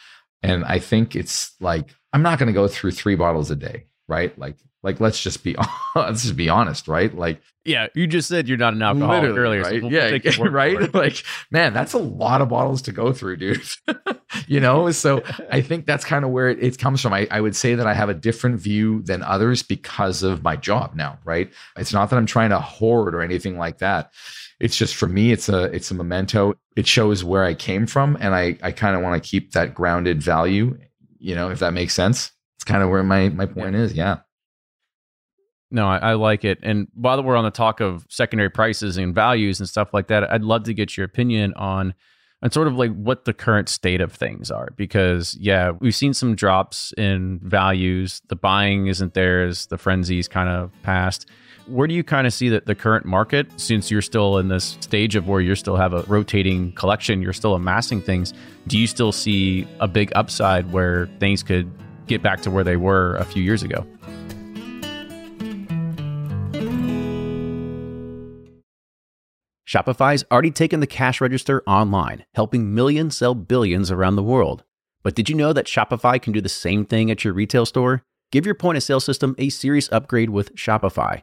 and 0.43 0.65
i 0.65 0.79
think 0.79 1.17
it's 1.17 1.53
like 1.61 1.95
i'm 2.13 2.23
not 2.23 2.39
going 2.39 2.47
to 2.49 2.53
go 2.53 2.69
through 2.69 2.91
three 2.91 3.15
bottles 3.15 3.51
a 3.51 3.57
day 3.57 3.87
right 4.09 4.39
like 4.39 4.57
like, 4.83 4.99
let's 5.01 5.23
just 5.23 5.45
be 5.45 5.55
let's 5.95 6.23
just 6.23 6.37
be 6.37 6.49
honest, 6.49 6.89
right? 6.89 7.15
Like, 7.15 7.41
yeah, 7.65 7.87
you 7.95 8.09
just 8.09 8.29
said 8.29 8.49
you're 8.49 8.59
not 8.59 8.75
an 8.75 8.83
alcoholic 8.83 9.37
earlier, 9.37 9.63
right? 9.63 9.81
So 9.81 9.89
we'll 9.89 9.93
yeah, 9.93 10.19
right. 10.51 10.93
Like, 10.93 11.23
man, 11.53 11.73
that's 11.73 11.93
a 11.93 11.99
lot 11.99 12.41
of 12.41 12.49
bottles 12.49 12.83
to 12.83 12.93
go 12.93 13.13
through, 13.13 13.37
dude. 13.37 13.63
you 14.49 14.59
know, 14.59 14.91
so 14.91 15.23
I 15.51 15.61
think 15.61 15.87
that's 15.87 16.05
kind 16.05 16.25
of 16.25 16.33
where 16.33 16.49
it, 16.49 16.61
it 16.61 16.79
comes 16.79 17.01
from. 17.01 17.13
I, 17.13 17.29
I 17.31 17.41
would 17.41 17.55
say 17.55 17.77
that 17.77 17.87
I 17.87 17.95
have 17.95 18.09
a 18.09 18.15
different 18.15 18.61
view 18.61 19.03
than 19.03 19.23
others 19.23 19.63
because 19.63 20.25
of 20.25 20.43
my 20.43 20.57
job 20.57 20.97
now, 20.97 21.19
right? 21.25 21.53
It's 21.77 21.93
not 21.93 22.11
that 22.11 22.17
I'm 22.17 22.27
trying 22.27 22.51
to 22.51 22.59
hoard 22.59 23.15
or 23.15 23.23
anything 23.23 23.57
like 23.59 23.79
that. 23.79 24.13
It's 24.63 24.77
just 24.77 24.95
for 24.95 25.09
me, 25.09 25.33
it's 25.33 25.49
a 25.49 25.65
it's 25.65 25.91
a 25.91 25.95
memento. 25.95 26.55
It 26.77 26.87
shows 26.87 27.25
where 27.25 27.43
I 27.43 27.53
came 27.53 27.85
from, 27.85 28.17
and 28.21 28.33
I 28.33 28.57
I 28.63 28.71
kind 28.71 28.95
of 28.95 29.03
want 29.03 29.21
to 29.21 29.29
keep 29.29 29.53
that 29.53 29.75
grounded 29.75 30.23
value. 30.23 30.79
You 31.19 31.35
know, 31.35 31.51
if 31.51 31.59
that 31.59 31.73
makes 31.73 31.95
sense. 31.95 32.31
It's 32.57 32.65
kind 32.65 32.81
of 32.81 32.89
where 32.89 33.03
my 33.03 33.29
my 33.29 33.45
point 33.45 33.75
yeah. 33.75 33.81
is. 33.81 33.93
Yeah. 33.93 34.19
No, 35.73 35.89
I, 35.89 35.97
I, 35.99 36.15
like 36.15 36.45
it. 36.45 36.59
And 36.63 36.87
while 36.93 37.23
we're 37.23 37.35
on 37.35 37.45
the 37.45 37.51
talk 37.51 37.81
of 37.81 38.07
secondary 38.11 38.51
prices 38.51 38.99
and 38.99 39.15
values 39.15 39.59
and 39.59 39.67
stuff 39.67 39.95
like 39.95 40.09
that, 40.09 40.31
I'd 40.31 40.43
love 40.43 40.65
to 40.65 40.75
get 40.75 40.99
your 40.99 41.07
opinion 41.07 41.55
on 41.55 41.95
and 42.43 42.53
sort 42.53 42.69
of 42.69 42.75
like 42.75 42.93
what 42.93 43.25
the 43.25 43.33
current 43.33 43.71
state 43.71 44.03
of 44.03 44.13
things 44.13 44.51
are. 44.51 44.69
Because 44.77 45.35
yeah, 45.41 45.71
we've 45.71 45.95
seen 45.95 46.13
some 46.13 46.37
drops 46.37 46.93
in 46.99 47.41
values. 47.43 48.21
The 48.29 48.37
buying 48.37 48.89
isn't 48.89 49.15
there 49.15 49.45
as 49.45 49.67
the 49.67 49.79
frenzy's 49.79 50.29
kind 50.29 50.51
of 50.51 50.71
passed. 50.83 51.27
Where 51.67 51.87
do 51.87 51.95
you 51.95 52.03
kind 52.03 52.27
of 52.27 52.33
see 52.33 52.49
that 52.49 52.67
the 52.67 52.75
current 52.75 53.07
market, 53.07 53.47
since 53.57 53.91
you're 53.91 54.03
still 54.03 54.39
in 54.39 54.49
this 54.49 54.77
stage 54.81 55.15
of 55.15 55.29
where 55.29 55.41
you're 55.41 55.57
still 55.57 55.77
have 55.77 55.93
a 55.93 56.03
rotating 56.03 56.73
collection, 56.73 57.23
you're 57.23 57.33
still 57.33 57.55
amassing 57.55 58.03
things, 58.03 58.35
do 58.67 58.79
you 58.79 58.87
still 58.87 59.13
see 59.13 59.67
a 59.79 59.87
big 59.87 60.13
upside 60.15 60.73
where 60.73 61.07
things 61.21 61.43
could 61.43 61.71
get 62.07 62.23
back 62.23 62.43
to 62.43 62.51
where 62.51 62.65
they 62.65 62.77
were 62.77 63.17
a 63.17 63.25
few 63.25 63.43
years 63.43 63.63
ago? 63.63 63.87
Shopify's 69.67 70.25
already 70.31 70.51
taken 70.51 70.81
the 70.81 70.87
cash 70.87 71.21
register 71.21 71.63
online, 71.67 72.25
helping 72.35 72.75
millions 72.75 73.17
sell 73.17 73.35
billions 73.35 73.91
around 73.91 74.17
the 74.17 74.23
world. 74.23 74.65
But 75.03 75.15
did 75.15 75.31
you 75.31 75.35
know 75.35 75.53
that 75.53 75.67
Shopify 75.67 76.21
can 76.21 76.33
do 76.33 76.41
the 76.41 76.49
same 76.49 76.85
thing 76.85 77.11
at 77.11 77.25
your 77.25 77.33
retail 77.33 77.65
store? 77.65 78.03
Give 78.31 78.45
your 78.45 78.55
point 78.55 78.77
of 78.77 78.83
sale 78.83 79.01
system 79.01 79.35
a 79.39 79.49
serious 79.49 79.91
upgrade 79.91 80.31
with 80.31 80.55
Shopify. 80.55 81.23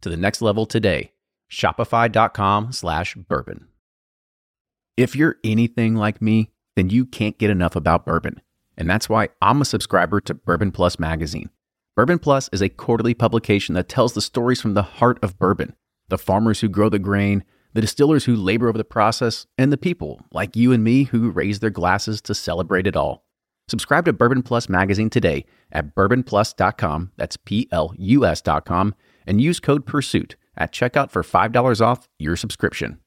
to 0.00 0.08
the 0.08 0.16
next 0.16 0.42
level 0.42 0.66
today. 0.66 1.12
Shopify.com 1.50 2.72
slash 2.72 3.14
bourbon. 3.14 3.68
If 4.96 5.16
you're 5.16 5.36
anything 5.42 5.94
like 5.94 6.20
me, 6.20 6.50
then 6.76 6.90
you 6.90 7.06
can't 7.06 7.38
get 7.38 7.50
enough 7.50 7.74
about 7.74 8.04
bourbon. 8.04 8.40
And 8.76 8.88
that's 8.88 9.08
why 9.08 9.28
I'm 9.42 9.60
a 9.60 9.64
subscriber 9.64 10.20
to 10.22 10.34
Bourbon 10.34 10.72
Plus 10.72 10.98
magazine. 10.98 11.50
Bourbon 11.96 12.18
Plus 12.18 12.48
is 12.52 12.62
a 12.62 12.68
quarterly 12.68 13.14
publication 13.14 13.74
that 13.74 13.88
tells 13.88 14.14
the 14.14 14.20
stories 14.20 14.60
from 14.60 14.74
the 14.74 14.82
heart 14.82 15.18
of 15.22 15.38
bourbon 15.38 15.74
the 16.08 16.18
farmers 16.18 16.60
who 16.60 16.68
grow 16.68 16.88
the 16.88 16.98
grain, 16.98 17.44
the 17.72 17.80
distillers 17.80 18.24
who 18.24 18.34
labor 18.34 18.68
over 18.68 18.76
the 18.76 18.84
process, 18.84 19.46
and 19.56 19.72
the 19.72 19.78
people 19.78 20.20
like 20.32 20.56
you 20.56 20.72
and 20.72 20.82
me 20.82 21.04
who 21.04 21.30
raise 21.30 21.60
their 21.60 21.70
glasses 21.70 22.20
to 22.20 22.34
celebrate 22.34 22.86
it 22.86 22.96
all. 22.96 23.24
Subscribe 23.68 24.04
to 24.04 24.12
Bourbon 24.12 24.42
Plus 24.42 24.68
magazine 24.68 25.08
today 25.08 25.44
at 25.70 25.94
bourbonplus.com, 25.94 27.12
that's 27.16 27.36
P 27.36 27.68
L 27.70 27.94
U 27.96 28.26
S.com, 28.26 28.94
and 29.30 29.40
use 29.40 29.60
code 29.60 29.86
PURSUIT 29.86 30.34
at 30.56 30.72
checkout 30.72 31.12
for 31.12 31.22
$5 31.22 31.80
off 31.80 32.08
your 32.18 32.34
subscription. 32.34 32.98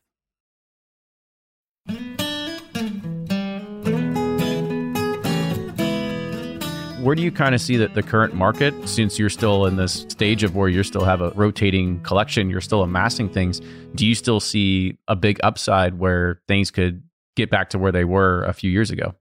Where 7.02 7.16
do 7.16 7.22
you 7.22 7.34
kind 7.34 7.54
of 7.54 7.60
see 7.60 7.76
that 7.76 7.94
the 7.94 8.02
current 8.02 8.34
market, 8.34 8.74
since 8.88 9.20
you're 9.20 9.30
still 9.30 9.66
in 9.66 9.76
this 9.76 10.06
stage 10.08 10.44
of 10.44 10.56
where 10.56 10.70
you 10.70 10.82
still 10.84 11.04
have 11.04 11.20
a 11.20 11.32
rotating 11.32 12.02
collection, 12.04 12.50
you're 12.50 12.62
still 12.62 12.82
amassing 12.82 13.28
things? 13.28 13.60
Do 13.94 14.08
you 14.08 14.16
still 14.16 14.40
see 14.40 14.98
a 15.10 15.18
big 15.18 15.42
upside 15.44 16.00
where 16.00 16.40
things 16.48 16.72
could 16.72 17.04
get 17.36 17.50
back 17.50 17.70
to 17.72 17.78
where 17.78 17.92
they 17.92 18.06
were 18.06 18.44
a 18.46 18.54
few 18.54 18.72
years 18.72 18.90
ago? 18.90 19.14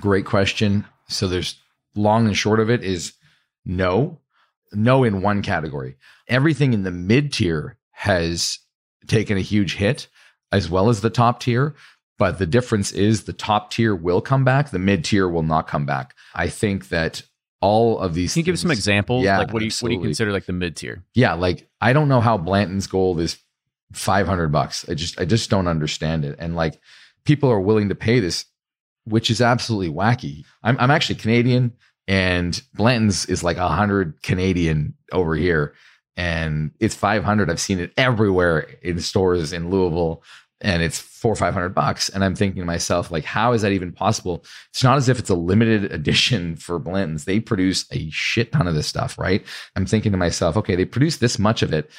Great 0.00 0.24
question. 0.24 0.84
So 1.08 1.28
there's 1.28 1.56
long 1.94 2.26
and 2.26 2.36
short 2.36 2.58
of 2.58 2.68
it 2.68 2.82
is 2.82 3.12
no, 3.64 4.18
no 4.72 5.04
in 5.04 5.22
one 5.22 5.42
category. 5.42 5.96
Everything 6.28 6.72
in 6.72 6.82
the 6.82 6.90
mid 6.90 7.32
tier 7.32 7.78
has 7.92 8.58
taken 9.06 9.36
a 9.36 9.42
huge 9.42 9.76
hit, 9.76 10.08
as 10.52 10.68
well 10.68 10.88
as 10.88 11.00
the 11.00 11.10
top 11.10 11.40
tier. 11.40 11.74
But 12.18 12.38
the 12.38 12.46
difference 12.46 12.92
is 12.92 13.24
the 13.24 13.32
top 13.32 13.70
tier 13.70 13.94
will 13.94 14.20
come 14.20 14.44
back, 14.44 14.70
the 14.70 14.78
mid 14.78 15.04
tier 15.04 15.28
will 15.28 15.42
not 15.42 15.68
come 15.68 15.84
back. 15.84 16.14
I 16.34 16.48
think 16.48 16.88
that 16.88 17.22
all 17.60 17.98
of 17.98 18.14
these 18.14 18.32
Can 18.32 18.40
you 18.40 18.44
give 18.44 18.58
some 18.58 18.70
examples? 18.70 19.24
Yeah, 19.24 19.38
like 19.38 19.52
what 19.52 19.60
do 19.60 19.66
you 19.66 19.72
what 19.80 19.88
do 19.88 19.94
you 19.94 20.00
consider 20.00 20.32
like 20.32 20.46
the 20.46 20.52
mid 20.52 20.76
tier? 20.76 21.04
Yeah, 21.14 21.34
like 21.34 21.68
I 21.80 21.92
don't 21.92 22.08
know 22.08 22.20
how 22.20 22.38
Blanton's 22.38 22.86
gold 22.86 23.20
is 23.20 23.38
500 23.92 24.48
bucks. 24.48 24.88
I 24.88 24.94
just 24.94 25.20
I 25.20 25.24
just 25.24 25.50
don't 25.50 25.68
understand 25.68 26.24
it. 26.24 26.36
And 26.38 26.56
like 26.56 26.80
people 27.24 27.50
are 27.50 27.60
willing 27.60 27.88
to 27.90 27.94
pay 27.94 28.20
this 28.20 28.46
which 29.06 29.30
is 29.30 29.40
absolutely 29.40 29.92
wacky. 29.92 30.44
I'm 30.62 30.76
I'm 30.78 30.90
actually 30.90 31.14
Canadian 31.16 31.72
and 32.06 32.60
Blanton's 32.74 33.26
is 33.26 33.42
like 33.42 33.56
100 33.56 34.22
Canadian 34.22 34.94
over 35.12 35.34
here 35.34 35.74
and 36.16 36.70
it's 36.80 36.94
500. 36.94 37.50
I've 37.50 37.60
seen 37.60 37.78
it 37.78 37.92
everywhere 37.96 38.60
in 38.82 39.00
stores 39.00 39.52
in 39.52 39.70
Louisville 39.70 40.22
and 40.62 40.82
it's 40.82 40.98
four 40.98 41.32
or 41.32 41.36
500 41.36 41.70
bucks 41.70 42.08
and 42.08 42.24
I'm 42.24 42.34
thinking 42.34 42.62
to 42.62 42.66
myself 42.66 43.10
like 43.10 43.24
how 43.24 43.52
is 43.52 43.62
that 43.62 43.72
even 43.72 43.92
possible? 43.92 44.44
It's 44.70 44.82
not 44.82 44.96
as 44.96 45.08
if 45.08 45.18
it's 45.18 45.30
a 45.30 45.34
limited 45.34 45.84
edition 45.92 46.56
for 46.56 46.78
Blanton's. 46.78 47.24
They 47.24 47.40
produce 47.40 47.86
a 47.92 48.08
shit 48.10 48.52
ton 48.52 48.66
of 48.66 48.74
this 48.74 48.86
stuff, 48.86 49.18
right? 49.18 49.44
I'm 49.74 49.86
thinking 49.86 50.12
to 50.12 50.18
myself, 50.18 50.56
okay, 50.56 50.74
they 50.74 50.86
produce 50.86 51.18
this 51.18 51.38
much 51.38 51.62
of 51.62 51.72
it. 51.72 51.90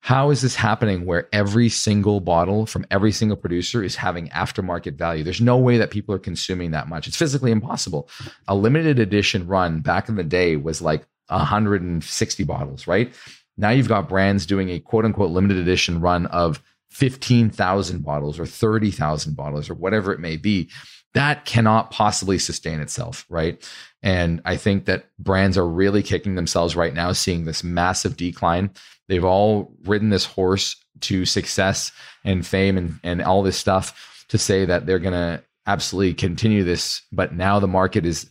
How 0.00 0.30
is 0.30 0.42
this 0.42 0.54
happening 0.54 1.04
where 1.04 1.28
every 1.32 1.68
single 1.68 2.20
bottle 2.20 2.66
from 2.66 2.86
every 2.90 3.10
single 3.12 3.36
producer 3.36 3.82
is 3.82 3.96
having 3.96 4.28
aftermarket 4.28 4.94
value? 4.94 5.24
There's 5.24 5.40
no 5.40 5.58
way 5.58 5.76
that 5.76 5.90
people 5.90 6.14
are 6.14 6.20
consuming 6.20 6.70
that 6.70 6.88
much. 6.88 7.08
It's 7.08 7.16
physically 7.16 7.50
impossible. 7.50 8.08
A 8.46 8.54
limited 8.54 9.00
edition 9.00 9.46
run 9.46 9.80
back 9.80 10.08
in 10.08 10.14
the 10.14 10.22
day 10.22 10.56
was 10.56 10.80
like 10.80 11.04
160 11.28 12.44
bottles, 12.44 12.86
right? 12.86 13.12
Now 13.58 13.70
you've 13.70 13.88
got 13.88 14.08
brands 14.08 14.46
doing 14.46 14.70
a 14.70 14.78
quote 14.78 15.04
unquote 15.04 15.30
limited 15.30 15.58
edition 15.58 16.00
run 16.00 16.26
of 16.26 16.62
15,000 16.90 18.02
bottles 18.02 18.38
or 18.38 18.46
30,000 18.46 19.36
bottles 19.36 19.68
or 19.68 19.74
whatever 19.74 20.12
it 20.12 20.20
may 20.20 20.36
be. 20.36 20.70
That 21.14 21.44
cannot 21.44 21.90
possibly 21.90 22.38
sustain 22.38 22.80
itself, 22.80 23.26
right? 23.28 23.62
And 24.02 24.40
I 24.44 24.56
think 24.56 24.84
that 24.84 25.06
brands 25.18 25.58
are 25.58 25.66
really 25.66 26.02
kicking 26.02 26.34
themselves 26.34 26.76
right 26.76 26.94
now, 26.94 27.12
seeing 27.12 27.44
this 27.44 27.64
massive 27.64 28.16
decline. 28.16 28.70
They've 29.08 29.24
all 29.24 29.74
ridden 29.84 30.10
this 30.10 30.24
horse 30.24 30.76
to 31.00 31.24
success 31.24 31.92
and 32.24 32.46
fame 32.46 32.76
and, 32.76 33.00
and 33.02 33.22
all 33.22 33.42
this 33.42 33.56
stuff 33.56 34.24
to 34.28 34.38
say 34.38 34.64
that 34.66 34.86
they're 34.86 34.98
going 34.98 35.12
to 35.12 35.42
absolutely 35.66 36.14
continue 36.14 36.62
this. 36.62 37.02
But 37.10 37.34
now 37.34 37.58
the 37.58 37.66
market 37.66 38.04
is 38.04 38.30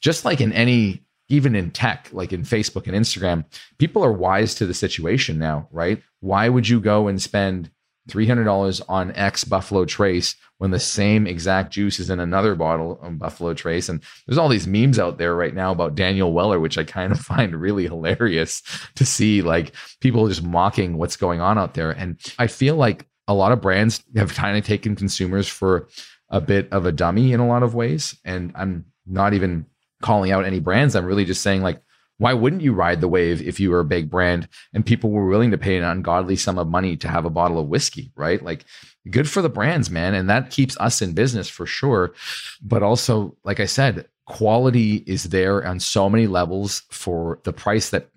just 0.00 0.24
like 0.24 0.40
in 0.40 0.52
any, 0.52 1.01
even 1.28 1.54
in 1.54 1.70
tech, 1.70 2.08
like 2.12 2.32
in 2.32 2.42
Facebook 2.42 2.86
and 2.86 2.96
Instagram, 2.96 3.44
people 3.78 4.04
are 4.04 4.12
wise 4.12 4.54
to 4.56 4.66
the 4.66 4.74
situation 4.74 5.38
now, 5.38 5.68
right? 5.70 6.02
Why 6.20 6.48
would 6.48 6.68
you 6.68 6.80
go 6.80 7.08
and 7.08 7.20
spend 7.20 7.70
$300 8.08 8.82
on 8.88 9.14
X 9.14 9.44
Buffalo 9.44 9.84
Trace 9.84 10.34
when 10.58 10.72
the 10.72 10.80
same 10.80 11.26
exact 11.26 11.72
juice 11.72 12.00
is 12.00 12.10
in 12.10 12.20
another 12.20 12.54
bottle 12.54 12.98
of 13.00 13.18
Buffalo 13.18 13.54
Trace. 13.54 13.88
And 13.88 14.02
there's 14.26 14.38
all 14.38 14.48
these 14.48 14.66
memes 14.66 14.98
out 14.98 15.18
there 15.18 15.36
right 15.36 15.54
now 15.54 15.70
about 15.70 15.94
Daniel 15.94 16.32
Weller, 16.32 16.58
which 16.58 16.78
I 16.78 16.84
kind 16.84 17.12
of 17.12 17.20
find 17.20 17.54
really 17.54 17.84
hilarious 17.84 18.62
to 18.96 19.06
see 19.06 19.42
like 19.42 19.72
people 20.00 20.28
just 20.28 20.42
mocking 20.42 20.98
what's 20.98 21.16
going 21.16 21.40
on 21.40 21.58
out 21.58 21.74
there. 21.74 21.92
And 21.92 22.20
I 22.38 22.48
feel 22.48 22.76
like 22.76 23.06
a 23.28 23.34
lot 23.34 23.52
of 23.52 23.60
brands 23.60 24.02
have 24.16 24.34
kind 24.34 24.58
of 24.58 24.64
taken 24.64 24.96
consumers 24.96 25.48
for 25.48 25.88
a 26.28 26.40
bit 26.40 26.68
of 26.72 26.86
a 26.86 26.92
dummy 26.92 27.32
in 27.32 27.40
a 27.40 27.46
lot 27.46 27.62
of 27.62 27.74
ways. 27.74 28.18
And 28.24 28.52
I'm 28.56 28.86
not 29.06 29.34
even 29.34 29.66
calling 30.02 30.32
out 30.32 30.44
any 30.44 30.60
brands. 30.60 30.94
I'm 30.94 31.06
really 31.06 31.24
just 31.24 31.42
saying 31.42 31.62
like, 31.62 31.80
why 32.18 32.34
wouldn't 32.34 32.62
you 32.62 32.72
ride 32.72 33.00
the 33.00 33.08
wave 33.08 33.42
if 33.42 33.58
you 33.58 33.70
were 33.70 33.80
a 33.80 33.84
big 33.84 34.08
brand 34.10 34.48
and 34.72 34.86
people 34.86 35.10
were 35.10 35.26
willing 35.26 35.50
to 35.50 35.58
pay 35.58 35.76
an 35.76 35.82
ungodly 35.82 36.36
sum 36.36 36.58
of 36.58 36.68
money 36.68 36.96
to 36.98 37.08
have 37.08 37.24
a 37.24 37.30
bottle 37.30 37.58
of 37.58 37.68
whiskey, 37.68 38.12
right? 38.14 38.42
Like 38.42 38.64
good 39.10 39.28
for 39.28 39.42
the 39.42 39.48
brands, 39.48 39.90
man. 39.90 40.14
And 40.14 40.30
that 40.30 40.50
keeps 40.50 40.76
us 40.78 41.02
in 41.02 41.14
business 41.14 41.48
for 41.48 41.66
sure. 41.66 42.14
But 42.62 42.82
also, 42.82 43.36
like 43.44 43.58
I 43.58 43.66
said, 43.66 44.08
quality 44.26 45.02
is 45.06 45.24
there 45.24 45.66
on 45.66 45.80
so 45.80 46.08
many 46.08 46.26
levels 46.26 46.82
for 46.90 47.40
the 47.44 47.52
price 47.52 47.90
that 47.90 48.08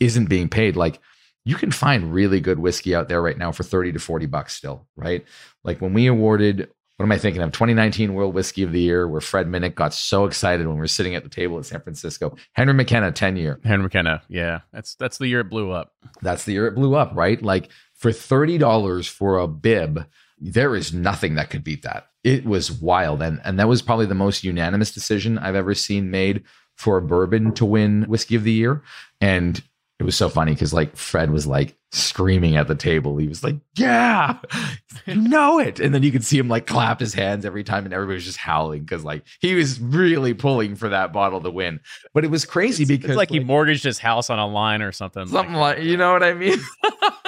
isn't 0.00 0.30
being 0.30 0.48
paid. 0.48 0.76
Like 0.76 1.00
you 1.44 1.56
can 1.56 1.72
find 1.72 2.12
really 2.12 2.40
good 2.40 2.58
whiskey 2.58 2.94
out 2.94 3.08
there 3.08 3.20
right 3.20 3.36
now 3.36 3.52
for 3.52 3.64
30 3.64 3.92
to 3.92 3.98
40 3.98 4.26
bucks 4.26 4.54
still, 4.54 4.86
right? 4.96 5.24
Like 5.64 5.80
when 5.80 5.92
we 5.92 6.06
awarded 6.06 6.70
what 6.96 7.04
am 7.04 7.12
I 7.12 7.18
thinking 7.18 7.42
of? 7.42 7.52
2019 7.52 8.14
World 8.14 8.34
Whiskey 8.34 8.62
of 8.62 8.72
the 8.72 8.80
Year, 8.80 9.08
where 9.08 9.20
Fred 9.20 9.46
Minnick 9.46 9.74
got 9.74 9.94
so 9.94 10.24
excited 10.24 10.66
when 10.66 10.76
we 10.76 10.80
were 10.80 10.86
sitting 10.86 11.14
at 11.14 11.22
the 11.24 11.28
table 11.28 11.58
at 11.58 11.66
San 11.66 11.80
Francisco. 11.80 12.36
Henry 12.52 12.74
McKenna, 12.74 13.10
10 13.10 13.36
year. 13.36 13.60
Henry 13.64 13.84
McKenna, 13.84 14.22
yeah, 14.28 14.60
that's 14.72 14.94
that's 14.96 15.18
the 15.18 15.26
year 15.26 15.40
it 15.40 15.50
blew 15.50 15.70
up. 15.70 15.94
That's 16.20 16.44
the 16.44 16.52
year 16.52 16.66
it 16.66 16.74
blew 16.74 16.94
up, 16.94 17.12
right? 17.14 17.42
Like 17.42 17.70
for 17.94 18.10
$30 18.10 19.08
for 19.08 19.38
a 19.38 19.48
bib, 19.48 20.06
there 20.38 20.74
is 20.74 20.92
nothing 20.92 21.36
that 21.36 21.50
could 21.50 21.62
beat 21.62 21.82
that. 21.82 22.08
It 22.24 22.44
was 22.44 22.70
wild. 22.70 23.22
And, 23.22 23.40
and 23.44 23.58
that 23.58 23.68
was 23.68 23.80
probably 23.80 24.06
the 24.06 24.14
most 24.14 24.44
unanimous 24.44 24.92
decision 24.92 25.38
I've 25.38 25.54
ever 25.54 25.74
seen 25.74 26.10
made 26.10 26.42
for 26.76 26.96
a 26.96 27.02
bourbon 27.02 27.52
to 27.54 27.64
win 27.64 28.02
Whiskey 28.04 28.34
of 28.34 28.44
the 28.44 28.52
Year. 28.52 28.82
And 29.20 29.62
it 30.02 30.04
was 30.04 30.16
so 30.16 30.28
funny 30.28 30.52
because 30.52 30.74
like 30.74 30.96
Fred 30.96 31.30
was 31.30 31.46
like 31.46 31.76
screaming 31.92 32.56
at 32.56 32.66
the 32.66 32.74
table. 32.74 33.16
He 33.18 33.28
was 33.28 33.44
like, 33.44 33.54
Yeah, 33.76 34.38
you 35.06 35.14
know 35.16 35.60
it. 35.60 35.78
And 35.78 35.94
then 35.94 36.02
you 36.02 36.10
could 36.10 36.24
see 36.24 36.36
him 36.36 36.48
like 36.48 36.66
clap 36.66 36.98
his 36.98 37.14
hands 37.14 37.44
every 37.44 37.62
time, 37.62 37.84
and 37.84 37.94
everybody 37.94 38.16
was 38.16 38.24
just 38.24 38.38
howling 38.38 38.80
because 38.82 39.04
like 39.04 39.22
he 39.40 39.54
was 39.54 39.78
really 39.80 40.34
pulling 40.34 40.74
for 40.74 40.88
that 40.88 41.12
bottle 41.12 41.40
to 41.40 41.50
win. 41.50 41.78
But 42.14 42.24
it 42.24 42.32
was 42.32 42.44
crazy 42.44 42.84
because 42.84 43.10
It's 43.10 43.16
like, 43.16 43.30
he 43.30 43.38
mortgaged 43.38 43.84
his 43.84 44.00
house 44.00 44.28
on 44.28 44.40
a 44.40 44.46
line 44.48 44.82
or 44.82 44.90
something. 44.90 45.28
something 45.28 45.54
like 45.54 45.78
you 45.82 45.96
know 45.96 46.12
what 46.12 46.24
I 46.24 46.34
mean. 46.34 46.58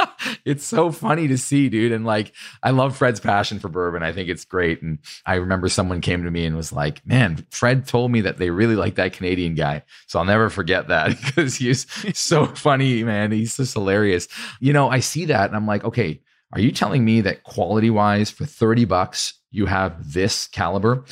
it's 0.44 0.64
so 0.64 0.92
funny 0.92 1.28
to 1.28 1.38
see, 1.38 1.68
dude. 1.68 1.92
And 1.92 2.04
like, 2.04 2.32
I 2.62 2.70
love 2.70 2.96
Fred's 2.96 3.20
passion 3.20 3.58
for 3.58 3.68
bourbon. 3.68 4.02
I 4.02 4.12
think 4.12 4.28
it's 4.28 4.44
great. 4.44 4.82
And 4.82 4.98
I 5.24 5.36
remember 5.36 5.68
someone 5.68 6.00
came 6.00 6.22
to 6.24 6.30
me 6.30 6.44
and 6.44 6.56
was 6.56 6.72
like, 6.72 7.04
"Man, 7.06 7.46
Fred 7.50 7.86
told 7.86 8.10
me 8.10 8.20
that 8.22 8.38
they 8.38 8.50
really 8.50 8.76
like 8.76 8.96
that 8.96 9.12
Canadian 9.12 9.54
guy." 9.54 9.82
So 10.06 10.18
I'll 10.18 10.24
never 10.24 10.50
forget 10.50 10.88
that 10.88 11.16
because 11.24 11.56
he's 11.56 11.86
so 12.18 12.46
funny, 12.46 13.02
man. 13.04 13.32
He's 13.32 13.56
just 13.56 13.74
hilarious. 13.74 14.28
You 14.60 14.72
know, 14.72 14.88
I 14.88 15.00
see 15.00 15.24
that 15.26 15.46
and 15.46 15.56
I'm 15.56 15.66
like, 15.66 15.84
okay, 15.84 16.20
are 16.52 16.60
you 16.60 16.70
telling 16.70 17.04
me 17.04 17.20
that 17.22 17.42
quality 17.42 17.90
wise 17.90 18.30
for 18.30 18.44
30 18.44 18.84
bucks 18.84 19.34
you 19.50 19.66
have 19.66 20.12
this 20.12 20.46
caliber? 20.46 21.04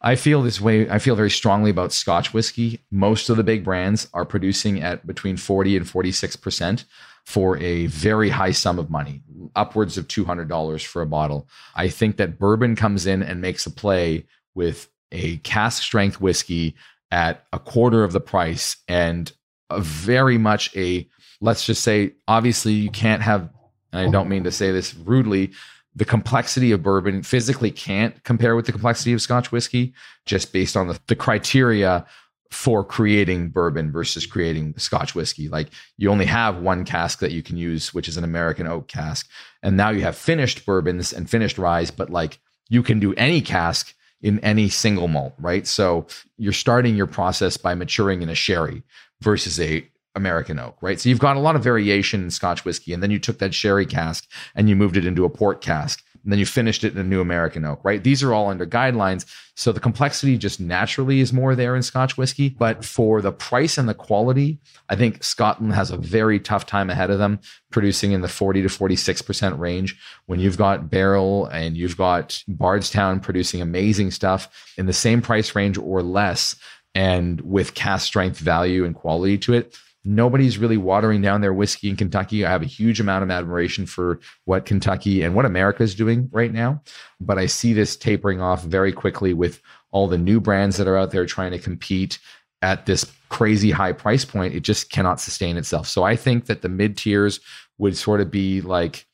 I 0.00 0.14
feel 0.14 0.42
this 0.42 0.60
way. 0.60 0.88
I 0.88 1.00
feel 1.00 1.16
very 1.16 1.30
strongly 1.30 1.70
about 1.70 1.92
Scotch 1.92 2.32
whiskey. 2.32 2.84
Most 2.90 3.28
of 3.28 3.36
the 3.36 3.42
big 3.42 3.64
brands 3.64 4.08
are 4.14 4.24
producing 4.24 4.80
at 4.80 5.04
between 5.04 5.36
40 5.36 5.76
and 5.76 5.86
46% 5.86 6.84
for 7.28 7.58
a 7.58 7.84
very 7.88 8.30
high 8.30 8.52
sum 8.52 8.78
of 8.78 8.88
money, 8.88 9.20
upwards 9.54 9.98
of 9.98 10.08
$200 10.08 10.86
for 10.86 11.02
a 11.02 11.06
bottle. 11.06 11.46
I 11.74 11.88
think 11.88 12.16
that 12.16 12.38
bourbon 12.38 12.74
comes 12.74 13.06
in 13.06 13.22
and 13.22 13.42
makes 13.42 13.66
a 13.66 13.70
play 13.70 14.24
with 14.54 14.88
a 15.12 15.36
cask 15.38 15.82
strength 15.82 16.22
whiskey 16.22 16.74
at 17.10 17.44
a 17.52 17.58
quarter 17.58 18.02
of 18.02 18.12
the 18.12 18.20
price 18.20 18.78
and 18.88 19.30
very 19.76 20.38
much 20.38 20.74
a, 20.74 21.06
let's 21.42 21.66
just 21.66 21.84
say, 21.84 22.14
obviously, 22.28 22.72
you 22.72 22.90
can't 22.90 23.20
have, 23.20 23.50
and 23.92 24.08
I 24.08 24.10
don't 24.10 24.30
mean 24.30 24.44
to 24.44 24.50
say 24.50 24.72
this 24.72 24.94
rudely, 24.94 25.52
the 25.94 26.06
complexity 26.06 26.72
of 26.72 26.82
bourbon 26.82 27.22
physically 27.22 27.70
can't 27.70 28.24
compare 28.24 28.56
with 28.56 28.64
the 28.64 28.72
complexity 28.72 29.12
of 29.12 29.20
Scotch 29.20 29.52
whiskey, 29.52 29.92
just 30.24 30.50
based 30.50 30.78
on 30.78 30.88
the, 30.88 30.98
the 31.08 31.16
criteria 31.16 32.06
for 32.50 32.82
creating 32.82 33.50
bourbon 33.50 33.92
versus 33.92 34.26
creating 34.26 34.74
Scotch 34.78 35.14
whiskey. 35.14 35.48
Like 35.48 35.68
you 35.96 36.10
only 36.10 36.24
have 36.24 36.58
one 36.58 36.84
cask 36.84 37.18
that 37.20 37.32
you 37.32 37.42
can 37.42 37.56
use, 37.56 37.92
which 37.92 38.08
is 38.08 38.16
an 38.16 38.24
American 38.24 38.66
oak 38.66 38.88
cask. 38.88 39.28
And 39.62 39.76
now 39.76 39.90
you 39.90 40.00
have 40.02 40.16
finished 40.16 40.64
bourbons 40.64 41.12
and 41.12 41.28
finished 41.28 41.58
ryes, 41.58 41.90
but 41.90 42.10
like 42.10 42.38
you 42.68 42.82
can 42.82 43.00
do 43.00 43.14
any 43.14 43.40
cask 43.40 43.94
in 44.20 44.40
any 44.40 44.68
single 44.68 45.08
malt, 45.08 45.34
right? 45.38 45.66
So 45.66 46.06
you're 46.36 46.52
starting 46.52 46.96
your 46.96 47.06
process 47.06 47.56
by 47.56 47.74
maturing 47.74 48.22
in 48.22 48.28
a 48.28 48.34
sherry 48.34 48.82
versus 49.20 49.60
a 49.60 49.86
American 50.14 50.58
oak, 50.58 50.76
right? 50.80 50.98
So 50.98 51.08
you've 51.08 51.18
got 51.20 51.36
a 51.36 51.40
lot 51.40 51.54
of 51.54 51.62
variation 51.62 52.22
in 52.22 52.30
Scotch 52.30 52.64
whiskey, 52.64 52.92
and 52.92 53.02
then 53.02 53.10
you 53.10 53.18
took 53.18 53.38
that 53.38 53.54
sherry 53.54 53.86
cask 53.86 54.28
and 54.54 54.68
you 54.68 54.74
moved 54.74 54.96
it 54.96 55.06
into 55.06 55.24
a 55.24 55.30
port 55.30 55.60
cask, 55.60 56.02
and 56.22 56.32
then 56.32 56.38
you 56.38 56.46
finished 56.46 56.84
it 56.84 56.92
in 56.92 56.98
a 56.98 57.04
new 57.04 57.20
American 57.20 57.64
oak, 57.64 57.80
right? 57.84 58.02
These 58.02 58.22
are 58.22 58.32
all 58.32 58.48
under 58.48 58.66
guidelines. 58.66 59.26
So 59.54 59.72
the 59.72 59.80
complexity 59.80 60.38
just 60.38 60.60
naturally 60.60 61.20
is 61.20 61.32
more 61.32 61.54
there 61.54 61.74
in 61.74 61.82
Scotch 61.82 62.16
whiskey. 62.16 62.50
But 62.50 62.84
for 62.84 63.20
the 63.20 63.32
price 63.32 63.78
and 63.78 63.88
the 63.88 63.94
quality, 63.94 64.60
I 64.88 64.96
think 64.96 65.24
Scotland 65.24 65.74
has 65.74 65.90
a 65.90 65.96
very 65.96 66.38
tough 66.38 66.66
time 66.66 66.90
ahead 66.90 67.10
of 67.10 67.18
them, 67.18 67.40
producing 67.70 68.12
in 68.12 68.20
the 68.20 68.28
40 68.28 68.62
to 68.62 68.68
46% 68.68 69.58
range. 69.58 69.98
When 70.26 70.40
you've 70.40 70.58
got 70.58 70.90
Barrel 70.90 71.46
and 71.46 71.76
you've 71.76 71.96
got 71.96 72.42
Bardstown 72.46 73.20
producing 73.20 73.60
amazing 73.60 74.10
stuff 74.10 74.48
in 74.76 74.86
the 74.86 74.92
same 74.92 75.22
price 75.22 75.54
range 75.54 75.78
or 75.78 76.02
less, 76.02 76.56
and 76.94 77.40
with 77.42 77.74
cask 77.74 78.06
strength 78.06 78.38
value 78.38 78.84
and 78.84 78.94
quality 78.94 79.38
to 79.38 79.54
it, 79.54 79.76
nobody's 80.08 80.56
really 80.56 80.78
watering 80.78 81.20
down 81.20 81.42
their 81.42 81.52
whiskey 81.52 81.90
in 81.90 81.96
Kentucky. 81.96 82.44
I 82.44 82.50
have 82.50 82.62
a 82.62 82.66
huge 82.66 82.98
amount 82.98 83.24
of 83.24 83.30
admiration 83.30 83.84
for 83.84 84.18
what 84.46 84.64
Kentucky 84.64 85.22
and 85.22 85.34
what 85.34 85.44
America 85.44 85.82
is 85.82 85.94
doing 85.94 86.30
right 86.32 86.52
now. 86.52 86.82
But 87.20 87.38
I 87.38 87.46
see 87.46 87.74
this 87.74 87.94
tapering 87.94 88.40
off 88.40 88.64
very 88.64 88.90
quickly 88.90 89.34
with 89.34 89.60
all 89.90 90.08
the 90.08 90.18
new 90.18 90.40
brands 90.40 90.78
that 90.78 90.88
are 90.88 90.96
out 90.96 91.10
there 91.10 91.26
trying 91.26 91.52
to 91.52 91.58
compete 91.58 92.18
at 92.62 92.86
this 92.86 93.04
crazy 93.28 93.70
high 93.70 93.92
price 93.92 94.24
point. 94.24 94.54
It 94.54 94.60
just 94.60 94.90
cannot 94.90 95.20
sustain 95.20 95.58
itself. 95.58 95.86
So 95.86 96.04
I 96.04 96.16
think 96.16 96.46
that 96.46 96.62
the 96.62 96.70
mid 96.70 96.96
tiers 96.96 97.40
would 97.76 97.96
sort 97.96 98.22
of 98.22 98.30
be 98.30 98.62
like, 98.62 99.06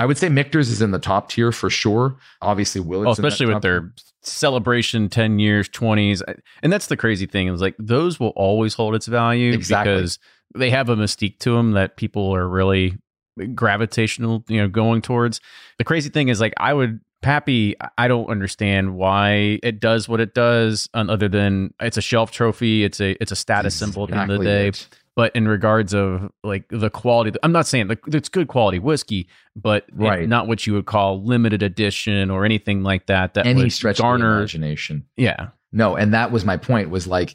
I 0.00 0.06
would 0.06 0.18
say 0.18 0.28
Michter's 0.28 0.68
is 0.68 0.82
in 0.82 0.90
the 0.90 0.98
top 0.98 1.28
tier 1.28 1.52
for 1.52 1.70
sure. 1.70 2.16
Obviously, 2.42 2.80
Willett's, 2.80 3.18
well, 3.18 3.26
oh, 3.26 3.28
especially 3.28 3.46
with 3.46 3.62
their. 3.62 3.92
Celebration 4.26 5.08
10 5.08 5.38
years 5.38 5.68
20s 5.68 6.22
and 6.62 6.72
that's 6.72 6.86
the 6.86 6.96
crazy 6.96 7.26
thing 7.26 7.48
is 7.48 7.60
like 7.60 7.74
those 7.78 8.18
will 8.18 8.32
always 8.36 8.74
hold 8.74 8.94
its 8.94 9.06
value 9.06 9.52
Exactly. 9.52 9.92
because 9.94 10.18
they 10.56 10.70
have 10.70 10.88
a 10.88 10.96
mystique 10.96 11.38
to 11.40 11.52
them 11.56 11.72
that 11.72 11.96
people 11.96 12.34
are 12.34 12.48
really 12.48 12.96
gravitational 13.54 14.44
you 14.48 14.58
know 14.58 14.68
going 14.68 15.02
towards 15.02 15.40
the 15.78 15.84
crazy 15.84 16.08
thing 16.08 16.28
is 16.28 16.40
like 16.40 16.54
i 16.58 16.72
would 16.72 17.00
pappy 17.24 17.74
i 17.98 18.06
don't 18.06 18.28
understand 18.28 18.94
why 18.96 19.58
it 19.62 19.80
does 19.80 20.08
what 20.08 20.20
it 20.20 20.34
does 20.34 20.88
other 20.94 21.28
than 21.28 21.72
it's 21.80 21.96
a 21.96 22.02
shelf 22.02 22.30
trophy 22.30 22.84
it's 22.84 23.00
a 23.00 23.20
it's 23.22 23.32
a 23.32 23.36
status 23.36 23.74
symbol 23.74 24.04
at 24.04 24.10
the 24.10 24.16
end 24.16 24.30
of 24.30 24.38
the 24.38 24.44
day 24.44 24.68
it. 24.68 24.86
but 25.16 25.34
in 25.34 25.48
regards 25.48 25.94
of 25.94 26.30
like 26.44 26.64
the 26.68 26.90
quality 26.90 27.32
i'm 27.42 27.52
not 27.52 27.66
saying 27.66 27.88
like 27.88 28.00
it's 28.08 28.28
good 28.28 28.48
quality 28.48 28.78
whiskey 28.78 29.26
but 29.56 29.86
Right. 29.92 30.28
not 30.28 30.46
what 30.48 30.66
you 30.66 30.72
would 30.74 30.86
call 30.86 31.22
limited 31.24 31.62
edition 31.62 32.30
or 32.30 32.44
anything 32.44 32.82
like 32.82 33.06
that 33.06 33.34
that 33.34 33.46
Any 33.46 33.62
would 33.62 33.72
stretch 33.72 33.94
of 33.94 33.98
the 33.98 34.02
garner 34.02 34.38
imagination. 34.38 35.06
yeah 35.16 35.48
No, 35.72 35.96
and 35.96 36.12
that 36.14 36.30
was 36.30 36.44
my 36.44 36.56
point 36.56 36.90
was 36.90 37.06
like 37.06 37.34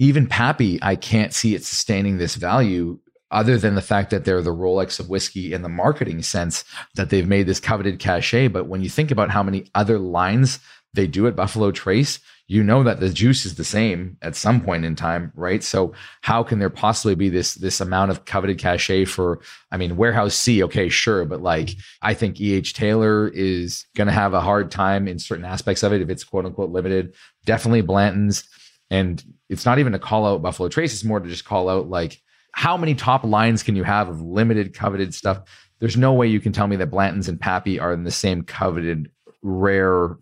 even 0.00 0.26
Pappy, 0.28 0.78
I 0.80 0.94
can't 0.94 1.32
see 1.34 1.56
it 1.56 1.64
sustaining 1.64 2.18
this 2.18 2.36
value 2.36 3.00
other 3.30 3.58
than 3.58 3.74
the 3.74 3.82
fact 3.82 4.10
that 4.10 4.24
they're 4.24 4.42
the 4.42 4.50
Rolex 4.50 4.98
of 4.98 5.08
whiskey 5.08 5.52
in 5.52 5.62
the 5.62 5.68
marketing 5.68 6.22
sense 6.22 6.64
that 6.94 7.10
they've 7.10 7.28
made 7.28 7.46
this 7.46 7.60
coveted 7.60 7.98
cachet. 7.98 8.48
But 8.48 8.66
when 8.66 8.82
you 8.82 8.88
think 8.88 9.10
about 9.10 9.30
how 9.30 9.42
many 9.42 9.70
other 9.74 9.98
lines 9.98 10.60
they 10.94 11.06
do 11.06 11.26
at 11.26 11.36
Buffalo 11.36 11.70
Trace, 11.70 12.18
you 12.46 12.64
know 12.64 12.82
that 12.82 12.98
the 12.98 13.10
juice 13.10 13.44
is 13.44 13.56
the 13.56 13.64
same 13.64 14.16
at 14.22 14.34
some 14.34 14.62
point 14.62 14.86
in 14.86 14.96
time, 14.96 15.30
right? 15.34 15.62
So 15.62 15.92
how 16.22 16.42
can 16.42 16.58
there 16.58 16.70
possibly 16.70 17.14
be 17.14 17.28
this 17.28 17.54
this 17.54 17.80
amount 17.82 18.10
of 18.10 18.24
coveted 18.24 18.58
cachet 18.58 19.04
for 19.04 19.40
I 19.70 19.76
mean 19.76 19.98
warehouse 19.98 20.34
C, 20.34 20.62
okay, 20.64 20.88
sure, 20.88 21.26
but 21.26 21.42
like 21.42 21.76
I 22.00 22.14
think 22.14 22.40
EH 22.40 22.72
Taylor 22.72 23.28
is 23.28 23.84
to 23.96 24.10
have 24.10 24.32
a 24.32 24.40
hard 24.40 24.70
time 24.70 25.06
in 25.06 25.18
certain 25.18 25.44
aspects 25.44 25.82
of 25.82 25.92
it 25.92 26.00
if 26.00 26.08
it's 26.08 26.24
quote 26.24 26.46
unquote 26.46 26.70
limited. 26.70 27.14
Definitely 27.44 27.82
Blanton's 27.82 28.48
and 28.90 29.22
it's 29.50 29.66
not 29.66 29.78
even 29.78 29.92
to 29.92 29.98
call 29.98 30.26
out 30.26 30.40
Buffalo 30.40 30.70
Trace, 30.70 30.94
it's 30.94 31.04
more 31.04 31.20
to 31.20 31.28
just 31.28 31.44
call 31.44 31.68
out 31.68 31.90
like 31.90 32.22
how 32.58 32.76
many 32.76 32.92
top 32.92 33.22
lines 33.22 33.62
can 33.62 33.76
you 33.76 33.84
have 33.84 34.08
of 34.08 34.20
limited 34.20 34.74
coveted 34.74 35.14
stuff? 35.14 35.42
There's 35.78 35.96
no 35.96 36.12
way 36.12 36.26
you 36.26 36.40
can 36.40 36.52
tell 36.52 36.66
me 36.66 36.74
that 36.74 36.90
Blanton's 36.90 37.28
and 37.28 37.40
Pappy 37.40 37.78
are 37.78 37.92
in 37.92 38.02
the 38.02 38.10
same 38.10 38.42
coveted 38.42 39.12
rare 39.42 40.16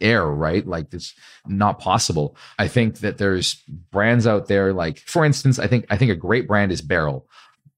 air, 0.00 0.26
right? 0.26 0.66
Like 0.66 0.86
it's 0.94 1.12
not 1.46 1.78
possible. 1.78 2.34
I 2.58 2.66
think 2.66 3.00
that 3.00 3.18
there's 3.18 3.62
brands 3.90 4.26
out 4.26 4.48
there 4.48 4.72
like 4.72 5.00
for 5.00 5.22
instance, 5.22 5.58
I 5.58 5.66
think 5.66 5.84
I 5.90 5.98
think 5.98 6.10
a 6.10 6.16
great 6.16 6.48
brand 6.48 6.72
is 6.72 6.80
Barrel. 6.80 7.28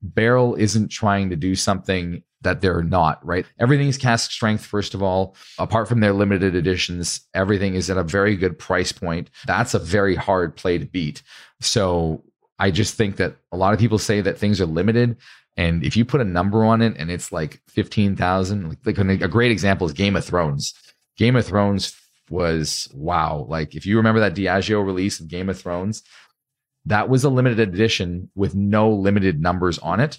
Barrel 0.01 0.55
isn't 0.55 0.93
trying 0.93 1.31
to 1.31 1.37
do 1.37 1.57
something 1.57 2.23
that 2.43 2.61
they're 2.61 2.85
not, 2.85 3.25
right? 3.27 3.47
Everything 3.59 3.89
is 3.89 3.99
cask 3.99 4.31
strength, 4.31 4.65
first 4.65 4.95
of 4.95 5.03
all. 5.03 5.35
Apart 5.59 5.89
from 5.89 5.99
their 5.99 6.13
limited 6.13 6.55
editions, 6.55 7.23
everything 7.35 7.75
is 7.75 7.91
at 7.91 7.99
a 7.99 8.05
very 8.05 8.37
good 8.37 8.61
price 8.61 8.93
point. 8.93 9.29
That's 9.45 9.75
a 9.75 9.81
very 9.81 10.15
hard 10.15 10.55
play 10.55 10.79
to 10.79 10.87
beat. 10.87 11.25
So 11.61 12.23
I 12.59 12.71
just 12.71 12.95
think 12.95 13.17
that 13.17 13.37
a 13.53 13.57
lot 13.57 13.75
of 13.75 13.81
people 13.81 13.99
say 13.99 14.21
that 14.21 14.39
things 14.39 14.61
are 14.61 14.67
limited. 14.67 15.17
And 15.57 15.85
if 15.85 15.97
you 15.97 16.05
put 16.05 16.21
a 16.21 16.25
number 16.25 16.65
on 16.65 16.83
it 16.83 16.97
and 16.99 17.11
it's 17.11 17.33
like 17.33 17.61
15,000, 17.69 18.79
like, 18.85 18.99
like 18.99 19.21
a 19.23 19.29
great 19.29 19.53
example 19.53 19.87
is 19.87 19.93
Game 19.93 20.17
of 20.17 20.25
Thrones. 20.25 20.75
Game 21.17 21.37
of 21.37 21.47
Thrones 21.47 21.95
was 22.31 22.89
wow. 22.95 23.47
Like 23.49 23.75
if 23.75 23.87
you 23.87 23.97
remember 23.97 24.21
that 24.21 24.35
Diageo 24.35 24.85
release 24.85 25.21
of 25.21 25.29
Game 25.29 25.49
of 25.49 25.59
Thrones, 25.59 26.03
that 26.87 27.09
was 27.09 27.25
a 27.25 27.31
limited 27.31 27.61
edition 27.61 28.31
with 28.35 28.55
no 28.55 28.91
limited 28.91 29.41
numbers 29.41 29.79
on 29.79 30.01
it. 30.01 30.19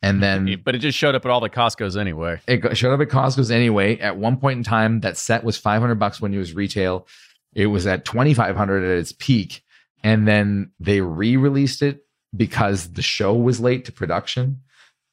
And 0.00 0.22
then 0.22 0.60
but 0.64 0.76
it 0.76 0.78
just 0.78 0.96
showed 0.96 1.16
up 1.16 1.24
at 1.24 1.30
all 1.30 1.40
the 1.40 1.50
Costco's 1.50 1.96
anyway. 1.96 2.40
it 2.46 2.76
showed 2.76 2.94
up 2.94 3.00
at 3.00 3.08
Costco's 3.08 3.50
anyway. 3.50 3.98
At 3.98 4.16
one 4.16 4.36
point 4.36 4.58
in 4.58 4.62
time, 4.62 5.00
that 5.00 5.16
set 5.16 5.42
was 5.42 5.58
500 5.58 5.96
bucks 5.96 6.20
when 6.20 6.32
it 6.32 6.38
was 6.38 6.54
retail. 6.54 7.08
It 7.52 7.66
was 7.66 7.86
at 7.86 8.04
2,500 8.04 8.84
at 8.84 8.98
its 8.98 9.12
peak. 9.12 9.64
And 10.02 10.26
then 10.26 10.72
they 10.80 11.00
re 11.00 11.36
released 11.36 11.82
it 11.82 12.04
because 12.36 12.92
the 12.92 13.02
show 13.02 13.34
was 13.34 13.60
late 13.60 13.84
to 13.86 13.92
production. 13.92 14.62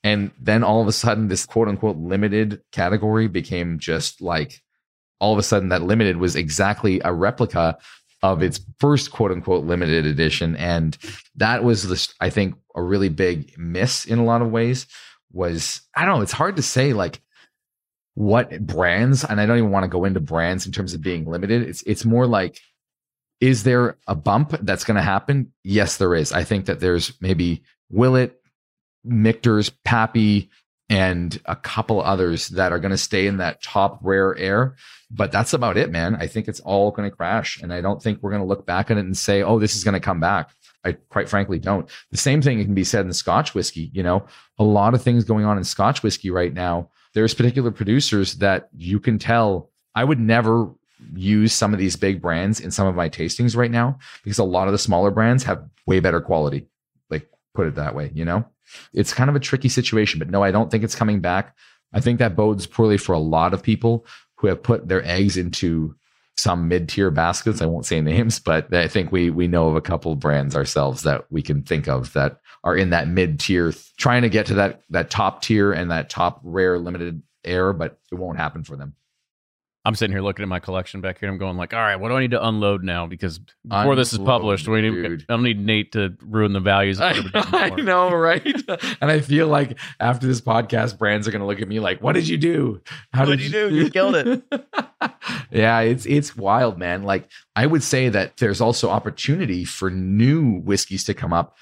And 0.03 0.31
then 0.39 0.63
all 0.63 0.81
of 0.81 0.87
a 0.87 0.91
sudden, 0.91 1.27
this 1.27 1.45
quote 1.45 1.67
unquote 1.67 1.97
limited 1.97 2.61
category 2.71 3.27
became 3.27 3.79
just 3.79 4.21
like 4.21 4.61
all 5.19 5.33
of 5.33 5.39
a 5.39 5.43
sudden, 5.43 5.69
that 5.69 5.81
limited 5.81 6.17
was 6.17 6.35
exactly 6.35 7.01
a 7.03 7.13
replica 7.13 7.77
of 8.21 8.41
its 8.41 8.59
first 8.79 9.11
quote 9.11 9.31
unquote 9.31 9.65
limited 9.65 10.05
edition. 10.05 10.55
And 10.57 10.97
that 11.35 11.63
was 11.63 11.87
this, 11.87 12.13
I 12.19 12.29
think, 12.29 12.55
a 12.75 12.81
really 12.81 13.09
big 13.09 13.57
miss 13.57 14.05
in 14.05 14.19
a 14.19 14.23
lot 14.25 14.41
of 14.41 14.51
ways. 14.51 14.87
Was 15.31 15.81
I 15.95 16.05
don't 16.05 16.17
know, 16.17 16.21
it's 16.21 16.31
hard 16.31 16.55
to 16.57 16.61
say 16.61 16.93
like 16.93 17.21
what 18.13 18.65
brands, 18.65 19.25
and 19.25 19.41
I 19.41 19.45
don't 19.45 19.57
even 19.57 19.71
want 19.71 19.83
to 19.83 19.89
go 19.89 20.05
into 20.05 20.19
brands 20.19 20.65
in 20.65 20.71
terms 20.71 20.93
of 20.93 21.01
being 21.01 21.25
limited. 21.25 21.63
It's 21.63 21.83
it's 21.83 22.05
more 22.05 22.25
like 22.25 22.59
is 23.41 23.63
there 23.63 23.97
a 24.07 24.15
bump 24.15 24.55
that's 24.61 24.83
going 24.83 24.95
to 24.95 25.01
happen? 25.01 25.51
Yes, 25.63 25.97
there 25.97 26.15
is. 26.15 26.31
I 26.31 26.43
think 26.43 26.65
that 26.65 26.79
there's 26.79 27.13
maybe 27.21 27.63
Willett, 27.89 28.41
Michter's, 29.03 29.69
Pappy, 29.69 30.49
and 30.89 31.39
a 31.45 31.55
couple 31.55 32.01
others 32.01 32.49
that 32.49 32.71
are 32.71 32.79
going 32.79 32.91
to 32.91 32.97
stay 32.97 33.27
in 33.27 33.37
that 33.37 33.61
top 33.61 33.99
rare 34.01 34.37
air. 34.37 34.75
But 35.09 35.31
that's 35.31 35.53
about 35.53 35.77
it, 35.77 35.91
man. 35.91 36.15
I 36.15 36.27
think 36.27 36.47
it's 36.47 36.59
all 36.59 36.91
going 36.91 37.09
to 37.09 37.15
crash. 37.15 37.59
And 37.61 37.73
I 37.73 37.81
don't 37.81 38.01
think 38.01 38.19
we're 38.21 38.31
going 38.31 38.41
to 38.41 38.47
look 38.47 38.65
back 38.65 38.91
at 38.91 38.97
it 38.97 39.05
and 39.05 39.17
say, 39.17 39.41
oh, 39.41 39.59
this 39.59 39.75
is 39.75 39.83
going 39.83 39.93
to 39.93 39.99
come 39.99 40.19
back. 40.19 40.49
I 40.83 40.93
quite 41.09 41.27
frankly 41.27 41.57
don't. 41.57 41.89
The 42.11 42.17
same 42.17 42.41
thing 42.41 42.63
can 42.63 42.75
be 42.75 42.83
said 42.83 43.05
in 43.05 43.13
Scotch 43.13 43.55
whiskey. 43.55 43.89
You 43.93 44.03
know, 44.03 44.25
a 44.59 44.63
lot 44.63 44.93
of 44.93 45.01
things 45.01 45.23
going 45.23 45.45
on 45.45 45.57
in 45.57 45.63
Scotch 45.63 46.03
whiskey 46.03 46.29
right 46.29 46.53
now. 46.53 46.89
There's 47.13 47.33
particular 47.33 47.71
producers 47.71 48.35
that 48.35 48.69
you 48.75 48.99
can 48.99 49.17
tell. 49.17 49.71
I 49.95 50.03
would 50.03 50.19
never 50.19 50.69
use 51.13 51.53
some 51.53 51.73
of 51.73 51.79
these 51.79 51.95
big 51.95 52.21
brands 52.21 52.59
in 52.59 52.71
some 52.71 52.87
of 52.87 52.95
my 52.95 53.09
tastings 53.09 53.55
right 53.55 53.71
now 53.71 53.97
because 54.23 54.39
a 54.39 54.43
lot 54.43 54.67
of 54.67 54.71
the 54.71 54.77
smaller 54.77 55.11
brands 55.11 55.43
have 55.43 55.67
way 55.85 55.99
better 55.99 56.21
quality. 56.21 56.67
Like, 57.09 57.29
put 57.53 57.67
it 57.67 57.75
that 57.75 57.95
way, 57.95 58.11
you 58.13 58.25
know? 58.25 58.45
It's 58.93 59.13
kind 59.13 59.29
of 59.29 59.35
a 59.35 59.39
tricky 59.39 59.69
situation, 59.69 60.19
but 60.19 60.29
no, 60.29 60.43
I 60.43 60.51
don't 60.51 60.71
think 60.71 60.83
it's 60.83 60.95
coming 60.95 61.19
back. 61.19 61.55
I 61.93 61.99
think 61.99 62.19
that 62.19 62.35
bodes 62.35 62.65
poorly 62.65 62.97
for 62.97 63.13
a 63.13 63.19
lot 63.19 63.53
of 63.53 63.63
people 63.63 64.05
who 64.37 64.47
have 64.47 64.63
put 64.63 64.87
their 64.87 65.05
eggs 65.05 65.37
into 65.37 65.95
some 66.37 66.67
mid-tier 66.67 67.11
baskets. 67.11 67.61
I 67.61 67.65
won't 67.65 67.85
say 67.85 68.01
names, 68.01 68.39
but 68.39 68.73
I 68.73 68.87
think 68.87 69.11
we 69.11 69.29
we 69.29 69.47
know 69.47 69.69
of 69.69 69.75
a 69.75 69.81
couple 69.81 70.11
of 70.11 70.19
brands 70.19 70.55
ourselves 70.55 71.03
that 71.03 71.25
we 71.31 71.41
can 71.41 71.61
think 71.61 71.87
of 71.87 72.11
that 72.13 72.39
are 72.63 72.75
in 72.75 72.89
that 72.89 73.07
mid-tier, 73.07 73.73
trying 73.97 74.23
to 74.23 74.29
get 74.29 74.47
to 74.47 74.55
that 74.55 74.81
that 74.89 75.09
top 75.09 75.41
tier 75.41 75.71
and 75.71 75.91
that 75.91 76.09
top 76.09 76.41
rare 76.43 76.77
limited 76.77 77.21
air, 77.45 77.71
but 77.71 77.99
it 78.11 78.15
won't 78.15 78.37
happen 78.37 78.63
for 78.63 78.75
them. 78.75 78.95
I'm 79.85 79.93
sitting 79.93 80.13
here 80.13 80.23
looking 80.23 80.41
at 80.41 80.49
my 80.49 80.59
collection 80.59 80.99
back 80.99 81.19
here. 81.19 81.29
and 81.29 81.35
I'm 81.35 81.39
going 81.39 81.57
like, 81.57 81.71
all 81.71 81.79
right, 81.79 81.95
what 81.95 82.09
do 82.09 82.15
I 82.15 82.21
need 82.21 82.31
to 82.31 82.43
unload 82.43 82.83
now? 82.83 83.05
Because 83.05 83.39
before 83.67 83.95
this 83.95 84.13
is 84.13 84.19
published, 84.19 84.67
we 84.67 84.81
need, 84.81 85.25
I 85.29 85.33
don't 85.33 85.43
need 85.43 85.63
Nate 85.63 85.91
to 85.91 86.17
ruin 86.21 86.53
the 86.53 86.59
values. 86.59 86.99
I, 86.99 87.21
I 87.35 87.69
know, 87.69 88.09
right? 88.09 88.43
and 89.01 89.11
I 89.11 89.19
feel 89.19 89.47
like 89.47 89.77
after 89.99 90.25
this 90.25 90.41
podcast, 90.41 90.97
brands 90.97 91.27
are 91.27 91.31
going 91.31 91.41
to 91.41 91.45
look 91.45 91.61
at 91.61 91.67
me 91.67 91.79
like, 91.79 92.01
"What 92.01 92.13
did 92.13 92.27
you 92.27 92.37
do? 92.37 92.81
How 93.13 93.25
What'd 93.25 93.41
you 93.41 93.49
do? 93.49 93.75
You 93.75 93.89
killed 93.91 94.15
it." 94.15 94.43
yeah, 95.51 95.81
it's 95.81 96.07
it's 96.07 96.35
wild, 96.35 96.79
man. 96.79 97.03
Like 97.03 97.29
I 97.55 97.67
would 97.67 97.83
say 97.83 98.09
that 98.09 98.37
there's 98.37 98.61
also 98.61 98.89
opportunity 98.89 99.65
for 99.65 99.91
new 99.91 100.61
whiskeys 100.61 101.03
to 101.03 101.13
come 101.13 101.31
up. 101.31 101.55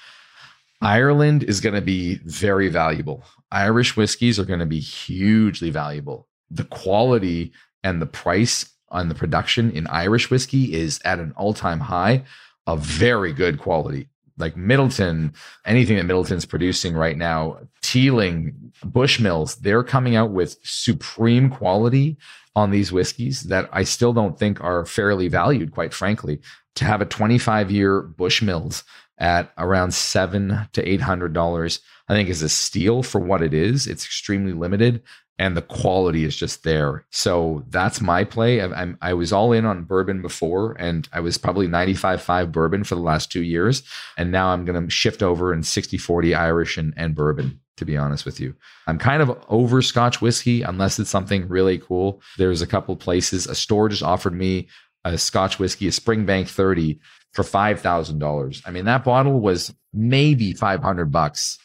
Ireland 0.80 1.42
is 1.42 1.60
going 1.60 1.74
to 1.74 1.82
be 1.82 2.20
very 2.24 2.68
valuable. 2.68 3.22
Irish 3.52 3.96
whiskeys 3.96 4.38
are 4.38 4.44
going 4.44 4.60
to 4.60 4.66
be 4.66 4.80
hugely 4.80 5.70
valuable. 5.70 6.26
The 6.50 6.64
quality 6.64 7.52
and 7.84 8.02
the 8.02 8.06
price 8.06 8.68
on 8.88 9.08
the 9.08 9.14
production 9.14 9.70
in 9.70 9.86
Irish 9.86 10.30
whiskey 10.30 10.74
is 10.74 11.00
at 11.04 11.20
an 11.20 11.32
all-time 11.36 11.80
high 11.80 12.24
of 12.66 12.80
very 12.80 13.32
good 13.32 13.60
quality 13.60 14.08
like 14.36 14.56
Midleton, 14.56 15.34
anything 15.64 15.96
that 15.96 16.06
Midleton's 16.06 16.44
producing 16.44 16.94
right 16.94 17.16
now, 17.16 17.58
Teeling, 17.82 18.72
Bushmills, 18.84 19.60
they're 19.60 19.84
coming 19.84 20.16
out 20.16 20.30
with 20.30 20.56
supreme 20.62 21.50
quality 21.50 22.16
on 22.56 22.70
these 22.70 22.92
whiskeys 22.92 23.42
that 23.44 23.68
I 23.72 23.84
still 23.84 24.12
don't 24.12 24.38
think 24.38 24.62
are 24.62 24.86
fairly 24.86 25.28
valued, 25.28 25.72
quite 25.72 25.92
frankly. 25.92 26.40
To 26.76 26.84
have 26.84 27.00
a 27.00 27.06
25 27.06 27.70
year 27.70 28.02
Bushmills 28.02 28.82
at 29.18 29.52
around 29.58 29.94
seven 29.94 30.68
to 30.72 30.88
eight 30.88 31.00
hundred 31.00 31.32
dollars, 31.32 31.78
I 32.08 32.14
think 32.14 32.28
is 32.28 32.42
a 32.42 32.48
steal 32.48 33.04
for 33.04 33.20
what 33.20 33.42
it 33.42 33.54
is. 33.54 33.86
It's 33.86 34.04
extremely 34.04 34.52
limited 34.52 35.02
and 35.38 35.56
the 35.56 35.62
quality 35.62 36.24
is 36.24 36.36
just 36.36 36.62
there. 36.62 37.04
So 37.10 37.64
that's 37.68 38.00
my 38.00 38.24
play. 38.24 38.60
I, 38.60 38.66
I'm, 38.66 38.98
I 39.02 39.14
was 39.14 39.32
all 39.32 39.52
in 39.52 39.64
on 39.64 39.84
bourbon 39.84 40.22
before, 40.22 40.76
and 40.78 41.08
I 41.12 41.20
was 41.20 41.38
probably 41.38 41.66
95.5 41.66 42.52
bourbon 42.52 42.84
for 42.84 42.94
the 42.94 43.00
last 43.00 43.32
two 43.32 43.42
years. 43.42 43.82
And 44.16 44.30
now 44.30 44.48
I'm 44.48 44.64
going 44.64 44.82
to 44.82 44.90
shift 44.90 45.22
over 45.22 45.52
in 45.52 45.62
60 45.62 45.98
40 45.98 46.34
Irish 46.34 46.76
and, 46.76 46.94
and 46.96 47.14
bourbon 47.14 47.60
to 47.76 47.84
be 47.84 47.96
honest 47.96 48.24
with 48.24 48.38
you. 48.38 48.54
I'm 48.86 48.98
kind 48.98 49.20
of 49.20 49.36
over 49.48 49.82
Scotch 49.82 50.20
whiskey 50.20 50.62
unless 50.62 50.98
it's 50.98 51.10
something 51.10 51.48
really 51.48 51.78
cool. 51.78 52.22
There's 52.38 52.62
a 52.62 52.68
couple 52.68 52.94
places. 52.96 53.46
A 53.46 53.54
store 53.56 53.88
just 53.88 54.02
offered 54.02 54.32
me 54.32 54.68
a 55.04 55.18
Scotch 55.18 55.58
whiskey, 55.58 55.88
a 55.88 55.90
Springbank 55.90 56.48
30 56.48 56.98
for 57.32 57.42
$5,000. 57.42 58.62
I 58.64 58.70
mean, 58.70 58.84
that 58.84 59.04
bottle 59.04 59.40
was 59.40 59.74
maybe 59.92 60.52
500 60.52 61.10
bucks 61.10 61.58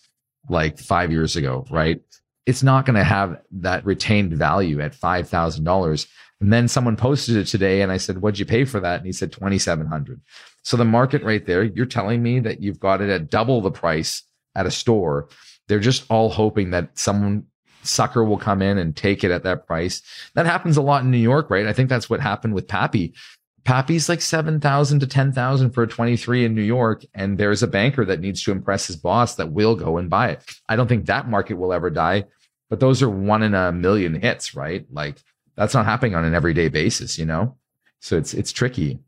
like 0.49 0.79
5 0.79 1.11
years 1.11 1.35
ago, 1.35 1.65
right? 1.69 2.01
It's 2.45 2.63
not 2.63 2.85
going 2.85 2.95
to 2.95 3.03
have 3.03 3.41
that 3.51 3.85
retained 3.85 4.33
value 4.33 4.81
at 4.81 4.95
$5,000. 4.95 6.07
And 6.41 6.53
then 6.53 6.67
someone 6.67 6.95
posted 6.95 7.35
it 7.35 7.45
today 7.45 7.81
and 7.81 7.91
I 7.91 7.97
said, 7.97 8.21
"What'd 8.21 8.39
you 8.39 8.45
pay 8.45 8.63
for 8.63 8.79
that?" 8.79 8.97
And 8.97 9.05
he 9.05 9.11
said 9.11 9.33
2700. 9.33 10.21
So 10.63 10.77
the 10.77 10.85
market 10.85 11.21
right 11.21 11.45
there, 11.45 11.63
you're 11.63 11.85
telling 11.85 12.23
me 12.23 12.39
that 12.39 12.61
you've 12.61 12.79
got 12.79 13.01
it 13.01 13.09
at 13.09 13.29
double 13.29 13.59
the 13.59 13.71
price 13.71 14.23
at 14.55 14.65
a 14.65 14.71
store 14.71 15.27
they're 15.69 15.79
just 15.79 16.03
all 16.09 16.29
hoping 16.29 16.71
that 16.71 16.97
someone 16.97 17.45
sucker 17.83 18.25
will 18.25 18.37
come 18.37 18.61
in 18.61 18.77
and 18.77 18.95
take 18.95 19.23
it 19.23 19.31
at 19.31 19.43
that 19.43 19.65
price. 19.65 20.01
That 20.33 20.45
happens 20.45 20.75
a 20.75 20.81
lot 20.81 21.03
in 21.03 21.11
New 21.11 21.17
York, 21.17 21.49
right? 21.49 21.65
I 21.65 21.71
think 21.71 21.89
that's 21.89 22.09
what 22.09 22.19
happened 22.19 22.53
with 22.55 22.67
Pappy. 22.67 23.13
Pappy's 23.63 24.09
like 24.09 24.21
7,000 24.21 24.99
to 24.99 25.07
10,000 25.07 25.71
for 25.71 25.83
a 25.83 25.87
23 25.87 26.45
in 26.45 26.55
New 26.55 26.61
York. 26.61 27.05
And 27.13 27.37
there's 27.37 27.63
a 27.63 27.67
banker 27.67 28.05
that 28.05 28.19
needs 28.19 28.43
to 28.43 28.51
impress 28.51 28.87
his 28.87 28.95
boss 28.95 29.35
that 29.35 29.51
will 29.51 29.75
go 29.75 29.97
and 29.97 30.09
buy 30.09 30.29
it. 30.29 30.43
I 30.67 30.75
don't 30.75 30.87
think 30.87 31.05
that 31.05 31.29
market 31.29 31.55
will 31.55 31.73
ever 31.73 31.89
die, 31.89 32.25
but 32.69 32.79
those 32.79 33.01
are 33.01 33.09
one 33.09 33.43
in 33.43 33.53
a 33.53 33.71
million 33.71 34.19
hits, 34.19 34.55
right? 34.55 34.85
Like 34.91 35.17
that's 35.55 35.73
not 35.73 35.85
happening 35.85 36.15
on 36.15 36.25
an 36.25 36.35
everyday 36.35 36.69
basis, 36.69 37.17
you 37.17 37.25
know? 37.25 37.57
So 38.01 38.17
it's, 38.17 38.33
it's 38.33 38.51
tricky 38.51 38.99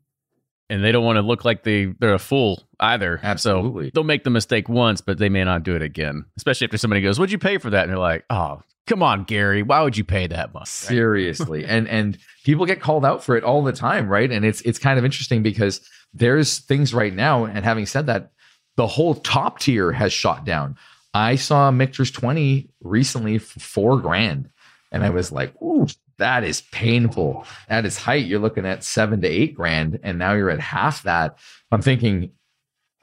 and 0.72 0.82
they 0.82 0.90
don't 0.90 1.04
want 1.04 1.16
to 1.16 1.22
look 1.22 1.44
like 1.44 1.64
they 1.64 1.92
they're 1.98 2.14
a 2.14 2.18
fool 2.18 2.62
either. 2.80 3.20
Absolutely. 3.22 3.86
So 3.86 3.90
they'll 3.94 4.04
make 4.04 4.24
the 4.24 4.30
mistake 4.30 4.70
once, 4.70 5.02
but 5.02 5.18
they 5.18 5.28
may 5.28 5.44
not 5.44 5.64
do 5.64 5.76
it 5.76 5.82
again. 5.82 6.24
Especially 6.38 6.64
after 6.66 6.78
somebody 6.78 7.02
goes, 7.02 7.18
"What'd 7.18 7.30
you 7.30 7.38
pay 7.38 7.58
for 7.58 7.68
that?" 7.70 7.82
And 7.82 7.90
they're 7.90 7.98
like, 7.98 8.24
"Oh, 8.30 8.62
come 8.92 9.02
on, 9.02 9.24
Gary, 9.24 9.62
why 9.62 9.80
would 9.80 9.96
you 9.96 10.04
pay 10.04 10.26
that 10.26 10.52
much?" 10.52 10.68
Seriously, 10.68 11.64
and 11.68 11.88
and 11.88 12.18
people 12.44 12.66
get 12.66 12.80
called 12.80 13.04
out 13.04 13.24
for 13.24 13.36
it 13.36 13.44
all 13.44 13.62
the 13.62 13.72
time, 13.72 14.08
right? 14.08 14.30
And 14.30 14.44
it's 14.44 14.60
it's 14.62 14.78
kind 14.78 14.98
of 14.98 15.04
interesting 15.04 15.42
because 15.42 15.80
there's 16.12 16.58
things 16.58 16.92
right 16.92 17.14
now. 17.14 17.46
And 17.46 17.64
having 17.64 17.86
said 17.86 18.06
that, 18.06 18.32
the 18.76 18.86
whole 18.86 19.14
top 19.14 19.60
tier 19.60 19.92
has 19.92 20.12
shot 20.12 20.44
down. 20.44 20.76
I 21.14 21.36
saw 21.36 21.70
Michter's 21.70 22.10
twenty 22.10 22.68
recently 22.82 23.38
for 23.38 23.60
four 23.60 24.00
grand, 24.00 24.50
and 24.90 25.02
I 25.02 25.10
was 25.10 25.32
like, 25.32 25.54
"Ooh, 25.62 25.86
that 26.18 26.44
is 26.44 26.60
painful. 26.72 27.46
At 27.68 27.86
its 27.86 27.98
height, 27.98 28.26
you're 28.26 28.40
looking 28.40 28.66
at 28.66 28.84
seven 28.84 29.20
to 29.22 29.28
eight 29.28 29.54
grand, 29.54 29.98
and 30.02 30.18
now 30.18 30.34
you're 30.34 30.50
at 30.50 30.60
half 30.60 31.02
that. 31.04 31.38
I'm 31.70 31.82
thinking, 31.82 32.30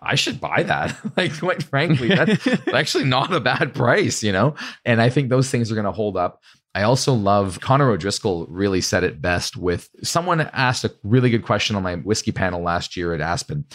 I 0.01 0.15
should 0.15 0.39
buy 0.39 0.63
that. 0.63 0.95
like, 1.17 1.37
quite 1.39 1.63
frankly, 1.63 2.07
that's 2.15 2.47
actually 2.73 3.05
not 3.05 3.33
a 3.33 3.39
bad 3.39 3.73
price, 3.73 4.23
you 4.23 4.31
know? 4.31 4.55
And 4.85 5.01
I 5.01 5.09
think 5.09 5.29
those 5.29 5.49
things 5.49 5.71
are 5.71 5.75
going 5.75 5.85
to 5.85 5.91
hold 5.91 6.17
up. 6.17 6.41
I 6.75 6.83
also 6.83 7.13
love 7.13 7.59
Conor 7.61 7.89
O'Driscoll 7.91 8.45
really 8.47 8.81
said 8.81 9.03
it 9.03 9.21
best 9.21 9.57
with 9.57 9.89
someone 10.03 10.41
asked 10.53 10.85
a 10.85 10.93
really 11.03 11.29
good 11.29 11.43
question 11.43 11.75
on 11.75 11.83
my 11.83 11.95
whiskey 11.95 12.31
panel 12.31 12.61
last 12.61 12.95
year 12.95 13.13
at 13.13 13.21
Aspen. 13.21 13.65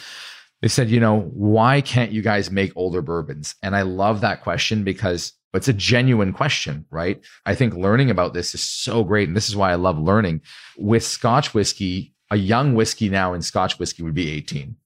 They 0.63 0.69
said, 0.69 0.89
you 0.89 1.01
know, 1.01 1.21
why 1.21 1.81
can't 1.81 2.13
you 2.13 2.23
guys 2.23 2.51
make 2.51 2.73
older 2.77 3.03
bourbons? 3.03 3.57
And 3.63 3.77
I 3.77 3.83
love 3.83 4.21
that 4.21 4.43
question 4.43 4.85
because 4.85 5.33
it's 5.53 5.69
a 5.69 5.73
genuine 5.73 6.33
question, 6.33 6.87
right? 6.91 7.23
I 7.45 7.55
think 7.55 7.75
learning 7.75 8.11
about 8.11 8.33
this 8.33 8.55
is 8.55 8.63
so 8.63 9.05
great. 9.05 9.29
And 9.29 9.37
this 9.37 9.49
is 9.49 9.57
why 9.57 9.73
I 9.73 9.77
love 9.77 9.99
learning. 9.99 10.43
With 10.79 11.05
Scotch 11.05 11.53
whiskey, 11.53 12.15
a 12.31 12.37
young 12.37 12.75
whiskey 12.75 13.09
now 13.09 13.35
in 13.35 13.43
Scotch 13.43 13.79
whiskey 13.79 14.03
would 14.03 14.15
be 14.15 14.31
18. 14.31 14.77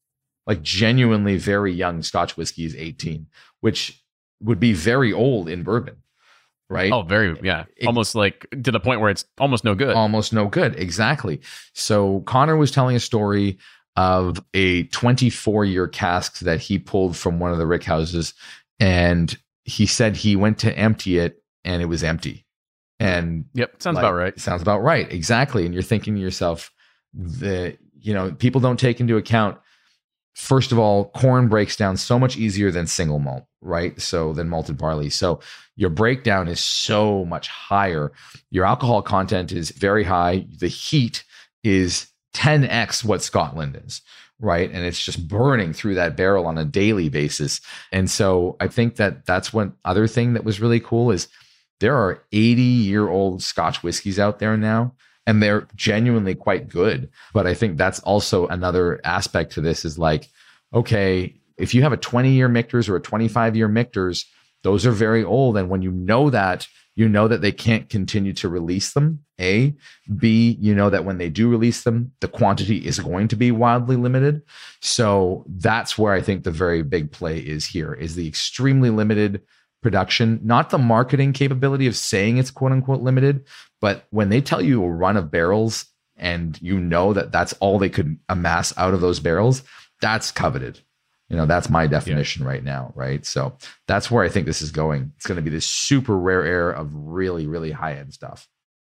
Like 0.48 0.62
genuinely 0.62 1.36
very 1.36 1.72
young 1.72 2.02
Scotch 2.02 2.36
whiskey 2.36 2.64
is 2.64 2.74
18, 2.74 3.26
which 3.60 4.02
would 4.40 4.58
be 4.58 4.72
very 4.72 5.12
old 5.12 5.48
in 5.48 5.62
bourbon, 5.62 5.96
right? 6.68 6.90
Oh, 6.90 7.02
very, 7.02 7.38
yeah. 7.42 7.66
It, 7.76 7.86
almost 7.86 8.14
like 8.14 8.46
to 8.64 8.72
the 8.72 8.80
point 8.80 9.00
where 9.00 9.10
it's 9.10 9.24
almost 9.38 9.62
no 9.62 9.74
good. 9.74 9.94
Almost 9.94 10.32
no 10.32 10.48
good. 10.48 10.74
Exactly. 10.76 11.40
So 11.74 12.20
Conor 12.20 12.56
was 12.56 12.70
telling 12.70 12.96
a 12.96 13.00
story 13.00 13.58
of 13.96 14.42
a 14.54 14.84
24 14.84 15.64
year 15.64 15.86
cask 15.86 16.38
that 16.40 16.60
he 16.60 16.78
pulled 16.78 17.16
from 17.16 17.40
one 17.40 17.52
of 17.52 17.58
the 17.58 17.66
rick 17.66 17.84
houses 17.84 18.32
and 18.80 19.36
he 19.64 19.86
said 19.86 20.16
he 20.16 20.34
went 20.34 20.58
to 20.60 20.76
empty 20.78 21.18
it 21.18 21.42
and 21.64 21.82
it 21.82 21.86
was 21.86 22.02
empty. 22.02 22.46
And 23.00 23.44
yep, 23.54 23.80
sounds 23.82 23.96
like, 23.96 24.04
about 24.04 24.14
right. 24.14 24.40
Sounds 24.40 24.62
about 24.62 24.82
right. 24.82 25.12
Exactly. 25.12 25.64
And 25.64 25.74
you're 25.74 25.82
thinking 25.82 26.14
to 26.14 26.20
yourself, 26.20 26.72
the 27.12 27.76
you 28.00 28.14
know, 28.14 28.32
people 28.32 28.60
don't 28.60 28.78
take 28.78 29.00
into 29.00 29.16
account 29.16 29.58
first 30.38 30.70
of 30.70 30.78
all, 30.78 31.06
corn 31.10 31.48
breaks 31.48 31.74
down 31.74 31.96
so 31.96 32.16
much 32.16 32.36
easier 32.36 32.70
than 32.70 32.86
single 32.86 33.18
malt, 33.18 33.44
right? 33.60 34.00
So 34.00 34.32
than 34.32 34.48
malted 34.48 34.78
barley. 34.78 35.10
So 35.10 35.40
your 35.74 35.90
breakdown 35.90 36.46
is 36.46 36.60
so 36.60 37.24
much 37.24 37.48
higher. 37.48 38.12
Your 38.50 38.64
alcohol 38.64 39.02
content 39.02 39.50
is 39.50 39.72
very 39.72 40.04
high. 40.04 40.46
The 40.60 40.68
heat 40.68 41.24
is 41.64 42.06
10x 42.34 43.04
what 43.04 43.20
Scotland 43.20 43.80
is, 43.84 44.00
right? 44.38 44.70
And 44.70 44.84
it's 44.84 45.02
just 45.02 45.26
burning 45.26 45.72
through 45.72 45.96
that 45.96 46.16
barrel 46.16 46.46
on 46.46 46.56
a 46.56 46.64
daily 46.64 47.08
basis. 47.08 47.60
And 47.90 48.08
so 48.08 48.56
I 48.60 48.68
think 48.68 48.94
that 48.96 49.26
that's 49.26 49.52
one 49.52 49.74
other 49.84 50.06
thing 50.06 50.34
that 50.34 50.44
was 50.44 50.60
really 50.60 50.80
cool 50.80 51.10
is 51.10 51.26
there 51.80 51.96
are 51.96 52.22
80 52.30 52.62
year 52.62 53.08
old 53.08 53.42
Scotch 53.42 53.82
whiskeys 53.82 54.20
out 54.20 54.38
there 54.38 54.56
now. 54.56 54.94
And 55.28 55.42
they're 55.42 55.68
genuinely 55.76 56.34
quite 56.34 56.68
good. 56.68 57.10
But 57.34 57.46
I 57.46 57.52
think 57.52 57.76
that's 57.76 58.00
also 58.00 58.46
another 58.46 59.00
aspect 59.04 59.52
to 59.52 59.60
this 59.60 59.84
is 59.84 59.98
like, 59.98 60.28
okay, 60.72 61.36
if 61.58 61.74
you 61.74 61.82
have 61.82 61.92
a 61.92 61.98
20 61.98 62.30
year 62.30 62.48
Michter's 62.48 62.88
or 62.88 62.96
a 62.96 63.00
25 63.00 63.54
year 63.54 63.68
Michter's, 63.68 64.24
those 64.62 64.86
are 64.86 64.92
very 64.92 65.22
old. 65.22 65.56
And 65.56 65.68
when 65.68 65.82
you 65.82 65.90
know 65.90 66.30
that, 66.30 66.66
you 66.94 67.08
know 67.08 67.28
that 67.28 67.42
they 67.42 67.52
can't 67.52 67.88
continue 67.88 68.32
to 68.32 68.48
release 68.48 68.92
them. 68.92 69.24
A, 69.40 69.72
B, 70.16 70.56
you 70.60 70.74
know 70.74 70.90
that 70.90 71.04
when 71.04 71.18
they 71.18 71.28
do 71.28 71.48
release 71.48 71.84
them, 71.84 72.10
the 72.20 72.26
quantity 72.26 72.84
is 72.84 72.98
going 72.98 73.28
to 73.28 73.36
be 73.36 73.52
wildly 73.52 73.94
limited. 73.94 74.42
So 74.80 75.44
that's 75.46 75.96
where 75.96 76.12
I 76.12 76.20
think 76.20 76.42
the 76.42 76.50
very 76.50 76.82
big 76.82 77.12
play 77.12 77.38
is 77.38 77.66
here 77.66 77.94
is 77.94 78.16
the 78.16 78.26
extremely 78.26 78.90
limited 78.90 79.42
production, 79.80 80.40
not 80.42 80.70
the 80.70 80.78
marketing 80.78 81.32
capability 81.32 81.86
of 81.86 81.96
saying 81.96 82.38
it's 82.38 82.50
quote 82.50 82.72
unquote 82.72 83.00
limited, 83.00 83.44
but 83.80 84.06
when 84.10 84.28
they 84.28 84.40
tell 84.40 84.62
you 84.62 84.82
a 84.82 84.90
run 84.90 85.16
of 85.16 85.30
barrels 85.30 85.86
and 86.16 86.60
you 86.60 86.78
know 86.78 87.12
that 87.12 87.32
that's 87.32 87.52
all 87.54 87.78
they 87.78 87.88
could 87.88 88.18
amass 88.28 88.76
out 88.76 88.94
of 88.94 89.00
those 89.00 89.20
barrels, 89.20 89.62
that's 90.00 90.30
coveted. 90.30 90.80
You 91.28 91.36
know, 91.36 91.46
that's 91.46 91.68
my 91.68 91.86
definition 91.86 92.42
yeah. 92.42 92.48
right 92.48 92.64
now, 92.64 92.92
right? 92.96 93.24
So 93.24 93.56
that's 93.86 94.10
where 94.10 94.24
I 94.24 94.28
think 94.28 94.46
this 94.46 94.62
is 94.62 94.70
going. 94.70 95.12
It's 95.16 95.26
going 95.26 95.36
to 95.36 95.42
be 95.42 95.50
this 95.50 95.66
super 95.66 96.18
rare 96.18 96.44
air 96.44 96.70
of 96.70 96.88
really, 96.92 97.46
really 97.46 97.70
high 97.70 97.94
end 97.94 98.14
stuff. 98.14 98.48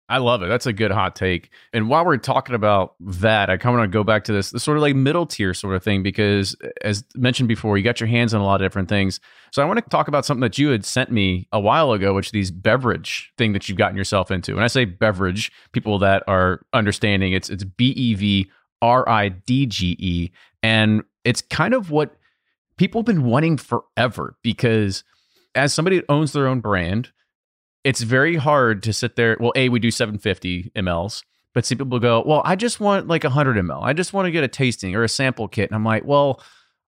I 0.09 0.17
love 0.17 0.41
it. 0.41 0.47
That's 0.47 0.65
a 0.65 0.73
good 0.73 0.89
hot 0.89 1.15
take. 1.15 1.51
And 1.71 1.87
while 1.87 2.03
we're 2.03 2.17
talking 2.17 2.55
about 2.55 2.95
that, 2.99 3.51
I 3.51 3.57
kind 3.57 3.75
of 3.75 3.79
want 3.79 3.91
to 3.91 3.95
go 3.95 4.03
back 4.03 4.23
to 4.23 4.33
this, 4.33 4.49
this 4.49 4.63
sort 4.63 4.75
of 4.75 4.81
like 4.81 4.95
middle 4.95 5.27
tier 5.27 5.53
sort 5.53 5.75
of 5.75 5.83
thing, 5.83 6.01
because 6.01 6.55
as 6.81 7.03
mentioned 7.15 7.47
before, 7.47 7.77
you 7.77 7.83
got 7.83 7.99
your 7.99 8.07
hands 8.07 8.33
on 8.33 8.41
a 8.41 8.43
lot 8.43 8.59
of 8.59 8.65
different 8.65 8.89
things. 8.89 9.19
So 9.51 9.61
I 9.61 9.65
want 9.65 9.77
to 9.77 9.87
talk 9.89 10.07
about 10.07 10.25
something 10.25 10.41
that 10.41 10.57
you 10.57 10.69
had 10.69 10.83
sent 10.83 11.11
me 11.11 11.47
a 11.51 11.59
while 11.59 11.91
ago, 11.91 12.15
which 12.15 12.31
these 12.31 12.51
Bevridge 12.51 13.27
thing 13.37 13.53
that 13.53 13.69
you've 13.69 13.77
gotten 13.77 13.95
yourself 13.95 14.31
into. 14.31 14.55
When 14.55 14.63
I 14.63 14.67
say 14.67 14.85
Bevridge, 14.85 15.51
people 15.73 15.99
that 15.99 16.23
are 16.27 16.61
understanding, 16.73 17.33
it's 17.33 17.49
it's 17.49 17.63
B 17.63 17.89
E 17.91 18.15
V 18.15 18.51
R 18.81 19.07
I 19.07 19.29
D 19.29 19.67
G 19.67 19.95
E, 19.99 20.31
and 20.63 21.03
it's 21.23 21.43
kind 21.43 21.75
of 21.75 21.91
what 21.91 22.15
people 22.77 23.01
have 23.01 23.05
been 23.05 23.25
wanting 23.25 23.57
forever 23.57 24.37
because 24.41 25.03
as 25.53 25.73
somebody 25.73 25.97
that 25.97 26.05
owns 26.09 26.33
their 26.33 26.47
own 26.47 26.61
brand, 26.61 27.11
it's 27.83 28.01
very 28.01 28.35
hard 28.35 28.83
to 28.83 28.93
sit 28.93 29.15
there. 29.15 29.37
Well, 29.39 29.53
A, 29.55 29.69
we 29.69 29.79
do 29.79 29.91
750 29.91 30.71
mLs, 30.75 31.23
but 31.53 31.65
see 31.65 31.75
people 31.75 31.99
go, 31.99 32.23
well, 32.25 32.41
I 32.45 32.55
just 32.55 32.79
want 32.79 33.07
like 33.07 33.23
100 33.23 33.57
ml. 33.57 33.81
I 33.81 33.93
just 33.93 34.13
want 34.13 34.25
to 34.25 34.31
get 34.31 34.43
a 34.43 34.47
tasting 34.47 34.95
or 34.95 35.03
a 35.03 35.09
sample 35.09 35.47
kit. 35.47 35.69
And 35.69 35.75
I'm 35.75 35.85
like, 35.85 36.05
well, 36.05 36.41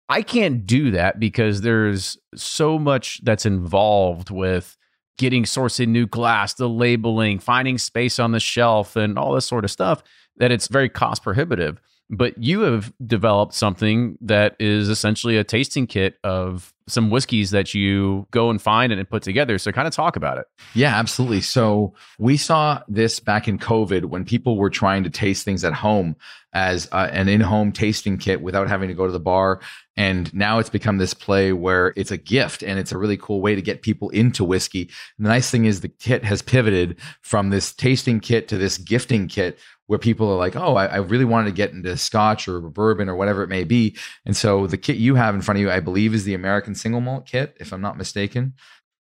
I 0.09 0.22
can't 0.22 0.66
do 0.66 0.91
that 0.91 1.18
because 1.18 1.62
there's 1.62 2.18
so 2.35 2.78
much 2.78 3.22
that's 3.24 3.47
involved 3.47 4.30
with 4.30 4.76
getting 5.16 5.45
sourcing 5.45 5.89
new 5.89 6.07
glass, 6.07 6.55
the 6.55 6.68
labeling, 6.68 7.39
finding 7.39 7.78
space 7.78 8.18
on 8.18 8.32
the 8.32 8.41
shelf, 8.41 8.97
and 8.97 9.18
all 9.18 9.35
this 9.35 9.47
sort 9.47 9.64
of 9.64 9.70
stuff 9.70 10.03
that 10.37 10.51
it's 10.51 10.68
very 10.68 10.89
cost 10.89 11.22
prohibitive. 11.22 11.80
But 12.16 12.42
you 12.42 12.60
have 12.60 12.92
developed 13.04 13.54
something 13.54 14.18
that 14.20 14.56
is 14.58 14.88
essentially 14.88 15.36
a 15.36 15.44
tasting 15.44 15.86
kit 15.86 16.18
of 16.22 16.72
some 16.86 17.10
whiskeys 17.10 17.50
that 17.50 17.72
you 17.72 18.26
go 18.30 18.50
and 18.50 18.60
find 18.60 18.92
and 18.92 19.08
put 19.08 19.22
together. 19.22 19.58
So 19.58 19.72
kind 19.72 19.88
of 19.88 19.94
talk 19.94 20.16
about 20.16 20.38
it. 20.38 20.46
Yeah, 20.74 20.94
absolutely. 20.96 21.40
So 21.40 21.94
we 22.18 22.36
saw 22.36 22.82
this 22.88 23.20
back 23.20 23.48
in 23.48 23.58
COVID 23.58 24.06
when 24.06 24.24
people 24.24 24.58
were 24.58 24.70
trying 24.70 25.04
to 25.04 25.10
taste 25.10 25.44
things 25.44 25.64
at 25.64 25.72
home 25.72 26.16
as 26.52 26.88
uh, 26.92 27.08
an 27.10 27.28
in-home 27.28 27.72
tasting 27.72 28.18
kit 28.18 28.40
without 28.40 28.68
having 28.68 28.88
to 28.88 28.94
go 28.94 29.06
to 29.06 29.12
the 29.12 29.18
bar. 29.18 29.60
And 29.96 30.32
now 30.34 30.58
it's 30.58 30.70
become 30.70 30.98
this 30.98 31.14
play 31.14 31.52
where 31.52 31.92
it's 31.96 32.10
a 32.10 32.16
gift 32.16 32.62
and 32.62 32.78
it's 32.78 32.92
a 32.92 32.98
really 32.98 33.16
cool 33.16 33.40
way 33.40 33.54
to 33.54 33.62
get 33.62 33.82
people 33.82 34.10
into 34.10 34.44
whiskey. 34.44 34.90
And 35.16 35.24
the 35.24 35.30
nice 35.30 35.50
thing 35.50 35.64
is 35.64 35.80
the 35.80 35.88
kit 35.88 36.22
has 36.24 36.42
pivoted 36.42 37.00
from 37.22 37.50
this 37.50 37.72
tasting 37.72 38.20
kit 38.20 38.46
to 38.48 38.58
this 38.58 38.76
gifting 38.76 39.26
kit 39.26 39.58
where 39.87 39.99
people 39.99 40.30
are 40.30 40.37
like, 40.37 40.57
oh, 40.57 40.76
I, 40.76 40.87
I, 40.87 40.97
really 40.97 41.26
wanted 41.26 41.51
to 41.51 41.55
get 41.55 41.72
into 41.72 41.95
scotch 41.97 42.49
or 42.49 42.61
bourbon 42.61 43.09
or 43.09 43.16
whatever 43.16 43.43
it 43.43 43.49
may 43.49 43.64
be. 43.64 43.97
And 44.24 44.35
so 44.35 44.66
the 44.66 44.78
kit 44.78 44.97
you 44.97 45.14
have 45.14 45.35
in 45.35 45.43
front 45.43 45.59
of 45.59 45.61
you, 45.61 45.70
I 45.70 45.80
believe, 45.80 46.14
is 46.14 46.24
the 46.24 46.35
American 46.35 46.74
single 46.74 47.03
malt 47.03 47.26
kit, 47.26 47.55
if 47.61 47.72
I'm 47.72 47.82
not 47.82 47.99
mistaken. 47.99 48.55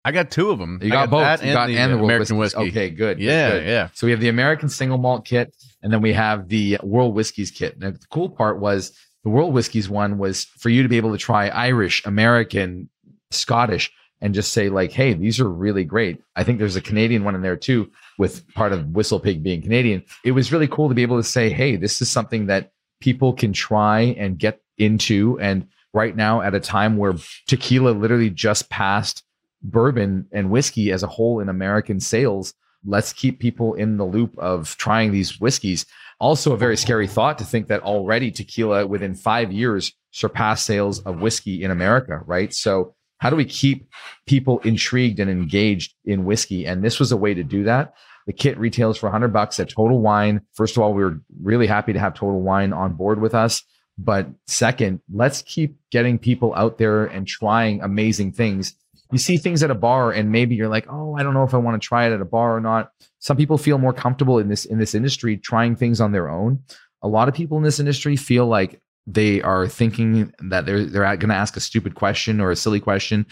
I 0.05 0.11
got 0.11 0.31
two 0.31 0.49
of 0.49 0.59
them. 0.59 0.79
You 0.81 0.91
got, 0.91 1.09
got 1.09 1.39
both. 1.39 1.45
You 1.45 1.53
got 1.53 1.67
the, 1.67 1.77
and 1.77 1.93
the 1.93 2.03
American 2.03 2.37
whiskey. 2.37 2.69
Okay, 2.69 2.89
good. 2.89 3.19
Yeah, 3.19 3.51
good. 3.51 3.67
yeah. 3.67 3.89
So 3.93 4.07
we 4.07 4.11
have 4.11 4.21
the 4.21 4.29
American 4.29 4.69
single 4.69 4.97
malt 4.97 5.25
kit, 5.25 5.55
and 5.81 5.91
then 5.91 6.01
we 6.01 6.13
have 6.13 6.47
the 6.47 6.79
World 6.83 7.15
Whiskeys 7.15 7.51
kit. 7.51 7.79
Now, 7.79 7.91
the 7.91 7.99
cool 8.09 8.29
part 8.29 8.59
was 8.59 8.97
the 9.23 9.29
World 9.29 9.53
Whiskeys 9.53 9.89
one 9.89 10.17
was 10.17 10.45
for 10.45 10.69
you 10.69 10.83
to 10.83 10.89
be 10.89 10.97
able 10.97 11.11
to 11.11 11.17
try 11.17 11.49
Irish, 11.49 12.05
American, 12.05 12.89
Scottish, 13.31 13.91
and 14.21 14.33
just 14.33 14.51
say 14.51 14.69
like, 14.69 14.91
"Hey, 14.91 15.13
these 15.13 15.39
are 15.39 15.49
really 15.49 15.83
great." 15.83 16.21
I 16.35 16.43
think 16.43 16.59
there's 16.59 16.75
a 16.75 16.81
Canadian 16.81 17.23
one 17.23 17.35
in 17.35 17.41
there 17.41 17.55
too, 17.55 17.91
with 18.17 18.47
part 18.53 18.73
of 18.73 18.87
WhistlePig 18.87 19.43
being 19.43 19.61
Canadian. 19.61 20.03
It 20.23 20.31
was 20.31 20.51
really 20.51 20.67
cool 20.67 20.89
to 20.89 20.95
be 20.95 21.03
able 21.03 21.17
to 21.17 21.23
say, 21.23 21.49
"Hey, 21.49 21.75
this 21.75 22.01
is 22.01 22.09
something 22.09 22.47
that 22.47 22.71
people 22.99 23.33
can 23.33 23.53
try 23.53 24.01
and 24.17 24.37
get 24.37 24.61
into." 24.77 25.39
And 25.39 25.67
right 25.93 26.15
now, 26.15 26.41
at 26.41 26.55
a 26.55 26.59
time 26.59 26.97
where 26.97 27.15
tequila 27.47 27.91
literally 27.91 28.29
just 28.29 28.69
passed 28.69 29.23
bourbon 29.61 30.25
and 30.31 30.51
whiskey 30.51 30.91
as 30.91 31.03
a 31.03 31.07
whole 31.07 31.39
in 31.39 31.49
American 31.49 31.99
sales, 31.99 32.53
let's 32.85 33.13
keep 33.13 33.39
people 33.39 33.73
in 33.73 33.97
the 33.97 34.05
loop 34.05 34.37
of 34.37 34.75
trying 34.77 35.11
these 35.11 35.39
whiskeys. 35.39 35.85
Also, 36.19 36.53
a 36.53 36.57
very 36.57 36.77
scary 36.77 37.07
thought 37.07 37.37
to 37.37 37.45
think 37.45 37.67
that 37.67 37.81
already 37.83 38.31
tequila 38.31 38.85
within 38.85 39.13
five 39.13 39.51
years 39.51 39.93
surpassed 40.11 40.65
sales 40.65 40.99
of 41.01 41.21
whiskey 41.21 41.63
in 41.63 41.71
America, 41.71 42.21
right? 42.25 42.53
So, 42.53 42.95
how 43.19 43.29
do 43.29 43.35
we 43.35 43.45
keep 43.45 43.89
people 44.25 44.59
intrigued 44.59 45.19
and 45.19 45.29
engaged 45.29 45.93
in 46.05 46.25
whiskey? 46.25 46.65
And 46.65 46.83
this 46.83 46.99
was 46.99 47.11
a 47.11 47.17
way 47.17 47.33
to 47.33 47.43
do 47.43 47.63
that. 47.63 47.93
The 48.27 48.33
kit 48.33 48.57
retails 48.57 48.97
for 48.97 49.07
100 49.07 49.29
bucks 49.29 49.59
at 49.59 49.69
Total 49.69 49.99
Wine. 49.99 50.41
First 50.53 50.75
of 50.75 50.83
all, 50.83 50.93
we 50.93 51.03
were 51.03 51.19
really 51.41 51.67
happy 51.67 51.93
to 51.93 51.99
have 51.99 52.13
Total 52.13 52.39
Wine 52.39 52.73
on 52.73 52.93
board 52.93 53.21
with 53.21 53.33
us. 53.33 53.63
But 53.97 54.27
second, 54.47 55.01
let's 55.11 55.41
keep 55.41 55.77
getting 55.91 56.17
people 56.17 56.53
out 56.55 56.77
there 56.77 57.05
and 57.05 57.27
trying 57.27 57.81
amazing 57.81 58.31
things 58.33 58.75
you 59.11 59.17
see 59.17 59.37
things 59.37 59.63
at 59.63 59.71
a 59.71 59.75
bar 59.75 60.11
and 60.11 60.31
maybe 60.31 60.55
you're 60.55 60.67
like, 60.67 60.85
oh, 60.89 61.15
I 61.15 61.23
don't 61.23 61.33
know 61.33 61.43
if 61.43 61.53
I 61.53 61.57
want 61.57 61.81
to 61.81 61.85
try 61.85 62.07
it 62.07 62.13
at 62.13 62.21
a 62.21 62.25
bar 62.25 62.55
or 62.55 62.61
not. 62.61 62.91
Some 63.19 63.37
people 63.37 63.57
feel 63.57 63.77
more 63.77 63.93
comfortable 63.93 64.39
in 64.39 64.49
this 64.49 64.65
in 64.65 64.77
this 64.77 64.95
industry 64.95 65.37
trying 65.37 65.75
things 65.75 65.99
on 65.99 66.11
their 66.11 66.29
own. 66.29 66.63
A 67.01 67.07
lot 67.07 67.27
of 67.27 67.33
people 67.33 67.57
in 67.57 67.63
this 67.63 67.79
industry 67.79 68.15
feel 68.15 68.45
like 68.45 68.81
they 69.11 69.41
are 69.41 69.67
thinking 69.67 70.31
that 70.39 70.65
they're 70.65 70.85
they're 70.85 71.17
going 71.17 71.29
to 71.29 71.35
ask 71.35 71.57
a 71.57 71.61
stupid 71.61 71.95
question 71.95 72.39
or 72.39 72.51
a 72.51 72.55
silly 72.55 72.79
question. 72.79 73.25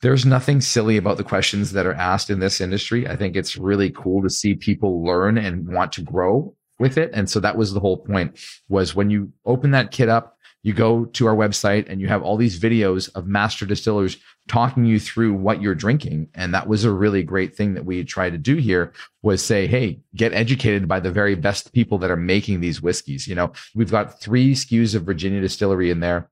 There's 0.00 0.26
nothing 0.26 0.60
silly 0.60 0.96
about 0.96 1.16
the 1.16 1.24
questions 1.24 1.72
that 1.72 1.86
are 1.86 1.94
asked 1.94 2.28
in 2.28 2.40
this 2.40 2.60
industry. 2.60 3.06
I 3.06 3.14
think 3.14 3.36
it's 3.36 3.56
really 3.56 3.90
cool 3.90 4.22
to 4.22 4.30
see 4.30 4.54
people 4.54 5.04
learn 5.04 5.38
and 5.38 5.68
want 5.68 5.92
to 5.92 6.02
grow 6.02 6.56
with 6.80 6.98
it. 6.98 7.10
And 7.14 7.30
so 7.30 7.38
that 7.38 7.56
was 7.56 7.72
the 7.72 7.78
whole 7.78 7.98
point 7.98 8.38
was 8.68 8.96
when 8.96 9.10
you 9.10 9.32
open 9.46 9.70
that 9.70 9.92
kit 9.92 10.08
up, 10.08 10.36
you 10.62 10.72
go 10.72 11.06
to 11.06 11.26
our 11.26 11.34
website 11.34 11.86
and 11.88 12.00
you 12.00 12.08
have 12.08 12.22
all 12.22 12.36
these 12.36 12.58
videos 12.58 13.10
of 13.14 13.26
master 13.26 13.66
distillers 13.66 14.16
talking 14.48 14.84
you 14.84 14.98
through 14.98 15.34
what 15.34 15.62
you're 15.62 15.74
drinking. 15.74 16.28
And 16.34 16.54
that 16.54 16.66
was 16.66 16.84
a 16.84 16.90
really 16.90 17.22
great 17.22 17.54
thing 17.54 17.74
that 17.74 17.84
we 17.84 18.02
tried 18.04 18.30
to 18.30 18.38
do 18.38 18.56
here 18.56 18.92
was 19.22 19.44
say 19.44 19.66
hey 19.66 20.00
get 20.14 20.32
educated 20.32 20.88
by 20.88 21.00
the 21.00 21.10
very 21.10 21.34
best 21.34 21.72
people 21.72 21.98
that 21.98 22.10
are 22.10 22.16
making 22.16 22.60
these 22.60 22.82
whiskeys. 22.82 23.26
You 23.26 23.34
know 23.34 23.52
we've 23.74 23.90
got 23.90 24.20
three 24.20 24.54
SKUs 24.54 24.94
of 24.94 25.04
virginia 25.04 25.40
distillery 25.40 25.90
in 25.90 26.00
there. 26.00 26.28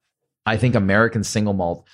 I 0.47 0.57
think 0.57 0.75
american 0.75 1.23
single 1.23 1.53
malt 1.53 1.87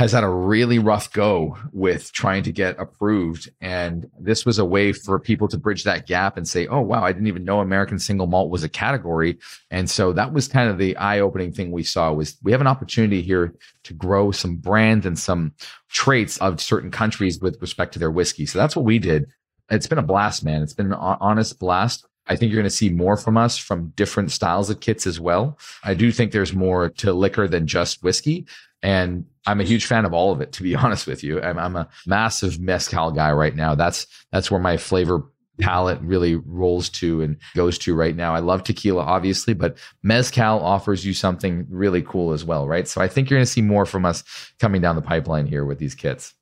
has 0.00 0.12
had 0.12 0.24
a 0.24 0.28
really 0.30 0.78
rough 0.78 1.12
go 1.12 1.58
with 1.72 2.10
trying 2.12 2.42
to 2.42 2.50
get 2.50 2.74
approved. 2.80 3.50
And 3.60 4.10
this 4.18 4.46
was 4.46 4.58
a 4.58 4.64
way 4.64 4.94
for 4.94 5.18
people 5.20 5.46
to 5.48 5.58
bridge 5.58 5.84
that 5.84 6.06
gap 6.06 6.38
and 6.38 6.48
say, 6.48 6.66
oh, 6.68 6.80
wow, 6.80 7.04
I 7.04 7.12
didn't 7.12 7.26
even 7.26 7.44
know 7.44 7.60
American 7.60 7.98
single 7.98 8.26
malt 8.26 8.48
was 8.48 8.64
a 8.64 8.68
category. 8.70 9.36
And 9.70 9.90
so 9.90 10.14
that 10.14 10.32
was 10.32 10.48
kind 10.48 10.70
of 10.70 10.78
the 10.78 10.96
eye 10.96 11.20
opening 11.20 11.52
thing 11.52 11.70
we 11.70 11.82
saw 11.82 12.14
was 12.14 12.38
we 12.42 12.50
have 12.50 12.62
an 12.62 12.66
opportunity 12.66 13.20
here 13.20 13.54
to 13.84 13.92
grow 13.92 14.30
some 14.30 14.56
brands 14.56 15.04
and 15.04 15.18
some 15.18 15.52
traits 15.90 16.38
of 16.38 16.62
certain 16.62 16.90
countries 16.90 17.38
with 17.38 17.60
respect 17.60 17.92
to 17.92 17.98
their 17.98 18.10
whiskey. 18.10 18.46
So 18.46 18.58
that's 18.58 18.74
what 18.74 18.86
we 18.86 18.98
did. 18.98 19.26
It's 19.68 19.86
been 19.86 19.98
a 19.98 20.02
blast, 20.02 20.42
man. 20.42 20.62
It's 20.62 20.72
been 20.72 20.94
an 20.94 20.94
honest 20.94 21.58
blast. 21.58 22.06
I 22.30 22.36
think 22.36 22.52
you're 22.52 22.60
going 22.60 22.70
to 22.70 22.74
see 22.74 22.88
more 22.90 23.16
from 23.16 23.36
us 23.36 23.58
from 23.58 23.92
different 23.96 24.30
styles 24.30 24.70
of 24.70 24.78
kits 24.78 25.04
as 25.04 25.18
well. 25.18 25.58
I 25.82 25.94
do 25.94 26.12
think 26.12 26.30
there's 26.30 26.54
more 26.54 26.88
to 26.90 27.12
liquor 27.12 27.48
than 27.48 27.66
just 27.66 28.04
whiskey. 28.04 28.46
And 28.82 29.26
I'm 29.46 29.60
a 29.60 29.64
huge 29.64 29.84
fan 29.84 30.04
of 30.04 30.14
all 30.14 30.32
of 30.32 30.40
it, 30.40 30.52
to 30.52 30.62
be 30.62 30.76
honest 30.76 31.08
with 31.08 31.24
you. 31.24 31.42
I'm, 31.42 31.58
I'm 31.58 31.74
a 31.74 31.88
massive 32.06 32.60
mezcal 32.60 33.10
guy 33.10 33.32
right 33.32 33.54
now. 33.54 33.74
That's 33.74 34.06
that's 34.30 34.48
where 34.48 34.60
my 34.60 34.76
flavor 34.76 35.24
palette 35.58 36.00
really 36.00 36.36
rolls 36.36 36.88
to 36.88 37.20
and 37.20 37.36
goes 37.54 37.78
to 37.78 37.94
right 37.94 38.16
now. 38.16 38.34
I 38.34 38.38
love 38.38 38.62
tequila, 38.64 39.02
obviously, 39.02 39.52
but 39.52 39.76
mezcal 40.02 40.60
offers 40.60 41.04
you 41.04 41.12
something 41.12 41.66
really 41.68 42.00
cool 42.00 42.32
as 42.32 42.44
well, 42.44 42.66
right? 42.66 42.88
So 42.88 43.00
I 43.00 43.08
think 43.08 43.28
you're 43.28 43.38
going 43.38 43.44
to 43.44 43.52
see 43.52 43.60
more 43.60 43.84
from 43.84 44.06
us 44.06 44.24
coming 44.58 44.80
down 44.80 44.96
the 44.96 45.02
pipeline 45.02 45.46
here 45.46 45.64
with 45.64 45.78
these 45.78 45.94
kits. 45.94 46.32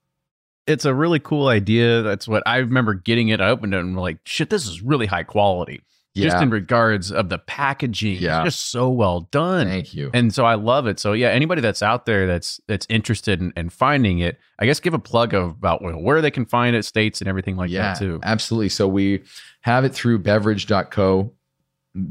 It's 0.68 0.84
a 0.84 0.94
really 0.94 1.18
cool 1.18 1.48
idea. 1.48 2.02
That's 2.02 2.28
what 2.28 2.42
I 2.46 2.58
remember 2.58 2.94
getting 2.94 3.28
it. 3.28 3.40
I 3.40 3.48
opened 3.48 3.74
it 3.74 3.78
and 3.78 3.90
I'm 3.90 3.96
like, 3.96 4.18
shit, 4.24 4.50
this 4.50 4.66
is 4.66 4.82
really 4.82 5.06
high 5.06 5.24
quality 5.24 5.82
yeah. 6.18 6.30
just 6.30 6.42
in 6.42 6.50
regards 6.50 7.12
of 7.12 7.28
the 7.28 7.38
packaging. 7.38 8.18
Yeah. 8.18 8.44
just 8.44 8.70
so 8.70 8.88
well 8.88 9.22
done. 9.30 9.66
Thank 9.66 9.94
you. 9.94 10.10
And 10.12 10.34
so 10.34 10.44
I 10.44 10.54
love 10.54 10.86
it. 10.86 10.98
So 10.98 11.12
yeah, 11.12 11.28
anybody 11.28 11.60
that's 11.60 11.82
out 11.82 12.06
there 12.06 12.26
that's 12.26 12.60
that's 12.66 12.86
interested 12.88 13.40
in, 13.40 13.52
in 13.56 13.70
finding 13.70 14.18
it, 14.18 14.38
I 14.58 14.66
guess 14.66 14.80
give 14.80 14.94
a 14.94 14.98
plug 14.98 15.34
of 15.34 15.50
about 15.50 15.82
where 15.82 16.20
they 16.20 16.30
can 16.30 16.46
find 16.46 16.74
it, 16.76 16.84
states 16.84 17.20
and 17.20 17.28
everything 17.28 17.56
like 17.56 17.70
yeah, 17.70 17.92
that 17.92 17.98
too. 17.98 18.20
Absolutely. 18.22 18.68
So 18.68 18.88
we 18.88 19.22
have 19.62 19.84
it 19.84 19.94
through 19.94 20.20
bevridge.co. 20.20 21.32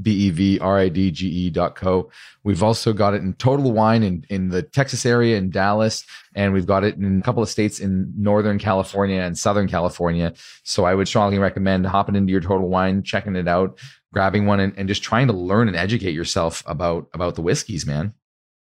B 0.01 0.11
E 0.11 0.29
V 0.31 0.59
R 0.59 0.79
I 0.79 0.89
D 0.89 1.11
G 1.11 1.27
E 1.27 1.49
dot 1.49 1.75
co. 1.75 2.11
We've 2.43 2.63
also 2.63 2.93
got 2.93 3.13
it 3.13 3.21
in 3.21 3.33
Total 3.33 3.71
Wine 3.71 4.03
in, 4.03 4.25
in 4.29 4.49
the 4.49 4.63
Texas 4.63 5.05
area 5.05 5.37
in 5.37 5.49
Dallas, 5.49 6.05
and 6.35 6.53
we've 6.53 6.65
got 6.65 6.83
it 6.83 6.95
in 6.95 7.19
a 7.19 7.23
couple 7.23 7.43
of 7.43 7.49
states 7.49 7.79
in 7.79 8.13
Northern 8.17 8.59
California 8.59 9.21
and 9.21 9.37
Southern 9.37 9.67
California. 9.67 10.33
So 10.63 10.83
I 10.83 10.93
would 10.93 11.07
strongly 11.07 11.39
recommend 11.39 11.85
hopping 11.85 12.15
into 12.15 12.31
your 12.31 12.41
Total 12.41 12.67
Wine, 12.67 13.03
checking 13.03 13.35
it 13.35 13.47
out 13.47 13.79
grabbing 14.13 14.45
one 14.45 14.59
and, 14.59 14.73
and 14.77 14.87
just 14.87 15.03
trying 15.03 15.27
to 15.27 15.33
learn 15.33 15.67
and 15.67 15.77
educate 15.77 16.13
yourself 16.13 16.63
about 16.65 17.07
about 17.13 17.35
the 17.35 17.41
whiskeys, 17.41 17.85
man. 17.85 18.13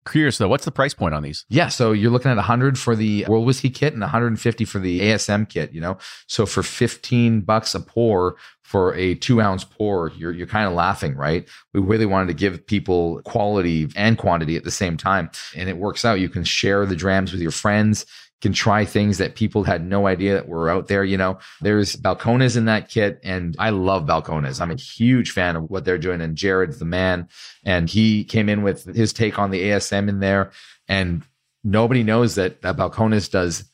Curious 0.04 0.38
though, 0.38 0.48
what's 0.48 0.64
the 0.64 0.72
price 0.72 0.94
point 0.94 1.14
on 1.14 1.22
these? 1.22 1.44
Yeah, 1.48 1.68
so 1.68 1.92
you're 1.92 2.10
looking 2.10 2.30
at 2.30 2.36
100 2.36 2.76
for 2.78 2.96
the 2.96 3.24
World 3.28 3.46
Whiskey 3.46 3.70
kit 3.70 3.92
and 3.92 4.02
150 4.02 4.64
for 4.64 4.80
the 4.80 5.00
ASM 5.00 5.48
kit. 5.48 5.72
You 5.72 5.80
know, 5.80 5.98
so 6.26 6.44
for 6.44 6.62
15 6.62 7.42
bucks 7.42 7.74
a 7.74 7.80
pour 7.80 8.36
for 8.62 8.94
a 8.94 9.14
two 9.14 9.40
ounce 9.40 9.64
pour, 9.64 10.10
you're 10.16 10.32
you're 10.32 10.46
kind 10.46 10.66
of 10.66 10.72
laughing, 10.72 11.14
right? 11.14 11.48
We 11.72 11.80
really 11.80 12.06
wanted 12.06 12.28
to 12.28 12.34
give 12.34 12.66
people 12.66 13.20
quality 13.24 13.88
and 13.94 14.18
quantity 14.18 14.56
at 14.56 14.64
the 14.64 14.70
same 14.70 14.96
time, 14.96 15.30
and 15.54 15.68
it 15.68 15.76
works 15.76 16.04
out. 16.04 16.20
You 16.20 16.28
can 16.28 16.44
share 16.44 16.84
the 16.84 16.96
drams 16.96 17.32
with 17.32 17.40
your 17.40 17.50
friends 17.52 18.04
can 18.42 18.52
try 18.52 18.84
things 18.84 19.18
that 19.18 19.36
people 19.36 19.62
had 19.62 19.86
no 19.86 20.08
idea 20.08 20.34
that 20.34 20.48
were 20.48 20.68
out 20.68 20.88
there. 20.88 21.04
You 21.04 21.16
know, 21.16 21.38
there's 21.60 21.96
Balcones 21.96 22.56
in 22.56 22.64
that 22.64 22.88
kit, 22.88 23.20
and 23.22 23.54
I 23.58 23.70
love 23.70 24.04
Balcones. 24.04 24.60
I'm 24.60 24.72
a 24.72 24.74
huge 24.74 25.30
fan 25.30 25.54
of 25.54 25.70
what 25.70 25.84
they're 25.84 25.96
doing, 25.96 26.20
and 26.20 26.36
Jared's 26.36 26.80
the 26.80 26.84
man. 26.84 27.28
And 27.64 27.88
he 27.88 28.24
came 28.24 28.48
in 28.48 28.62
with 28.62 28.94
his 28.94 29.12
take 29.12 29.38
on 29.38 29.52
the 29.52 29.62
ASM 29.62 30.08
in 30.08 30.18
there, 30.18 30.50
and 30.88 31.22
nobody 31.62 32.02
knows 32.02 32.34
that, 32.34 32.62
that 32.62 32.76
Balcones 32.76 33.30
does 33.30 33.64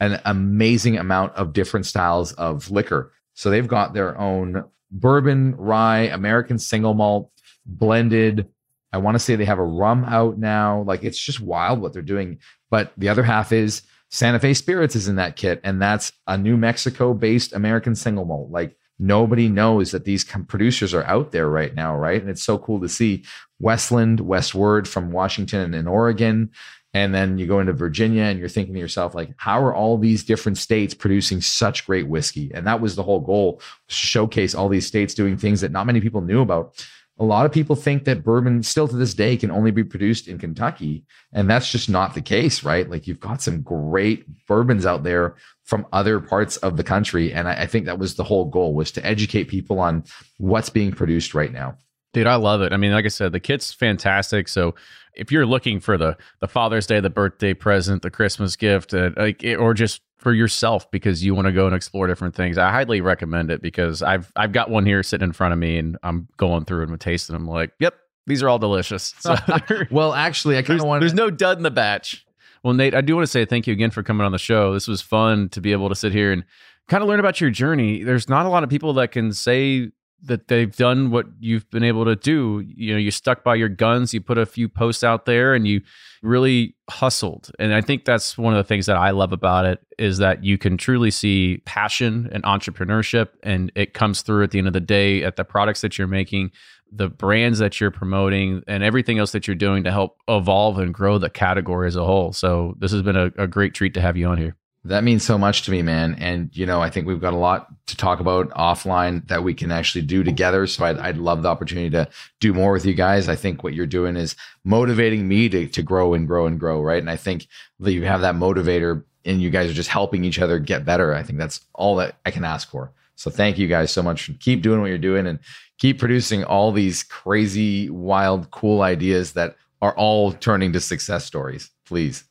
an 0.00 0.20
amazing 0.24 0.98
amount 0.98 1.34
of 1.34 1.52
different 1.52 1.86
styles 1.86 2.32
of 2.32 2.70
liquor. 2.72 3.12
So 3.34 3.50
they've 3.50 3.68
got 3.68 3.94
their 3.94 4.18
own 4.18 4.64
bourbon, 4.90 5.54
rye, 5.56 6.02
American 6.02 6.58
single 6.58 6.94
malt, 6.94 7.30
blended. 7.64 8.48
I 8.92 8.98
want 8.98 9.14
to 9.14 9.18
say 9.20 9.36
they 9.36 9.44
have 9.44 9.58
a 9.58 9.64
rum 9.64 10.04
out 10.04 10.38
now. 10.38 10.82
Like 10.82 11.04
it's 11.04 11.18
just 11.18 11.40
wild 11.40 11.80
what 11.80 11.92
they're 11.92 12.02
doing. 12.02 12.38
But 12.70 12.92
the 12.96 13.08
other 13.08 13.22
half 13.22 13.52
is 13.52 13.82
Santa 14.10 14.38
Fe 14.38 14.54
Spirits 14.54 14.96
is 14.96 15.08
in 15.08 15.16
that 15.16 15.36
kit, 15.36 15.60
and 15.64 15.80
that's 15.80 16.12
a 16.26 16.38
New 16.38 16.56
Mexico 16.56 17.14
based 17.14 17.52
American 17.52 17.94
single 17.94 18.24
malt. 18.24 18.50
Like 18.50 18.76
nobody 18.98 19.48
knows 19.48 19.92
that 19.92 20.04
these 20.04 20.24
producers 20.24 20.94
are 20.94 21.04
out 21.04 21.30
there 21.30 21.48
right 21.48 21.74
now, 21.74 21.96
right? 21.96 22.20
And 22.20 22.30
it's 22.30 22.42
so 22.42 22.58
cool 22.58 22.80
to 22.80 22.88
see 22.88 23.24
Westland, 23.60 24.20
Westward 24.20 24.88
from 24.88 25.12
Washington 25.12 25.60
and 25.60 25.74
in 25.74 25.86
Oregon. 25.86 26.50
And 26.94 27.14
then 27.14 27.36
you 27.38 27.46
go 27.46 27.60
into 27.60 27.74
Virginia 27.74 28.22
and 28.22 28.38
you're 28.38 28.48
thinking 28.48 28.74
to 28.74 28.80
yourself, 28.80 29.14
like, 29.14 29.30
how 29.36 29.62
are 29.62 29.74
all 29.74 29.98
these 29.98 30.24
different 30.24 30.56
states 30.56 30.94
producing 30.94 31.40
such 31.42 31.86
great 31.86 32.08
whiskey? 32.08 32.50
And 32.54 32.66
that 32.66 32.80
was 32.80 32.96
the 32.96 33.02
whole 33.02 33.20
goal 33.20 33.60
showcase 33.88 34.54
all 34.54 34.68
these 34.68 34.86
states 34.86 35.14
doing 35.14 35.36
things 35.36 35.60
that 35.60 35.70
not 35.70 35.86
many 35.86 36.00
people 36.00 36.22
knew 36.22 36.40
about. 36.40 36.82
A 37.18 37.24
lot 37.24 37.46
of 37.46 37.52
people 37.52 37.74
think 37.74 38.04
that 38.04 38.22
bourbon 38.22 38.62
still 38.62 38.86
to 38.86 38.96
this 38.96 39.12
day 39.14 39.36
can 39.36 39.50
only 39.50 39.72
be 39.72 39.82
produced 39.82 40.28
in 40.28 40.38
Kentucky. 40.38 41.04
And 41.32 41.50
that's 41.50 41.70
just 41.70 41.90
not 41.90 42.14
the 42.14 42.22
case, 42.22 42.62
right? 42.62 42.88
Like 42.88 43.06
you've 43.06 43.20
got 43.20 43.42
some 43.42 43.62
great 43.62 44.24
bourbons 44.46 44.86
out 44.86 45.02
there 45.02 45.34
from 45.64 45.86
other 45.92 46.20
parts 46.20 46.56
of 46.58 46.76
the 46.76 46.84
country. 46.84 47.32
And 47.32 47.48
I, 47.48 47.62
I 47.62 47.66
think 47.66 47.86
that 47.86 47.98
was 47.98 48.14
the 48.14 48.24
whole 48.24 48.44
goal 48.44 48.72
was 48.72 48.92
to 48.92 49.04
educate 49.04 49.44
people 49.44 49.80
on 49.80 50.04
what's 50.38 50.70
being 50.70 50.92
produced 50.92 51.34
right 51.34 51.52
now. 51.52 51.76
Dude, 52.14 52.26
I 52.26 52.36
love 52.36 52.62
it. 52.62 52.72
I 52.72 52.76
mean, 52.76 52.92
like 52.92 53.04
I 53.04 53.08
said, 53.08 53.32
the 53.32 53.40
kit's 53.40 53.72
fantastic. 53.72 54.48
So 54.48 54.74
if 55.12 55.32
you're 55.32 55.44
looking 55.44 55.80
for 55.80 55.98
the 55.98 56.16
the 56.40 56.48
Father's 56.48 56.86
Day, 56.86 57.00
the 57.00 57.10
birthday 57.10 57.52
present, 57.52 58.02
the 58.02 58.10
Christmas 58.10 58.56
gift, 58.56 58.94
uh, 58.94 59.10
like, 59.16 59.44
or 59.58 59.74
just 59.74 60.00
for 60.18 60.32
yourself 60.32 60.90
because 60.90 61.24
you 61.24 61.34
want 61.34 61.46
to 61.46 61.52
go 61.52 61.66
and 61.66 61.74
explore 61.74 62.06
different 62.06 62.34
things, 62.34 62.58
I 62.58 62.70
highly 62.70 63.00
recommend 63.00 63.50
it 63.50 63.62
because 63.62 64.02
I've 64.02 64.30
I've 64.36 64.52
got 64.52 64.70
one 64.70 64.84
here 64.84 65.02
sitting 65.02 65.26
in 65.26 65.32
front 65.32 65.52
of 65.52 65.58
me 65.58 65.78
and 65.78 65.96
I'm 66.02 66.28
going 66.36 66.64
through 66.64 66.82
and 66.84 67.00
tasting 67.00 67.34
them. 67.34 67.46
Like, 67.46 67.72
yep, 67.78 67.94
these 68.26 68.42
are 68.42 68.48
all 68.48 68.58
delicious. 68.58 69.14
So 69.20 69.36
well, 69.90 70.12
actually, 70.12 70.58
I 70.58 70.62
kind 70.62 70.80
of 70.80 70.86
want. 70.86 71.00
There's 71.00 71.14
no 71.14 71.30
dud 71.30 71.56
in 71.56 71.62
the 71.62 71.70
batch. 71.70 72.26
Well, 72.62 72.74
Nate, 72.74 72.94
I 72.94 73.00
do 73.00 73.14
want 73.14 73.24
to 73.24 73.30
say 73.30 73.44
thank 73.44 73.66
you 73.66 73.72
again 73.72 73.90
for 73.90 74.02
coming 74.02 74.24
on 74.24 74.32
the 74.32 74.38
show. 74.38 74.74
This 74.74 74.88
was 74.88 75.00
fun 75.00 75.48
to 75.50 75.60
be 75.60 75.72
able 75.72 75.88
to 75.88 75.94
sit 75.94 76.12
here 76.12 76.32
and 76.32 76.44
kind 76.88 77.02
of 77.02 77.08
learn 77.08 77.20
about 77.20 77.40
your 77.40 77.50
journey. 77.50 78.02
There's 78.02 78.28
not 78.28 78.46
a 78.46 78.48
lot 78.48 78.64
of 78.64 78.70
people 78.70 78.92
that 78.94 79.12
can 79.12 79.32
say 79.32 79.92
that 80.22 80.48
they've 80.48 80.74
done 80.74 81.10
what 81.10 81.26
you've 81.38 81.70
been 81.70 81.84
able 81.84 82.04
to 82.04 82.16
do. 82.16 82.64
You 82.66 82.92
know, 82.92 82.98
you 82.98 83.10
stuck 83.10 83.44
by 83.44 83.54
your 83.54 83.68
guns, 83.68 84.12
you 84.12 84.20
put 84.20 84.38
a 84.38 84.46
few 84.46 84.68
posts 84.68 85.04
out 85.04 85.26
there 85.26 85.54
and 85.54 85.66
you 85.66 85.80
really 86.22 86.74
hustled. 86.90 87.50
And 87.58 87.72
I 87.72 87.80
think 87.80 88.04
that's 88.04 88.36
one 88.36 88.52
of 88.52 88.58
the 88.58 88.64
things 88.64 88.86
that 88.86 88.96
I 88.96 89.10
love 89.10 89.32
about 89.32 89.64
it 89.64 89.80
is 89.98 90.18
that 90.18 90.42
you 90.42 90.58
can 90.58 90.76
truly 90.76 91.10
see 91.10 91.62
passion 91.64 92.28
and 92.32 92.42
entrepreneurship 92.44 93.28
and 93.42 93.70
it 93.74 93.94
comes 93.94 94.22
through 94.22 94.44
at 94.44 94.50
the 94.50 94.58
end 94.58 94.66
of 94.66 94.72
the 94.72 94.80
day 94.80 95.22
at 95.22 95.36
the 95.36 95.44
products 95.44 95.82
that 95.82 95.98
you're 95.98 96.08
making, 96.08 96.50
the 96.90 97.08
brands 97.08 97.60
that 97.60 97.80
you're 97.80 97.90
promoting 97.92 98.62
and 98.66 98.82
everything 98.82 99.18
else 99.18 99.32
that 99.32 99.46
you're 99.46 99.54
doing 99.54 99.84
to 99.84 99.92
help 99.92 100.16
evolve 100.26 100.78
and 100.78 100.92
grow 100.92 101.18
the 101.18 101.30
category 101.30 101.86
as 101.86 101.96
a 101.96 102.04
whole. 102.04 102.32
So 102.32 102.74
this 102.78 102.90
has 102.90 103.02
been 103.02 103.16
a, 103.16 103.30
a 103.38 103.46
great 103.46 103.74
treat 103.74 103.94
to 103.94 104.00
have 104.00 104.16
you 104.16 104.26
on 104.26 104.38
here. 104.38 104.56
That 104.88 105.04
means 105.04 105.22
so 105.22 105.36
much 105.36 105.62
to 105.62 105.70
me, 105.70 105.82
man. 105.82 106.16
And, 106.18 106.50
you 106.56 106.64
know, 106.64 106.80
I 106.80 106.88
think 106.88 107.06
we've 107.06 107.20
got 107.20 107.34
a 107.34 107.36
lot 107.36 107.68
to 107.86 107.96
talk 107.96 108.20
about 108.20 108.48
offline 108.50 109.26
that 109.28 109.42
we 109.42 109.52
can 109.52 109.70
actually 109.70 110.02
do 110.02 110.24
together. 110.24 110.66
So 110.66 110.84
I'd, 110.84 110.98
I'd 110.98 111.18
love 111.18 111.42
the 111.42 111.48
opportunity 111.48 111.90
to 111.90 112.08
do 112.40 112.54
more 112.54 112.72
with 112.72 112.86
you 112.86 112.94
guys. 112.94 113.28
I 113.28 113.36
think 113.36 113.62
what 113.62 113.74
you're 113.74 113.86
doing 113.86 114.16
is 114.16 114.34
motivating 114.64 115.28
me 115.28 115.48
to, 115.50 115.66
to 115.66 115.82
grow 115.82 116.14
and 116.14 116.26
grow 116.26 116.46
and 116.46 116.58
grow. 116.58 116.80
Right. 116.80 117.00
And 117.00 117.10
I 117.10 117.16
think 117.16 117.48
that 117.80 117.92
you 117.92 118.04
have 118.04 118.22
that 118.22 118.34
motivator 118.34 119.04
and 119.24 119.42
you 119.42 119.50
guys 119.50 119.70
are 119.70 119.74
just 119.74 119.90
helping 119.90 120.24
each 120.24 120.38
other 120.38 120.58
get 120.58 120.86
better. 120.86 121.12
I 121.12 121.22
think 121.22 121.38
that's 121.38 121.60
all 121.74 121.96
that 121.96 122.16
I 122.24 122.30
can 122.30 122.44
ask 122.44 122.70
for. 122.70 122.90
So 123.14 123.30
thank 123.30 123.58
you 123.58 123.68
guys 123.68 123.90
so 123.90 124.02
much. 124.02 124.30
Keep 124.40 124.62
doing 124.62 124.80
what 124.80 124.88
you're 124.88 124.96
doing 124.96 125.26
and 125.26 125.38
keep 125.76 125.98
producing 125.98 126.44
all 126.44 126.72
these 126.72 127.02
crazy, 127.02 127.90
wild, 127.90 128.50
cool 128.52 128.80
ideas 128.80 129.32
that 129.32 129.56
are 129.82 129.94
all 129.96 130.32
turning 130.32 130.72
to 130.72 130.80
success 130.80 131.24
stories. 131.24 131.70
Please. 131.84 132.24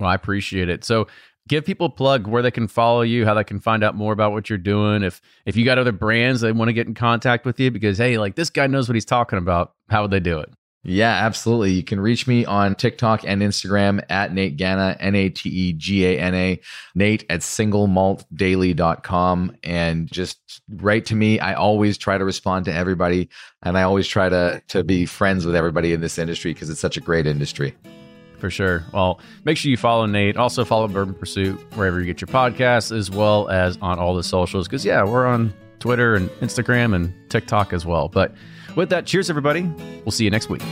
Well, 0.00 0.08
I 0.08 0.14
appreciate 0.14 0.68
it. 0.68 0.84
So 0.84 1.06
give 1.48 1.64
people 1.64 1.86
a 1.86 1.90
plug 1.90 2.26
where 2.26 2.42
they 2.42 2.50
can 2.50 2.68
follow 2.68 3.02
you, 3.02 3.24
how 3.24 3.34
they 3.34 3.44
can 3.44 3.60
find 3.60 3.82
out 3.82 3.94
more 3.94 4.12
about 4.12 4.32
what 4.32 4.48
you're 4.48 4.58
doing. 4.58 5.02
If 5.02 5.20
if 5.46 5.56
you 5.56 5.64
got 5.64 5.78
other 5.78 5.92
brands 5.92 6.42
that 6.42 6.54
want 6.54 6.68
to 6.68 6.72
get 6.72 6.86
in 6.86 6.94
contact 6.94 7.44
with 7.44 7.58
you 7.58 7.70
because 7.70 7.98
hey, 7.98 8.18
like 8.18 8.36
this 8.36 8.50
guy 8.50 8.66
knows 8.66 8.88
what 8.88 8.94
he's 8.94 9.04
talking 9.04 9.38
about, 9.38 9.72
how 9.88 10.02
would 10.02 10.10
they 10.10 10.20
do 10.20 10.38
it? 10.38 10.50
Yeah, 10.84 11.10
absolutely. 11.10 11.72
You 11.72 11.82
can 11.82 12.00
reach 12.00 12.28
me 12.28 12.44
on 12.44 12.76
TikTok 12.76 13.24
and 13.24 13.42
Instagram 13.42 14.02
at 14.08 14.32
Nate 14.32 14.56
Gana, 14.56 14.96
N 15.00 15.16
A 15.16 15.28
T 15.28 15.50
E 15.50 15.72
G 15.72 16.06
A 16.06 16.18
N 16.18 16.34
A, 16.34 16.60
Nate 16.94 17.26
at 17.28 17.40
singlemaltdaily.com. 17.40 19.56
And 19.64 20.10
just 20.10 20.62
write 20.76 21.04
to 21.06 21.16
me. 21.16 21.40
I 21.40 21.54
always 21.54 21.98
try 21.98 22.16
to 22.16 22.24
respond 22.24 22.64
to 22.66 22.72
everybody 22.72 23.28
and 23.62 23.76
I 23.76 23.82
always 23.82 24.06
try 24.06 24.28
to, 24.28 24.62
to 24.68 24.84
be 24.84 25.04
friends 25.04 25.44
with 25.44 25.56
everybody 25.56 25.92
in 25.92 26.00
this 26.00 26.16
industry 26.16 26.54
because 26.54 26.70
it's 26.70 26.80
such 26.80 26.96
a 26.96 27.00
great 27.00 27.26
industry. 27.26 27.74
For 28.38 28.50
sure. 28.50 28.84
Well, 28.92 29.20
make 29.44 29.56
sure 29.56 29.70
you 29.70 29.76
follow 29.76 30.06
Nate. 30.06 30.36
Also 30.36 30.64
follow 30.64 30.86
Bourbon 30.86 31.14
Pursuit 31.14 31.54
wherever 31.74 31.98
you 31.98 32.06
get 32.06 32.20
your 32.20 32.28
podcasts, 32.28 32.96
as 32.96 33.10
well 33.10 33.48
as 33.48 33.76
on 33.82 33.98
all 33.98 34.14
the 34.14 34.22
socials. 34.22 34.68
Because 34.68 34.84
yeah, 34.84 35.02
we're 35.04 35.26
on 35.26 35.52
Twitter 35.80 36.14
and 36.14 36.28
Instagram 36.40 36.94
and 36.94 37.12
TikTok 37.30 37.72
as 37.72 37.84
well. 37.84 38.08
But 38.08 38.34
with 38.76 38.90
that, 38.90 39.06
cheers 39.06 39.28
everybody. 39.28 39.62
We'll 40.04 40.12
see 40.12 40.24
you 40.24 40.30
next 40.30 40.48
week. 40.48 40.62